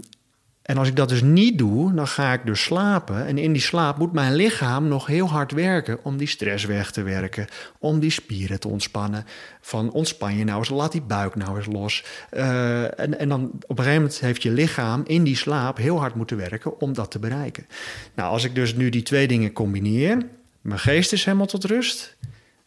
en 0.63 0.77
als 0.77 0.87
ik 0.87 0.95
dat 0.95 1.09
dus 1.09 1.21
niet 1.21 1.57
doe, 1.57 1.93
dan 1.93 2.07
ga 2.07 2.33
ik 2.33 2.45
dus 2.45 2.63
slapen. 2.63 3.25
En 3.25 3.37
in 3.37 3.53
die 3.53 3.61
slaap 3.61 3.97
moet 3.97 4.13
mijn 4.13 4.35
lichaam 4.35 4.87
nog 4.87 5.05
heel 5.05 5.29
hard 5.29 5.51
werken 5.51 5.99
om 6.03 6.17
die 6.17 6.27
stress 6.27 6.65
weg 6.65 6.91
te 6.91 7.01
werken. 7.01 7.47
Om 7.79 7.99
die 7.99 8.09
spieren 8.09 8.59
te 8.59 8.67
ontspannen. 8.67 9.25
Van 9.61 9.91
ontspan 9.91 10.37
je 10.37 10.43
nou 10.43 10.57
eens, 10.57 10.69
laat 10.69 10.91
die 10.91 11.01
buik 11.01 11.35
nou 11.35 11.57
eens 11.57 11.65
los. 11.65 12.05
Uh, 12.31 12.99
en, 12.99 13.19
en 13.19 13.29
dan 13.29 13.43
op 13.43 13.69
een 13.69 13.83
gegeven 13.83 14.01
moment 14.01 14.19
heeft 14.19 14.43
je 14.43 14.51
lichaam 14.51 15.01
in 15.05 15.23
die 15.23 15.35
slaap 15.35 15.77
heel 15.77 15.99
hard 15.99 16.15
moeten 16.15 16.37
werken 16.37 16.79
om 16.79 16.93
dat 16.93 17.11
te 17.11 17.19
bereiken. 17.19 17.67
Nou, 18.15 18.31
als 18.31 18.43
ik 18.43 18.55
dus 18.55 18.75
nu 18.75 18.89
die 18.89 19.03
twee 19.03 19.27
dingen 19.27 19.53
combineer, 19.53 20.25
mijn 20.63 20.79
geest 20.79 21.13
is 21.13 21.25
helemaal 21.25 21.47
tot 21.47 21.63
rust. 21.63 22.17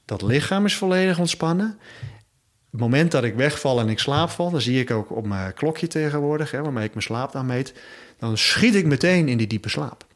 Dat 0.05 0.23
lichaam 0.23 0.65
is 0.65 0.77
volledig 0.77 1.19
ontspannen. 1.19 1.79
Het 2.71 2.81
moment 2.81 3.11
dat 3.11 3.25
ik 3.25 3.35
wegval 3.35 3.81
en 3.81 3.89
ik 3.89 3.99
slaapval, 3.99 4.51
dan 4.51 4.61
zie 4.61 4.81
ik 4.81 4.91
ook 4.91 5.11
op 5.11 5.27
mijn 5.27 5.55
klokje 5.55 5.87
tegenwoordig, 5.87 6.51
hè, 6.51 6.63
waarmee 6.63 6.85
ik 6.85 6.91
mijn 6.91 7.03
slaap 7.03 7.33
dan 7.33 7.47
meet, 7.47 7.75
dan 8.19 8.39
schiet 8.39 8.75
ik 8.75 8.85
meteen 8.85 9.29
in 9.29 9.37
die 9.37 9.47
diepe 9.47 9.69
slaap. 9.69 10.07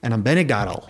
En 0.00 0.10
dan 0.10 0.22
ben 0.22 0.36
ik 0.38 0.48
daar 0.48 0.66
al. 0.66 0.88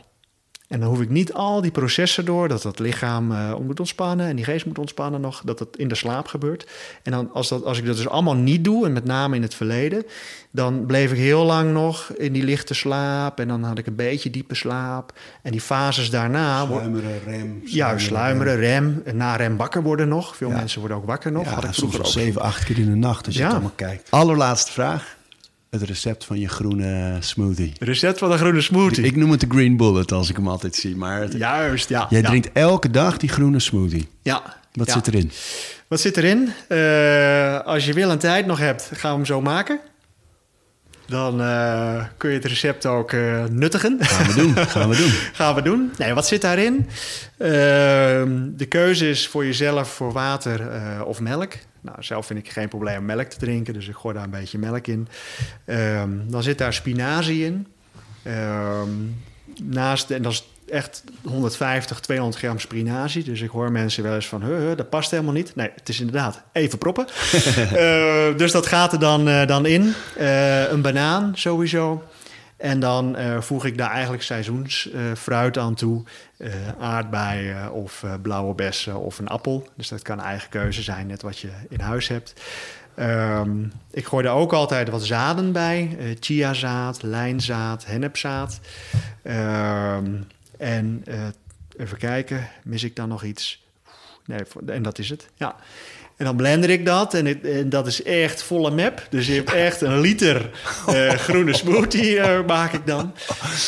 En 0.68 0.80
dan 0.80 0.88
hoef 0.88 1.00
ik 1.00 1.10
niet 1.10 1.32
al 1.32 1.60
die 1.60 1.70
processen 1.70 2.24
door, 2.24 2.48
dat 2.48 2.62
het 2.62 2.78
lichaam 2.78 3.32
uh, 3.32 3.56
moet 3.56 3.78
ontspannen 3.78 4.26
en 4.26 4.36
die 4.36 4.44
geest 4.44 4.66
moet 4.66 4.78
ontspannen 4.78 5.20
nog, 5.20 5.42
dat 5.44 5.58
het 5.58 5.76
in 5.76 5.88
de 5.88 5.94
slaap 5.94 6.26
gebeurt. 6.26 6.66
En 7.02 7.12
dan 7.12 7.30
als, 7.32 7.48
dat, 7.48 7.64
als 7.64 7.78
ik 7.78 7.86
dat 7.86 7.96
dus 7.96 8.08
allemaal 8.08 8.34
niet 8.34 8.64
doe, 8.64 8.86
en 8.86 8.92
met 8.92 9.04
name 9.04 9.36
in 9.36 9.42
het 9.42 9.54
verleden, 9.54 10.04
dan 10.50 10.86
bleef 10.86 11.10
ik 11.12 11.18
heel 11.18 11.44
lang 11.44 11.72
nog 11.72 12.12
in 12.16 12.32
die 12.32 12.42
lichte 12.42 12.74
slaap 12.74 13.40
en 13.40 13.48
dan 13.48 13.62
had 13.62 13.78
ik 13.78 13.86
een 13.86 13.94
beetje 13.94 14.30
diepe 14.30 14.54
slaap. 14.54 15.12
En 15.42 15.52
die 15.52 15.60
fases 15.60 16.10
daarna... 16.10 16.66
Sluimeren, 16.66 17.10
rem. 17.10 17.22
Sluimeren, 17.24 17.70
ja, 17.70 17.98
sluimeren, 17.98 18.56
rem. 18.56 19.02
rem. 19.04 19.16
Na 19.16 19.36
rem 19.36 19.56
wakker 19.56 19.82
worden 19.82 20.08
nog. 20.08 20.36
Veel 20.36 20.48
ja. 20.48 20.56
mensen 20.56 20.80
worden 20.80 20.96
ook 20.96 21.06
wakker 21.06 21.32
nog. 21.32 21.44
Ja, 21.44 21.50
had 21.50 21.64
ik 21.64 21.72
soms 21.72 21.98
ook 21.98 22.06
zeven, 22.06 22.40
acht 22.40 22.64
keer 22.64 22.78
in 22.78 22.90
de 22.90 22.96
nacht 22.96 23.26
als 23.26 23.34
je 23.34 23.40
Ja. 23.40 23.46
het 23.46 23.54
allemaal 23.54 23.76
kijkt. 23.76 24.10
Allerlaatste 24.10 24.72
vraag. 24.72 25.16
Het 25.74 25.82
recept 25.82 26.24
van 26.24 26.38
je 26.38 26.48
groene 26.48 27.16
smoothie. 27.20 27.72
Recept 27.78 28.18
van 28.18 28.30
de 28.30 28.36
groene 28.36 28.60
smoothie. 28.60 29.04
Ik 29.04 29.16
noem 29.16 29.30
het 29.30 29.40
de 29.40 29.46
green 29.48 29.76
bullet 29.76 30.12
als 30.12 30.30
ik 30.30 30.36
hem 30.36 30.48
altijd 30.48 30.74
zie. 30.74 30.96
Maar 30.96 31.20
het- 31.20 31.32
Juist, 31.32 31.88
ja. 31.88 32.06
jij 32.10 32.20
ja. 32.20 32.28
drinkt 32.28 32.52
elke 32.52 32.90
dag 32.90 33.16
die 33.16 33.28
groene 33.28 33.60
smoothie. 33.60 34.08
Ja. 34.22 34.56
Wat 34.72 34.86
ja. 34.86 34.92
zit 34.92 35.06
erin? 35.06 35.30
Wat 35.88 36.00
zit 36.00 36.16
erin? 36.16 36.48
Eh, 36.68 37.60
als 37.60 37.84
je 37.86 37.92
wil 37.92 38.10
en 38.10 38.18
tijd 38.18 38.46
nog 38.46 38.58
hebt, 38.58 38.90
gaan 38.94 39.10
we 39.10 39.16
hem 39.16 39.26
zo 39.26 39.40
maken. 39.40 39.80
Dan 41.06 41.40
eh, 41.40 42.04
kun 42.16 42.30
je 42.30 42.36
het 42.36 42.44
recept 42.44 42.86
ook 42.86 43.12
eh, 43.12 43.44
nuttigen. 43.44 43.96
Gaan 44.00 44.26
we 44.26 44.34
doen. 44.34 44.56
Gaan 44.66 44.88
we 44.88 44.96
doen. 44.96 45.10
Gaan 45.10 45.54
we 45.54 45.62
doen. 45.62 45.92
Nee, 45.98 46.14
wat 46.14 46.26
zit 46.26 46.40
daarin? 46.40 46.88
Ehm, 47.38 48.50
de 48.56 48.66
keuze 48.68 49.08
is 49.08 49.28
voor 49.28 49.44
jezelf 49.44 49.88
voor 49.88 50.12
water 50.12 50.70
eh, 50.70 51.00
of 51.04 51.20
melk. 51.20 51.52
Nou, 51.80 52.02
zelf 52.02 52.26
vind 52.26 52.38
ik 52.38 52.50
geen 52.50 52.68
probleem 52.68 52.98
om 52.98 53.04
melk 53.04 53.28
te 53.28 53.38
drinken, 53.38 53.74
dus 53.74 53.88
ik 53.88 53.94
gooi 53.94 54.14
daar 54.14 54.24
een 54.24 54.30
beetje 54.30 54.58
melk 54.58 54.86
in. 54.86 55.08
Ehm, 55.64 56.10
dan 56.26 56.42
zit 56.42 56.58
daar 56.58 56.72
spinazie 56.72 57.44
in. 57.44 57.66
Ehm, 58.22 58.90
naast, 59.62 60.10
en 60.10 60.22
dat 60.22 60.32
is 60.32 60.53
echt 60.68 61.04
150, 61.22 62.00
200 62.00 62.38
gram 62.42 62.58
spinazie. 62.58 63.24
Dus 63.24 63.40
ik 63.40 63.50
hoor 63.50 63.72
mensen 63.72 64.02
wel 64.02 64.14
eens 64.14 64.28
van, 64.28 64.44
huh, 64.44 64.76
dat 64.76 64.90
past 64.90 65.10
helemaal 65.10 65.32
niet. 65.32 65.54
Nee, 65.54 65.70
het 65.74 65.88
is 65.88 66.00
inderdaad 66.00 66.42
even 66.52 66.78
proppen. 66.78 67.06
Eh, 67.74 68.36
dus 68.36 68.52
dat 68.52 68.66
gaat 68.66 68.92
er 68.92 68.98
dan, 68.98 69.28
eh, 69.28 69.46
dan 69.46 69.66
in. 69.66 69.94
Eh, 70.16 70.70
een 70.70 70.82
banaan 70.82 71.32
sowieso. 71.34 72.02
En 72.56 72.80
dan 72.80 73.16
voeg 73.40 73.64
ik 73.64 73.78
daar 73.78 73.90
eigenlijk 73.90 74.22
seizoensfruit 74.22 75.58
aan 75.58 75.74
toe. 75.74 76.02
Aardbeien 76.80 77.72
of 77.72 78.04
blauwe 78.22 78.54
bessen 78.54 78.96
of 79.00 79.18
een 79.18 79.28
appel. 79.28 79.68
Dus 79.76 79.88
dat 79.88 80.02
kan 80.02 80.20
eigen 80.20 80.48
keuze 80.48 80.82
zijn, 80.82 81.06
net 81.06 81.22
wat 81.22 81.38
je 81.38 81.48
in 81.68 81.80
huis 81.80 82.08
hebt. 82.08 82.34
Ehm, 82.94 83.64
ik 83.90 84.06
gooi 84.06 84.26
er 84.26 84.32
ook 84.32 84.52
altijd 84.52 84.88
wat 84.88 85.04
zaden 85.04 85.52
bij. 85.52 85.96
eh 85.98 86.06
chiazaad, 86.20 87.02
lijnzaad, 87.02 87.86
hennepzaad. 87.86 88.60
Ehm, 89.22 90.12
en 90.58 91.02
eh, 91.04 91.26
even 91.76 91.98
kijken, 91.98 92.48
mis 92.64 92.82
ik 92.82 92.96
dan 92.96 93.08
nog 93.08 93.24
iets? 93.24 93.64
Nee, 94.24 94.40
en 94.66 94.82
dat 94.82 94.98
is 94.98 95.10
het. 95.10 95.28
Ja. 95.34 95.56
En 96.16 96.24
dan 96.24 96.36
blender 96.36 96.70
ik 96.70 96.86
dat 96.86 97.14
en, 97.14 97.26
het- 97.26 97.44
en 97.44 97.68
dat 97.68 97.86
is 97.86 98.02
echt 98.02 98.42
volle 98.42 98.70
map. 98.70 99.06
Dus 99.10 99.26
je 99.26 99.32
hebt 99.32 99.52
echt 99.52 99.80
een 99.80 100.00
liter 100.00 100.50
eh, 100.86 101.10
groene 101.26 101.54
smoothie 101.54 102.18
eh, 102.20 102.46
maak 102.46 102.72
ik 102.72 102.86
dan. 102.86 103.12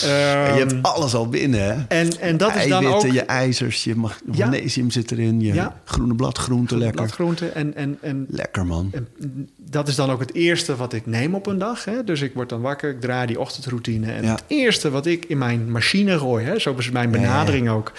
En 0.03 0.09
je 0.55 0.59
hebt 0.59 0.73
Ehm, 0.73 0.81
alles 0.83 1.15
al 1.15 1.29
binnen, 1.29 1.61
hè? 1.61 1.83
en, 1.89 2.21
en 2.21 2.37
dat 2.37 2.55
is 2.57 2.69
dan 2.69 2.87
ook 2.87 3.07
je 3.07 3.21
ijzers, 3.23 3.85
je 3.85 3.95
Ja. 4.33 4.47
magnesium 4.47 4.91
zit 4.91 5.11
erin, 5.11 5.41
je 5.41 5.55
Ja. 5.55 5.81
groene 5.85 6.15
bladgroente, 6.15 6.77
lekker. 6.79 6.97
bladgroenten. 6.97 7.55
En, 7.55 7.75
en, 7.77 7.99
en, 8.01 8.27
Lekker, 8.31 8.67
man. 8.67 8.91
en 8.93 9.09
dat 9.71 9.89
is 9.89 9.95
dan 9.95 10.11
ook 10.11 10.21
het 10.21 10.35
eerste 10.35 10.77
wat 10.77 10.93
ik 10.93 11.07
neem 11.07 11.35
op 11.35 11.47
een 11.47 11.59
dag. 11.59 11.85
Hè? 11.85 12.05
Dus 12.05 12.21
ik 12.21 12.35
word 12.35 12.49
dan 12.49 12.61
wakker, 12.61 12.91
ik 12.91 13.01
draai 13.01 13.27
die 13.27 13.41
ochtendroutine. 13.41 14.13
En 14.13 14.23
Ja. 14.23 14.31
het 14.33 14.45
eerste 14.47 14.91
wat 14.91 15.07
ik 15.07 15.25
in 15.25 15.39
mijn 15.39 15.71
machine 15.71 16.19
gooi, 16.19 16.45
hè? 16.45 16.59
zo 16.59 16.75
is 16.79 16.91
mijn 16.91 17.11
benadering 17.11 17.69
ook, 17.69 17.93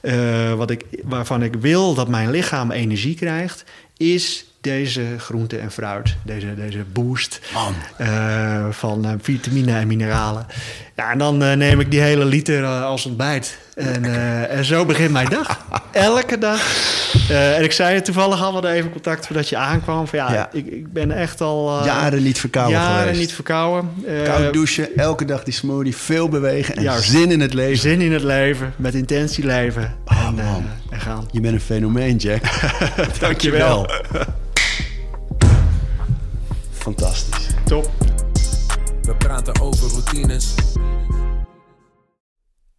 eh, 0.00 0.52
wat 0.54 0.70
ik, 0.70 0.84
waarvan 1.04 1.42
ik 1.42 1.54
wil 1.60 1.94
dat 1.94 2.08
mijn 2.08 2.30
lichaam 2.30 2.70
energie 2.70 3.14
krijgt, 3.14 3.64
is 3.98 4.44
deze 4.60 5.18
groente 5.18 5.58
en 5.58 5.70
fruit. 5.70 6.16
Deze, 6.22 6.54
deze 6.54 6.84
boost 6.92 7.40
eh, 7.96 8.70
van 8.70 9.04
eh, 9.04 9.12
vitamine 9.20 9.72
en 9.72 9.86
mineralen. 9.86 10.46
Ja, 10.98 11.10
en 11.10 11.18
dan 11.18 11.42
eh, 11.42 11.52
neem 11.56 11.80
ik 11.80 11.90
die 11.90 12.00
hele 12.00 12.24
liter 12.24 12.64
eh, 12.64 12.84
als 12.84 13.06
ontbijt. 13.06 13.58
En, 13.74 14.04
eh, 14.04 14.56
en 14.56 14.64
zo 14.64 14.84
begint 14.84 15.10
mijn 15.10 15.28
dag. 15.28 15.64
Elke 15.92 16.38
dag. 16.38 16.60
Eh, 17.28 17.56
en 17.56 17.64
ik 17.64 17.72
zei 17.72 17.94
het 17.94 18.04
toevallig 18.04 18.40
al, 18.42 18.46
we 18.46 18.52
hadden 18.52 18.70
even 18.70 18.90
contact 18.92 19.26
voordat 19.26 19.48
je 19.48 19.56
aankwam. 19.56 20.06
Van, 20.06 20.18
ja, 20.18 20.32
Ja. 20.32 20.48
Ik, 20.52 20.66
ik 20.66 20.92
ben 20.92 21.10
echt 21.12 21.40
al... 21.40 21.84
Jaren 21.84 22.22
niet 22.22 22.38
verkouden 22.40 22.74
jaren 22.78 22.98
geweest. 23.00 23.18
niet 23.20 23.32
verkouden. 23.32 23.90
Eh, 24.06 24.22
Koud 24.22 24.52
douchen, 24.52 24.88
elke 24.96 25.24
dag 25.24 25.42
die 25.44 25.54
smoothie, 25.54 25.96
veel 25.96 26.28
bewegen 26.28 26.76
en 26.76 26.82
Juist. 26.82 27.10
zin 27.10 27.30
in 27.30 27.40
het 27.40 27.54
leven. 27.54 27.78
Zin 27.78 28.00
in 28.00 28.12
het 28.12 28.22
leven, 28.22 28.72
met 28.76 28.94
intentie 28.94 29.44
leven. 29.46 29.82
en, 29.82 30.16
eh, 30.16 30.18
Oh, 30.28 30.30
man. 30.52 30.64
en 30.90 31.00
gaan. 31.00 31.28
Je 31.30 31.40
bent 31.40 31.54
een 31.54 31.60
fenomeen, 31.60 32.16
Jack. 32.16 32.42
Dankjewel. 33.20 33.90
Fantastisch. 36.72 37.46
Top. 37.64 37.90
We 39.02 39.14
praten 39.14 39.60
over 39.60 39.88
routines. 39.90 40.54